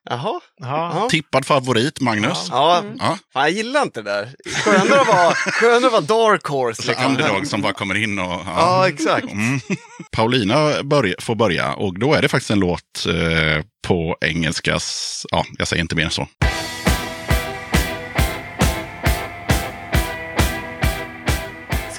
[0.09, 0.39] Jaha.
[0.59, 0.91] Ja.
[0.95, 1.07] Ja.
[1.09, 2.47] Tippad favorit, Magnus.
[2.49, 3.17] Ja, Ja.
[3.33, 4.29] fan, jag gillar inte det där.
[4.63, 6.81] Skönare att vara, skönare att vara dark horse.
[6.81, 7.05] Så Liksom.
[7.11, 8.25] underdog som bara kommer in och...
[8.25, 8.43] Ja.
[8.57, 9.31] Ja, exakt.
[9.31, 9.59] Mm.
[10.11, 15.25] Paulina börja, får börja och då är det faktiskt en låt eh, på engelskas...
[15.31, 16.27] Ja, jag säger inte mer än så.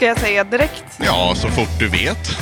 [0.05, 0.85] Ska jag säga direkt?
[0.98, 2.36] Ja, så fort du vet.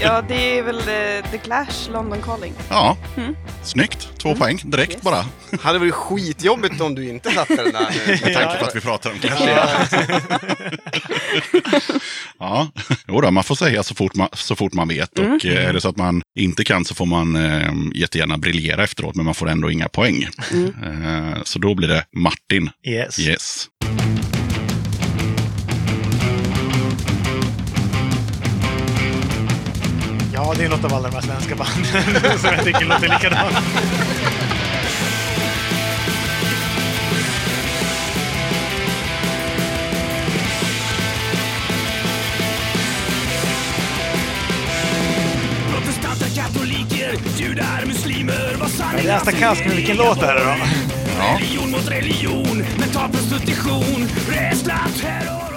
[0.00, 2.52] Ja, det är väl eh, The Clash, London Calling.
[2.68, 3.36] ja, Mm.
[3.62, 4.08] snyggt.
[4.18, 5.02] Två poäng direkt Yes.
[5.02, 5.24] bara.
[5.60, 8.12] Hade varit skitjobbigt om du inte satte den där nu.
[8.24, 9.46] Med tanke på att vi pratar om Clash.
[12.38, 12.68] Ja,
[13.08, 15.18] jo då, man får säga så fort man, så fort man vet.
[15.18, 18.84] Och eh, är det så att man inte kan så får man eh, jättegärna briljera
[18.84, 20.22] efteråt, men man får ändå inga poäng.
[20.84, 22.70] Eh, så då blir det Martin.
[22.86, 23.18] Yes.
[23.18, 23.68] Yes.
[30.44, 33.08] Ja, det det är något av alla de här svenska banden som jag tycker låter
[33.08, 33.56] likadant.
[47.36, 50.64] Judar, muslimer Vad sanning Jag läste Kask med vilken låt det här är då?
[51.18, 51.38] Ja.
[51.38, 55.51] Religion mot religion, mental prostitution Rädsla, terror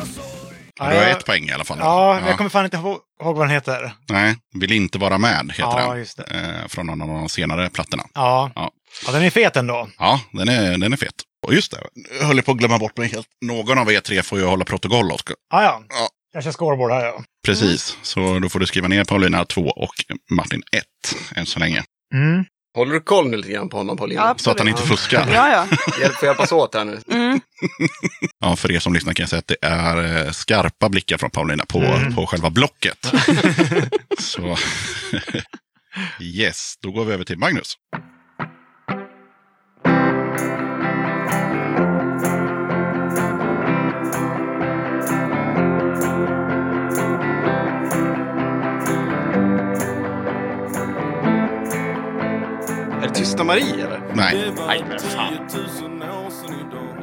[0.80, 1.78] Ja, Du har ett poäng i alla fall.
[1.82, 3.94] Ja, men jag kommer fan inte ihåg vad den heter.
[4.10, 5.98] Nej, Vill inte vara med heter Ja, den.
[6.00, 6.24] just det.
[6.62, 8.04] Eh, från någon av de senare plattorna.
[8.14, 8.52] Ja.
[8.56, 8.72] Ja.
[9.06, 9.90] ja, den är fet ändå.
[10.00, 11.14] Ja, den är, den är fet.
[11.48, 11.78] Och just det,
[12.20, 13.28] jag höll på att glömma bort mig helt.
[13.46, 15.36] Någon av er tre får ju hålla protokoll, Oskar.
[15.52, 15.82] Ja, ja.
[15.90, 16.08] Ja.
[16.34, 17.24] Jag kör scoreboard här ja.
[17.46, 19.94] Precis, så då får du skriva ner Paulina 2 och
[20.32, 20.84] Martin 1
[21.36, 21.84] än så länge.
[22.14, 22.46] Mm.
[22.76, 24.22] Håller du koll nu lite grann på honom Paulina?
[24.22, 24.36] Ja.
[24.38, 25.28] Så att han inte fuskar.
[25.34, 25.78] Ja, ja.
[26.02, 27.00] Hjälp, får hjälpas åt här nu.
[27.12, 27.40] Mm.
[28.40, 31.30] Ja, för er som lyssnar kan jag säga att det är eh, skarpa blickar från
[31.30, 32.16] Paulina på, Mm.
[32.16, 33.12] på själva blocket.
[34.20, 34.58] Så
[36.22, 37.74] yes, då går vi över till Magnus.
[53.44, 54.02] Marie eller?
[54.16, 55.50] Nej, Nej, men fan.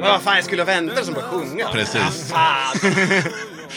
[0.00, 1.68] Vad fan, jag skulle ha väntat som bara sjunga.
[1.68, 2.32] precis.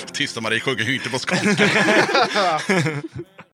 [0.14, 1.69] Tysta Marie sjunger ju inte på skånska.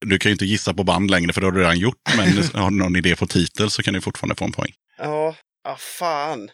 [0.05, 1.95] Du kan ju inte gissa på band längre för det har du redan gjort.
[2.17, 2.27] Men
[2.63, 4.71] har du någon idé på titel så kan du fortfarande få en poäng.
[4.97, 5.35] Ja,
[5.67, 6.49] ah, fan.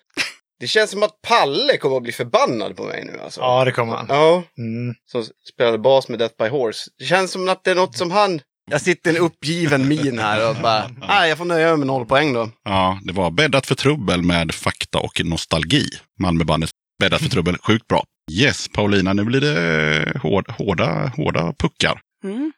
[0.60, 3.42] Det känns som att Palle kommer att bli förbannad på mig nu alltså.
[3.42, 4.06] Ja, det kommer han.
[4.10, 4.96] Ja, Mm.
[5.12, 6.90] som spelade bas med Death by Horse.
[7.00, 8.42] Det känns som att det är något som han...
[8.72, 11.88] Jag sitter i en uppgiven min här och bara, nej jag får nöja mig med
[11.88, 12.50] noll poäng då.
[12.64, 15.84] Ja, det var Bäddat för trubbel med fakta och nostalgi.
[16.20, 16.70] Malmöbandet
[17.00, 18.04] Bäddat för trubbel, sjukt bra.
[18.32, 22.00] Yes, Paulina, nu blir det hård, hårda, hårda puckar.
[22.24, 22.52] Mm.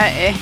[0.00, 0.36] Nej.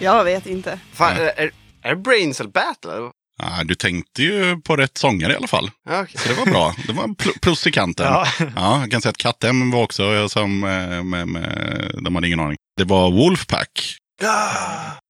[0.00, 0.78] Jag vet inte.
[0.92, 1.50] Fan, är, är,
[1.82, 3.10] är det Brainsel Battle?
[3.42, 5.70] Ja, du tänkte ju på rätt sångare i alla fall.
[5.90, 6.14] Okej.
[6.18, 6.74] Så det var bra.
[6.86, 8.06] Det var en pl- plus i kanten.
[8.06, 8.26] Ja.
[8.56, 12.26] Ja, jag kan säga att Kattem var också eh, som, eh, med, med, de hade
[12.26, 12.56] ingen aning.
[12.76, 13.96] Det var Wolfpack.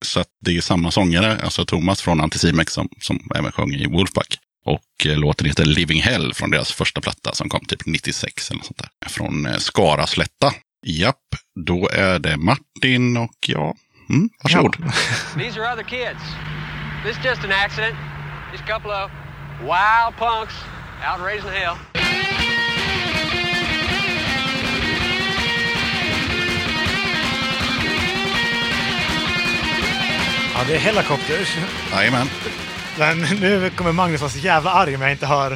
[0.05, 3.87] Så att det är samma sångare, alltså Thomas från Anticimex som, som även sjöng i
[3.87, 4.37] Wolfpack.
[4.65, 8.57] Och eh, låten heter Living Hell från deras första platta som kom typ 96 eller
[8.57, 9.09] något sånt där.
[9.09, 10.53] Från eh, Skara slätta.
[10.85, 11.17] Japp,
[11.65, 13.75] då är det Martin och ja,
[14.09, 14.75] mm, varsågod.
[15.37, 16.21] These are other kids.
[17.05, 17.95] This is just an accident.
[18.51, 19.11] Just a couple of
[19.61, 20.55] wild punks
[21.07, 21.75] out raising hell.
[30.55, 31.57] Ja, det är Helicopters.
[31.91, 32.27] Jajamän.
[32.99, 35.51] Men nu kommer Magnus vara så jävla arg om jag inte har...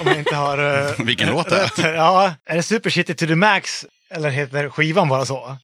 [0.00, 0.58] Om jag inte har...
[0.98, 1.94] eh, Vilken låt det är.
[1.94, 3.84] Ja, är det Super Shitty to the Max?
[4.10, 5.56] Eller heter skivan bara så?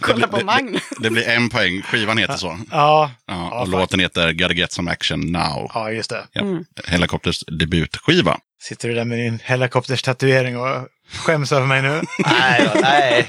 [0.00, 0.82] Kolla på det, Magnus.
[0.90, 1.82] det, det blir en poäng.
[1.82, 2.46] Skivan heter så.
[2.70, 3.70] Ja, Ja, Ja, och fan.
[3.70, 5.70] låten heter Gotta Get Some Action Now.
[5.74, 6.24] ja just det.
[6.32, 6.42] Ja.
[6.86, 8.38] Helicopters debutskiva.
[8.62, 12.02] Sitter du där med din Helicopters tatuering och skäms över mig nu?
[12.26, 13.26] Nej, då, nej.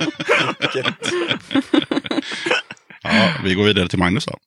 [3.03, 4.37] Ja, vi går vidare till Magnus då.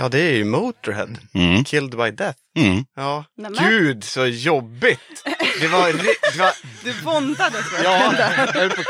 [0.00, 1.08] Ja, det är ju Motorhead.
[1.34, 1.64] Mm.
[1.64, 2.38] Killed by Death.
[2.58, 2.84] Mm.
[2.96, 3.24] Ja.
[3.38, 3.64] Nämen.
[3.68, 5.24] Gud, så jobbigt.
[5.60, 5.92] Det var...
[6.32, 6.52] Det var
[6.84, 8.14] Du våndades ja,
[8.54, 8.82] jag på...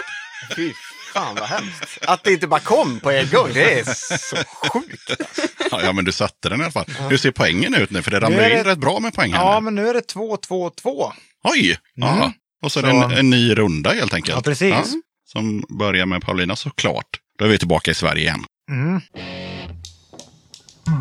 [0.57, 0.73] Fy
[1.15, 1.99] fan vad hemskt.
[2.07, 3.85] Att det inte bara kom på en gång, det är
[4.19, 5.11] så sjukt.
[5.70, 6.87] Ja, ja, men du satte den i alla fall.
[7.11, 8.03] Hur ser poängen ut nu?
[8.03, 9.65] För det ramlar är in det- rätt bra med poäng här Ja, nu.
[9.65, 11.12] men nu är det 2-2-2.
[11.45, 11.78] Oj!
[11.95, 12.32] Ja.
[12.62, 14.37] Och så är det Så- en, en ny runda helt enkelt.
[14.37, 14.95] Ja, precis.
[15.32, 17.07] som börjar med Paulina såklart.
[17.39, 18.45] Då är vi tillbaka i Sverige igen.
[18.70, 19.01] Mm.
[20.86, 20.93] De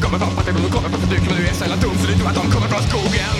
[0.00, 2.28] kommer från fattigdom, de kommer från förtryck Men du är sällan dum så du tror
[2.28, 3.36] att de kommer från skogen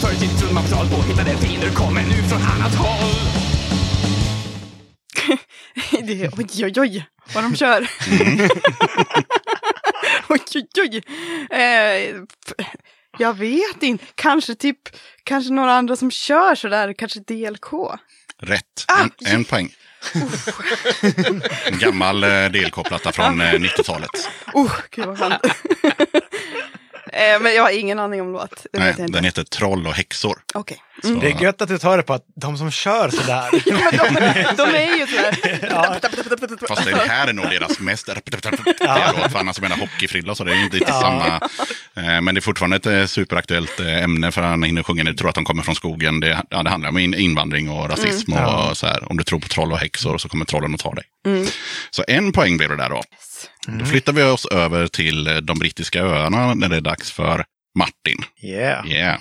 [0.00, 3.32] Förr i tiden trodde man på på hittade fiender Kommer nu från annat håll
[6.06, 7.04] det, oj, oj, oj,
[7.34, 7.88] vad de kör.
[8.10, 8.38] Mm.
[10.28, 11.02] oj, oj, oj.
[11.58, 12.14] Eh,
[13.18, 14.04] jag vet inte.
[14.14, 14.78] Kanske typ,
[15.24, 17.66] kanske några andra som kör sådär, kanske DLK.
[18.38, 18.64] Rätt.
[18.88, 19.74] Ah, En, en poäng.
[21.66, 24.10] En gammal eh, DLK-platta från eh, 90-talet.
[24.54, 25.42] Oh, gud vad skönt.
[27.12, 28.66] Eh, men jag har ingen aning om låt.
[28.72, 29.16] Det Nej, vet jag inte.
[29.18, 30.38] den heter Troll och häxor.
[30.54, 30.78] Okej.
[31.02, 33.48] Så, Det är gött att du tar det på att de som kör sådär.
[33.66, 36.66] Ja, de, de är ju sådär.
[36.68, 39.32] Fast det här är nog deras mest repetitiva låt.
[39.32, 41.26] För annars menar hockeyfrilla så det är ju inte, inte samma.
[41.96, 45.04] Eh, Men det är fortfarande ett eh, superaktuellt ämne för han hinner sjunga.
[45.04, 46.20] Du tror att de kommer från skogen.
[46.20, 48.32] Det, ja, det handlar om in, invandring och rasism.
[48.32, 49.10] Och så här.
[49.10, 51.04] Om du tror på troll och häxor så kommer trollen att ta dig.
[51.90, 53.02] Så en poäng blev det där då.
[53.68, 57.44] Då flyttar vi oss över till eh, de brittiska öarna när det är dags för
[57.78, 58.24] Martin.
[58.42, 58.88] Yeah.
[58.88, 59.18] Yeah.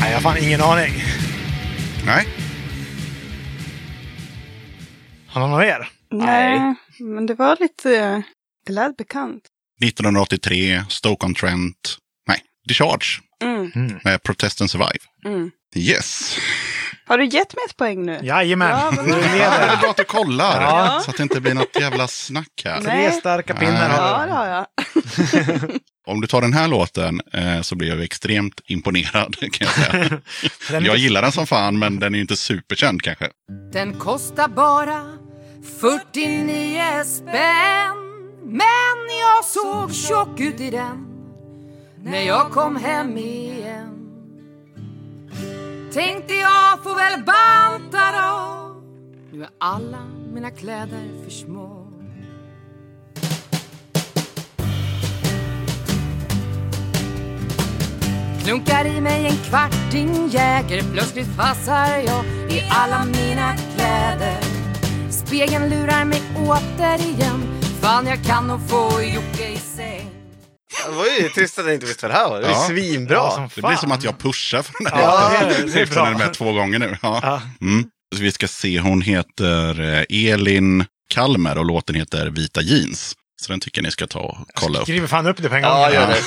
[0.00, 1.04] Nej, jag har fan ingen aning.
[2.06, 2.26] Nej,
[5.32, 5.88] Har någon av er?
[6.10, 8.22] Nej, men det var lite,
[8.66, 9.42] det lät bekant.
[9.84, 11.96] 1983, Stoke-on-Trent.
[12.28, 14.98] Nej, Discharge Mm, med Protest and Survive.
[15.24, 15.50] mm.
[15.76, 16.36] Yes.
[17.06, 18.20] Har du gett mig ett poäng nu?
[18.22, 19.42] Jajamän, Ja, men- du Ja, det
[19.72, 20.62] är bra att du kollar.
[20.62, 21.00] Ja.
[21.04, 22.80] Så att det inte blir något jävla snack här.
[22.80, 23.10] Nej.
[23.10, 24.26] Tre starka pinnar har Ja, du.
[24.26, 24.66] det har jag.
[26.06, 29.36] Om du tar den här låten eh, så blir jag extremt imponerad.
[29.52, 30.80] Kan jag, säga.
[30.80, 33.28] Jag gillar den som fan, men den är inte superkänd kanske.
[33.72, 35.04] Den kostar bara
[35.62, 38.02] 49 spänn.
[38.42, 41.06] Men jag såg tjock ut i den
[42.04, 43.98] när jag kom hem igen.
[45.92, 48.74] Tänkte jag får väl banta då.
[49.32, 51.86] Nu är alla mina kläder för små.
[58.44, 60.82] Klunkar i mig en kvarting Jäger.
[60.92, 64.61] Plötsligt passar jag i alla mina kläder.
[65.32, 70.10] Spegeln lurar mig återigen Fan jag kan nog få Jocke i säng
[70.86, 72.40] Det var ju trist att jag inte visste vad det här var.
[72.40, 72.66] Det är Ja.
[72.68, 73.14] svinbra.
[73.14, 75.78] Ja, som Det blir som att jag pushar för den här Ja, det är- det
[75.78, 76.26] är Eftersom den är bra.
[76.26, 76.96] med två gånger nu.
[77.02, 77.20] Ja.
[77.22, 77.42] Ja.
[77.60, 77.84] Mm.
[78.16, 79.80] Så vi ska se, hon heter
[80.10, 80.84] eh, Elin
[81.14, 83.14] Kalmer och låten heter Vita jeans.
[83.42, 84.84] Så den tycker jag ni ska ta och kolla upp.
[84.84, 85.70] Skriver fan upp det på en gång.
[85.70, 86.22] Ja, gör det.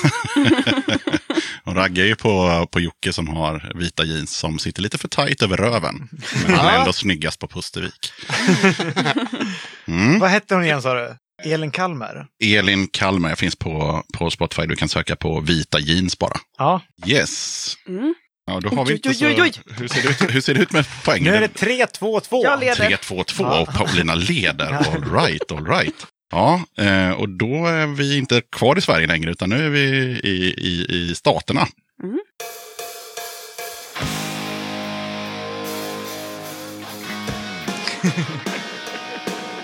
[1.63, 5.41] Hon raggar ju på, på Jocke som har vita jeans som sitter lite för tajt
[5.41, 6.09] över röven.
[6.45, 8.11] Men han är ändå snyggast på Pustervik.
[9.87, 10.19] Mm.
[10.19, 11.15] Vad hette hon igen sa du?
[11.51, 12.25] Elin Kalmer?
[12.43, 14.65] Elin Kalmer, jag finns på, på Spotify.
[14.65, 16.37] Du kan söka på vita jeans bara.
[16.57, 16.81] Ja.
[17.07, 17.73] Yes.
[17.87, 18.15] Mm.
[18.47, 19.25] Ja, då har vi inte så...
[19.25, 21.23] Hur, ser det ut, hur ser det ut med poängen?
[21.23, 22.43] Nu är det 3-2-2.
[22.43, 22.89] Jag leder.
[22.89, 24.73] 3-2-2 och Paulina leder.
[24.73, 26.07] All right, all right.
[26.31, 29.79] Ja, eh, och då är vi inte kvar i Sverige längre utan nu är vi
[30.23, 31.67] i, i, i Staterna.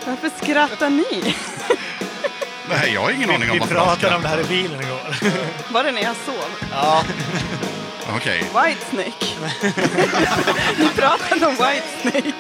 [0.06, 1.06] Varför skrattar ni?
[2.70, 4.82] Nej, jag har ingen aning om Vi varför pratade de om det här i bilen
[4.82, 5.16] igår.
[5.74, 6.68] Var det när jag sov?
[6.72, 7.04] Ja.
[8.16, 9.26] Okej, Whitesnake.
[10.80, 12.34] ni pratade om Whitesnake.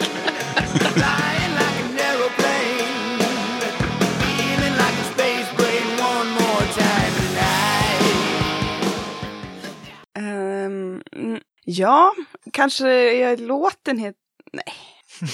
[11.16, 12.14] Mm, ja,
[12.54, 14.20] kanske jag, låten heter...
[14.54, 14.74] Nej.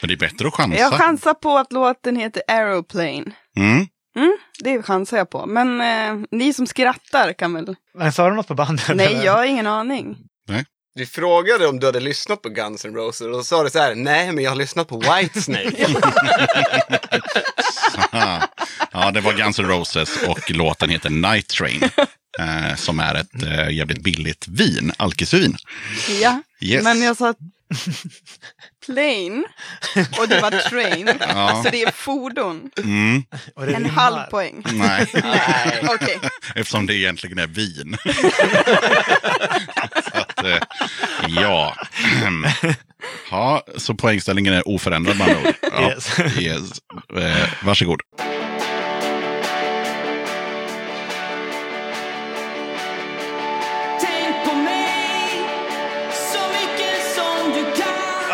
[0.00, 0.78] men det är bättre att chansa.
[0.78, 3.32] Jag chansar på att låten heter Aeroplane.
[3.56, 3.86] Mm.
[4.16, 5.46] Mm, det chansar jag på.
[5.46, 7.76] Men eh, ni som skrattar kan väl...
[7.94, 8.88] Men sa du något på bandet?
[8.94, 9.24] Nej, eller?
[9.24, 10.16] jag har ingen aning.
[10.94, 13.78] Vi frågade om du hade lyssnat på Guns N' Roses och då sa du så
[13.78, 15.86] här, nej men jag har lyssnat på Whitesnake.
[18.92, 21.80] Ja, det var Guns N' Roses och låten heter Night Train.
[22.38, 25.56] Eh, som är ett eh, jävligt billigt vin, alkisvin.
[26.22, 26.84] Ja, Yes.
[26.84, 27.34] men jag sa
[28.86, 29.42] plane
[30.18, 31.10] och det var train.
[31.28, 31.62] Ja.
[31.64, 32.70] Så det är fordon.
[32.78, 33.24] Mm.
[33.56, 33.90] Och det En rimmar.
[34.02, 34.62] halv poäng.
[34.72, 36.18] Nej, Nej, okej.
[36.54, 37.96] eftersom det egentligen är vin.
[40.12, 40.58] så att, eh,
[41.28, 41.76] ja.
[43.30, 45.54] ja, så poängställningen är oförändrad med andra ord.
[45.62, 45.90] Ja.
[45.90, 46.18] Yes.
[46.38, 46.70] yes.
[47.16, 48.00] Eh, varsågod.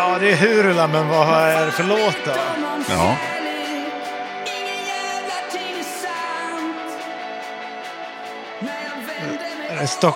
[0.09, 2.31] Ja, det är Hurula, men vad är det för låt då?
[2.89, 3.17] Ja.
[9.69, 10.15] Är det Stock...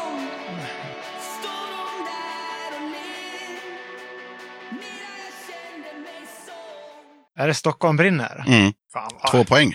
[7.37, 8.43] Är det Stockholm brinner?
[8.47, 8.73] Mm.
[8.93, 9.73] Fan, Två poäng.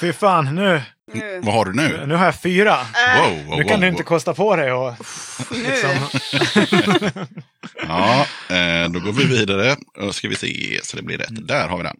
[0.00, 1.40] Fy fan, nu, Nu.
[1.42, 2.06] Vad har du nu?
[2.06, 2.78] nu har jag fyra.
[3.16, 3.92] Wow, wow, Nu kan du wow.
[3.92, 4.94] inte kosta på dig och...
[5.50, 5.90] Liksom,
[7.88, 9.76] Ja, eh, då går vi vidare.
[10.00, 11.48] Då ska vi se så det blir rätt.
[11.48, 11.96] Där har vi den.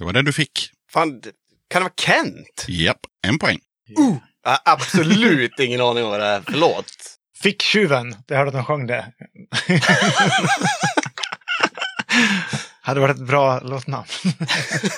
[0.00, 0.70] Det var det du fick.
[0.92, 1.32] Fan, kan
[1.70, 2.66] det vara Kent?
[2.68, 3.58] Japp, en poäng.
[4.44, 7.18] Jag har absolut ingen aning om vad det är för låt.
[7.42, 9.06] Ficktjuven, det hörde att de sjöng det.
[12.80, 14.06] Hade varit ett bra låtnamn.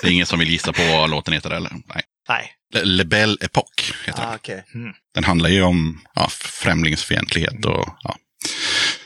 [0.01, 1.71] Det är ingen som vill gissa på vad låten heter eller?
[1.71, 2.03] Nej.
[2.29, 2.51] Nej.
[2.73, 4.31] Le, Le Belle Époque heter den.
[4.31, 4.63] Ah, okej.
[5.13, 8.15] Den handlar ju om ja, främlingsfientlighet och ja,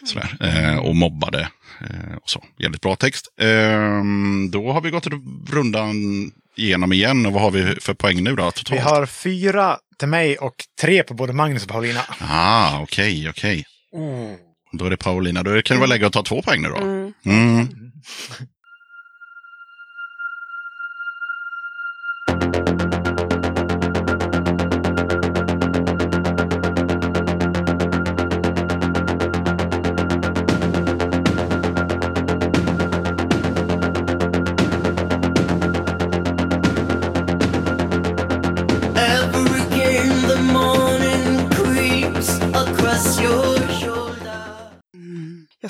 [0.07, 0.37] sådär.
[0.41, 1.39] Eh, och mobbade
[1.81, 2.43] eh, och så.
[2.59, 3.27] Jävligt bra text.
[3.41, 4.03] Eh,
[4.51, 5.07] då har vi gått
[5.49, 5.95] rundan
[6.57, 7.25] igenom igen.
[7.25, 8.79] Och vad har vi för poäng nu då totalt?
[8.79, 12.01] Vi har fyra till mig och tre på både Magnus och Paulina.
[12.19, 13.65] Ah, okej, okej.
[14.71, 15.43] Då är det Paulina.
[15.43, 16.77] Då kan det vara läge att ta två poäng nu då.
[16.77, 17.13] Mm.
[17.25, 17.67] Mm.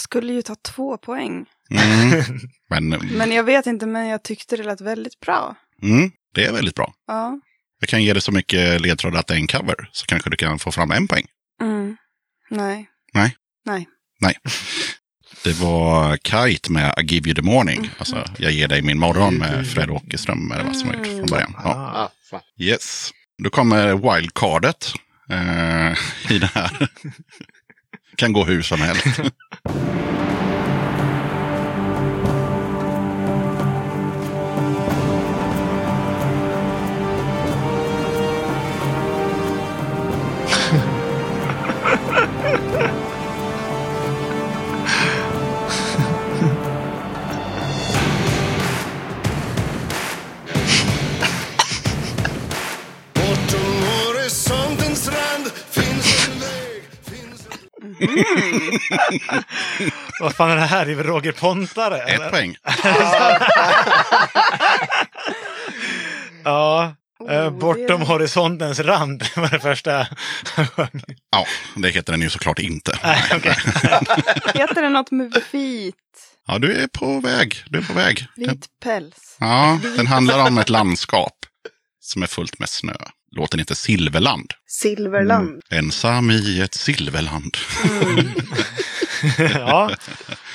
[0.07, 1.45] Skulle ju ta två poäng.
[1.71, 2.23] Mm.
[2.69, 5.55] Men, Men jag vet inte, men jag tyckte det lät väldigt bra.
[5.83, 6.93] mm, det är väldigt bra.
[7.07, 7.39] Ja.
[7.79, 9.89] Jag kan ge dig så mycket ledtrådar att det är en cover.
[9.91, 11.25] Så kanske du kan få fram en poäng.
[11.61, 11.97] Mm.
[12.49, 12.89] Nej.
[13.13, 13.35] Nej.
[13.65, 13.87] Nej.
[14.19, 14.35] Nej.
[15.43, 17.89] Det var Kite med I give you the morning.
[17.97, 20.51] Alltså, jag ger dig min morgon med Fred Åkerström.
[20.51, 21.53] Eller vad som var gjort från början.
[21.63, 22.11] Ja.
[22.31, 22.39] Ah.
[22.59, 23.11] Yes.
[23.43, 24.93] Då kommer wildcardet
[25.29, 25.91] eh,
[26.31, 26.89] i det här.
[28.17, 29.05] kan gå hur som helst.
[29.67, 30.06] Bortom
[57.99, 58.09] en...
[60.21, 60.85] Vad fan är det här?
[60.85, 61.97] Det är väl Roger Pontare?
[62.01, 62.29] Ett eller?
[62.29, 62.55] poäng.
[66.43, 66.83] Ja.
[67.29, 70.07] Eh, Oh, bortom det- horisontens rand var det första.
[71.31, 71.45] Ja,
[71.75, 72.99] det heter den ju såklart inte.
[73.03, 73.55] Nej, okej.
[74.53, 75.95] Heter det något med vit,
[76.47, 77.63] Ja, du är på väg.
[77.67, 78.25] Du är på väg.
[78.35, 79.37] Den, vit päls?
[79.39, 81.33] ja, den handlar om ett landskap
[81.99, 82.93] som är fullt med snö.
[83.31, 84.53] Låten heter Silverland.
[84.67, 85.61] Silverland.
[85.69, 87.57] Ensam i ett silverland.
[89.53, 89.91] ja.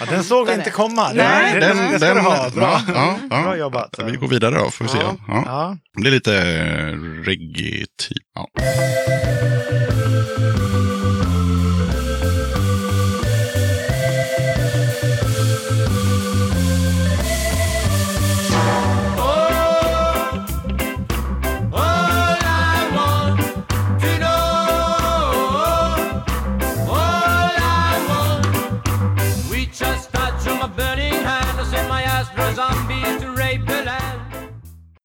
[0.01, 1.13] ja, den såg vi inte komma.
[1.13, 2.51] Nej, det, det, det ska du ha.
[2.51, 3.43] Bra, ja, ja, ja.
[3.43, 3.99] Bra jobbat.
[4.07, 4.99] Vi går vidare då, får vi se.
[5.29, 5.77] Ja.
[5.95, 6.97] Det blir lite eh,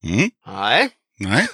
[0.10, 0.30] Mm.
[0.48, 0.90] Nej.
[1.20, 1.48] Nej,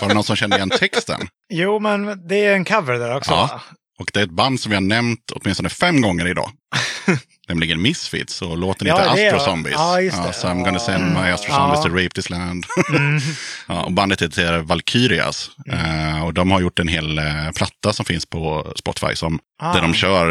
[0.00, 1.28] var det någon som kände igen texten?
[1.52, 3.30] Jo, men det är en cover där också.
[3.30, 3.60] Ja.
[3.98, 6.50] Och det är ett band som vi har nämnt åtminstone fem gånger idag.
[7.48, 9.74] Nämligen Misfits och låten Ja, heter är- Astro Zombies.
[9.78, 10.32] ja, just det.
[10.32, 11.56] so I'm gonna send my Astro Ja.
[11.56, 12.66] Zombies to rape this land.
[13.68, 15.50] ja, och bandet heter Valkyrias.
[15.68, 16.08] Mm.
[16.16, 17.24] Eh, och de har gjort en hel eh,
[17.56, 19.14] platta som finns på Spotify.
[19.14, 19.72] Som, Ah.
[19.74, 20.30] Där de kör,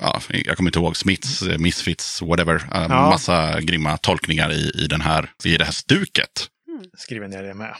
[0.00, 2.62] ja, jag kommer inte ihåg, Smiths, Misfits, whatever.
[2.72, 2.88] Ja.
[2.88, 6.46] Massa grymma tolkningar i, i, den här, i det här stuket.
[6.96, 7.74] Skriver ner det med.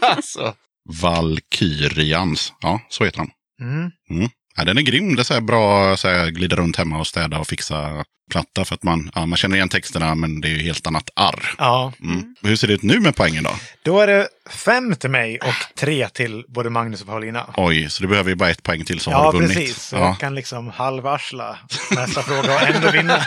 [0.00, 0.54] alltså.
[1.02, 3.30] Valkyrians, ja så heter han.
[3.60, 3.90] Mm.
[4.10, 4.30] Mm.
[4.56, 5.16] Ja, den är grym.
[5.16, 8.64] Det är så här bra så här, glida runt hemma och städa och fixa platta.
[8.64, 11.54] För att man, ja, man känner igen texterna men det är ju helt annat arr.
[11.58, 12.34] Ja, Mm.
[12.42, 13.50] Hur ser det ut nu med poängen då?
[13.82, 17.46] då är det fem till mig och tre till både Magnus och Paulina.
[17.56, 19.56] Oj, så du behöver ju bara ett poäng till så Ja, har du vunnit.
[19.56, 19.92] precis.
[19.92, 19.98] Ja.
[19.98, 21.58] jag kan liksom halvarsla
[21.90, 23.26] nästa fråga och ändå vinna.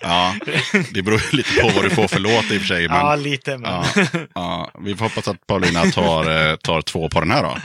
[0.00, 0.34] ja,
[0.90, 2.88] det beror ju lite på vad du får för låt i och för sig.
[2.88, 3.58] Men, Ja, lite.
[3.58, 3.70] Men...
[3.70, 3.84] ja,
[4.34, 7.56] ja, vi får hoppas att Paulina tar, eh, tar två på den här då.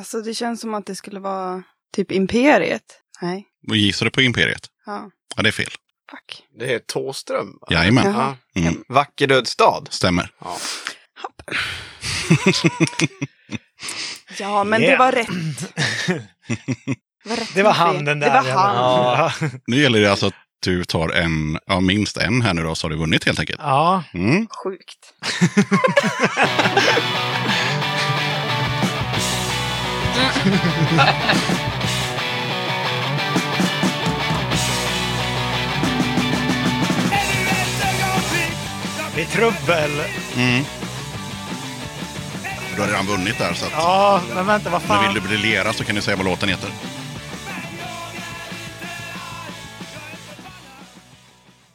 [0.00, 1.62] Alltså det känns som att det skulle vara
[1.96, 2.82] typ Imperiet.
[3.22, 3.46] Nej.
[3.68, 4.66] Och gissar du på Imperiet?
[4.86, 5.10] Ja.
[5.36, 5.70] Ja, det är fel.
[6.10, 6.42] Fuck.
[6.58, 7.58] Det är Tåström.
[7.60, 7.68] va?
[7.70, 8.04] Jajamän.
[8.06, 8.36] Jaha.
[8.54, 9.84] Mm, Vacker dödsstad.
[9.90, 10.30] stämmer.
[10.38, 10.56] Ja.
[14.38, 14.92] Ja, men Yeah.
[14.98, 15.28] det var rätt.
[17.24, 18.26] Det var, rätt Det var han den där.
[18.42, 18.74] Det var han.
[18.74, 19.32] Ja.
[19.66, 22.84] Nu gäller det alltså att du tar en, ja, minst en här nu då, så
[22.86, 23.60] har du vunnit helt enkelt.
[23.62, 24.04] ja.
[24.14, 24.46] Mm.
[24.64, 25.14] Sjukt.
[39.14, 39.90] Det är trubbel.
[40.36, 40.64] Mm.
[42.74, 45.04] Du har redan vunnit där, så att Ja, men vänta, vad fan.
[45.04, 46.70] vill du briljera så kan du säga vad låten heter.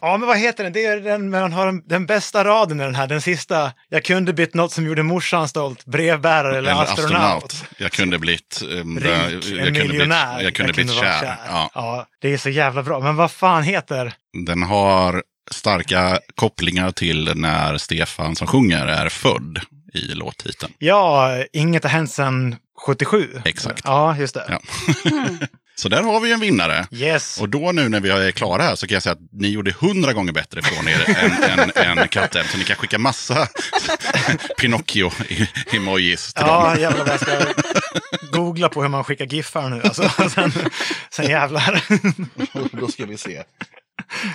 [0.05, 0.73] Ja, men vad heter den?
[0.73, 3.07] Det är den man har den, den bästa raden i den här.
[3.07, 3.71] Den sista.
[3.89, 5.85] Jag kunde bytt något som gjorde morsan stolt.
[5.85, 7.65] Brevbärare eller, astronaut.
[7.77, 8.63] Jag kunde blivit...
[8.71, 10.41] Um, Rik, jag en kunde blivit, miljonär.
[10.41, 11.37] jag kunde blivit vara kär.
[11.47, 11.69] Ja.
[11.73, 12.99] ja, det är så jävla bra.
[12.99, 14.13] Men vad fan heter?
[14.45, 19.59] Den har starka kopplingar till när Stefan som sjunger är född
[19.93, 20.73] i låttiteln.
[20.77, 22.55] Ja, inget har hänt sedan
[22.85, 23.41] 77.
[23.45, 23.81] Exakt.
[23.83, 24.45] Ja, just det.
[24.49, 24.59] Ja.
[25.77, 26.87] Så där har vi en vinnare.
[26.91, 27.41] Yes.
[27.41, 29.71] Och då nu när vi är klara här så kan jag säga att ni gjorde
[29.71, 32.45] hundra gånger bättre från er än, än, än katten.
[32.51, 33.47] Så ni kan skicka massa
[34.61, 36.81] Pinocchio-emojis till Ja, dem.
[36.81, 37.53] jävlar vad jag ska
[38.31, 39.81] googla på hur man skickar giffar nu.
[39.83, 40.51] Alltså, sen,
[41.11, 41.83] sen jävlar.
[42.79, 43.43] Då ska vi se.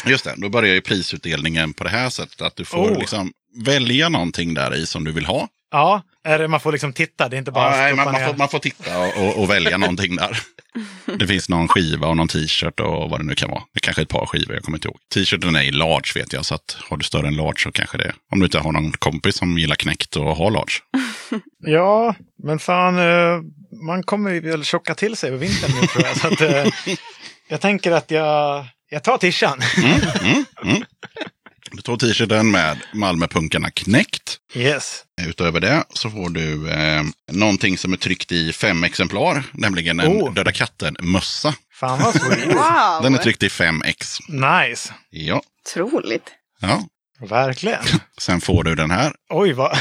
[0.07, 2.41] Just det, då börjar ju prisutdelningen på det här sättet.
[2.43, 2.99] Att du får Oh.
[2.99, 3.33] liksom
[3.65, 5.49] välja någonting där i som du vill ha.
[5.73, 7.29] Ja, är det, man får liksom titta.
[7.29, 9.51] Det är inte bara Ja, nej, man, man, får, man får titta och, och, och
[9.51, 10.39] välja någonting där.
[11.19, 13.63] Det finns någon skiva och någon t-shirt och vad det nu kan vara.
[13.75, 14.99] Det kanske är ett par skivor, jag kommer inte ihåg.
[15.15, 17.99] T-shirten är i large vet jag, så att har du större än large så kanske
[17.99, 18.15] det är.
[18.33, 20.75] Om du inte har någon kompis som gillar knäckt och har large.
[21.63, 23.41] Ja, men fan, eh,
[23.87, 26.17] man kommer ju väl tjocka till sig över vintern nu tror jag.
[26.17, 26.73] Så att, eh,
[27.49, 29.59] jag tänker att jag, jag tar tishan.
[29.77, 30.83] Mm, mm, mm.
[31.73, 34.37] Du tar t-shirten med Malmöpunkarna knäckt.
[34.55, 35.05] Yes.
[35.27, 37.03] Utöver det så får du eh,
[37.33, 40.35] någonting som är tryckt i fem exemplar, nämligen en Oh.
[40.35, 41.55] Döda katten-mössa.
[41.73, 42.47] Fan vad sweet.
[42.55, 43.03] Wow.
[43.03, 44.19] Den är tryckt i 5x.
[44.29, 44.95] Nice.
[45.11, 45.43] Ja.
[45.67, 46.31] Otroligt.
[46.61, 46.83] ja.
[47.29, 47.83] Verkligen.
[48.21, 49.13] Sen får du den här.
[49.31, 49.73] Oj, vad...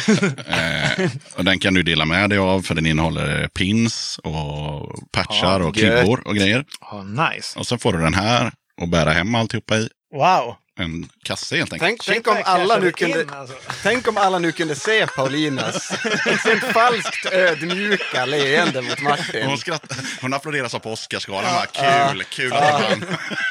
[0.47, 5.59] Eh, och den kan du dela med dig av för den innehåller pins och patchar
[5.59, 5.99] Ja, och gött.
[6.01, 6.65] klibbor och grejer.
[6.91, 7.59] Oh, nice.
[7.59, 8.51] Och så får du den här
[8.81, 9.89] och bära hem alltihopa i.
[10.15, 10.55] Wow.
[10.79, 12.01] En kasse helt enkelt.
[12.05, 13.55] Tänk, tänk, om alla nu kunde, In, alltså.
[13.83, 15.91] tänk om alla nu kunde se Paulinas
[16.25, 19.45] extremt falskt ödmjuka leende mot Martin.
[19.45, 21.53] Hon, skrattar, hon applåderar så på Oscarsgalan.
[21.53, 21.65] bara,
[22.11, 23.05] Kul, kul att han...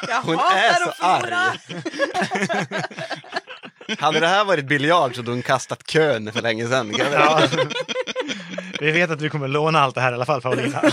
[0.08, 1.58] Jag Hon hatar är så att arg.
[3.98, 6.94] Hade det här varit biljard så hade hon kastat kön för länge sedan.
[6.98, 7.42] Ja.
[8.80, 10.82] Vi vet att du kommer låna allt det här i alla fall, Paulina.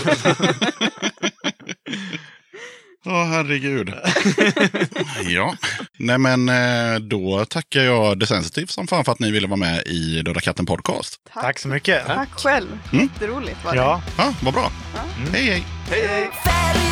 [3.06, 3.94] Åh, herregud.
[5.28, 5.54] ja,
[5.98, 9.56] nej men eh, då tackar jag The Sensitive som fan för att ni ville vara
[9.56, 11.20] med i Döda katten podcast.
[11.34, 12.06] Tack så mycket.
[12.06, 12.78] Tack själv.
[12.92, 13.78] Jätteroligt var det.
[13.78, 14.02] Ja.
[14.18, 14.72] Ja, vad bra.
[15.32, 15.66] Hej, hej.
[15.90, 16.85] Hej, hej.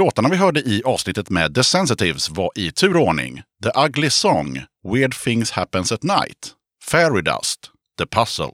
[0.00, 4.62] Låtarna vi hörde i avsnittet med The Sensitives var i turordning The Ugly Song,
[4.92, 6.52] Weird Things Happens at Night,
[6.84, 7.60] Fairy Dust,
[7.98, 8.52] The Puzzle.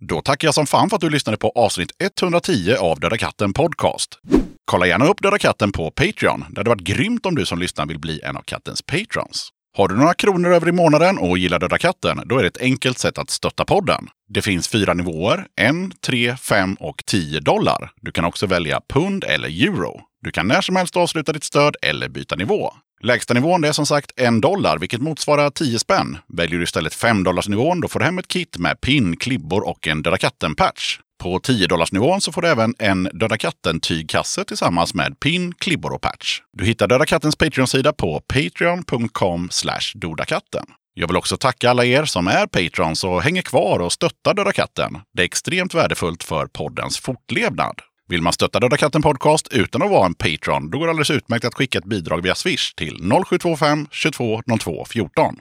[0.00, 3.52] Då tackar jag som fan för att du lyssnade på avsnitt 110 av Döda katten
[3.52, 4.18] Podcast.
[4.64, 6.44] Kolla gärna upp Döda katten på Patreon.
[6.50, 9.48] Det hade varit grymt om du som lyssnar vill bli en av kattens patrons.
[9.76, 12.60] Har du några kronor över i månaden och gillar Döda katten, då är det ett
[12.62, 14.08] enkelt sätt att stötta podden.
[14.28, 15.74] Det finns fyra nivåer, 1,
[16.06, 17.90] 3, 5 och 10 dollar.
[18.00, 20.00] Du kan också välja pund eller euro.
[20.22, 22.72] Du kan när som helst avsluta ditt stöd eller byta nivå.
[23.00, 26.18] Lägsta nivån är som sagt en dollar, vilket motsvarar 10 spänn.
[26.28, 29.68] Väljer du istället 5 dollars nivån, då får du hem ett kit med pin, klibbor
[29.68, 30.98] och en Döda katten-patch.
[31.22, 35.92] På 10 dollars nivån så får du även en Döda katten-tygkasse tillsammans med pin, klibbor
[35.92, 36.40] och patch.
[36.52, 39.48] Du hittar Döda kattens Patreon-sida på patreon.com
[39.94, 40.64] dodakatten.
[40.94, 44.52] Jag vill också tacka alla er som är patrons och hänger kvar och stöttar Döda
[44.52, 44.98] katten.
[45.14, 47.80] Det är extremt värdefullt för poddens fortlevnad.
[48.08, 51.10] Vill man stötta Döda katten Podcast utan att vara en Patreon, då går det alldeles
[51.10, 55.36] utmärkt att skicka ett bidrag via Swish till 0725 22 02 14.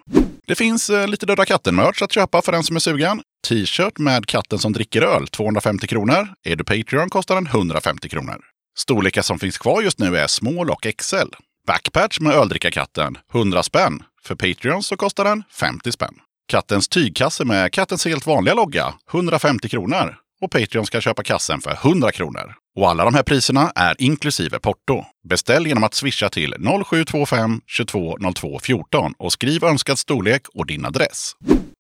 [0.48, 3.22] Det finns eh, lite Döda katten-merch att köpa för den som är sugen.
[3.48, 6.28] T-shirt med katten som dricker öl, 250 kronor.
[6.44, 8.38] Är du Patreon kostar den 150 kronor.
[8.78, 11.30] Storlekar som finns kvar just nu är small och XL.
[11.68, 14.04] Backpatch med öldrickarkatten, 100 spänn.
[14.24, 16.16] För Patreon så kostar den 50 spänn.
[16.48, 20.18] Kattens tygkasse med kattens helt vanliga logga, 150 kronor.
[20.42, 22.56] Och Patreon ska köpa kassen för 100 kronor.
[22.76, 25.06] Och alla de här priserna är inklusive porto.
[25.30, 31.32] Beställ genom att swisha till 0725-220214 och skriv önskad storlek och din adress.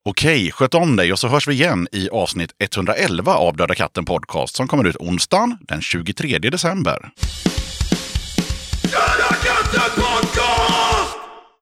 [0.05, 4.05] Okej, sköt om dig och så hörs vi igen i avsnitt 111 av Döda katten
[4.05, 7.09] Podcast som kommer ut onsdagen den 23 december.
[8.83, 10.24] Döda katten podcast!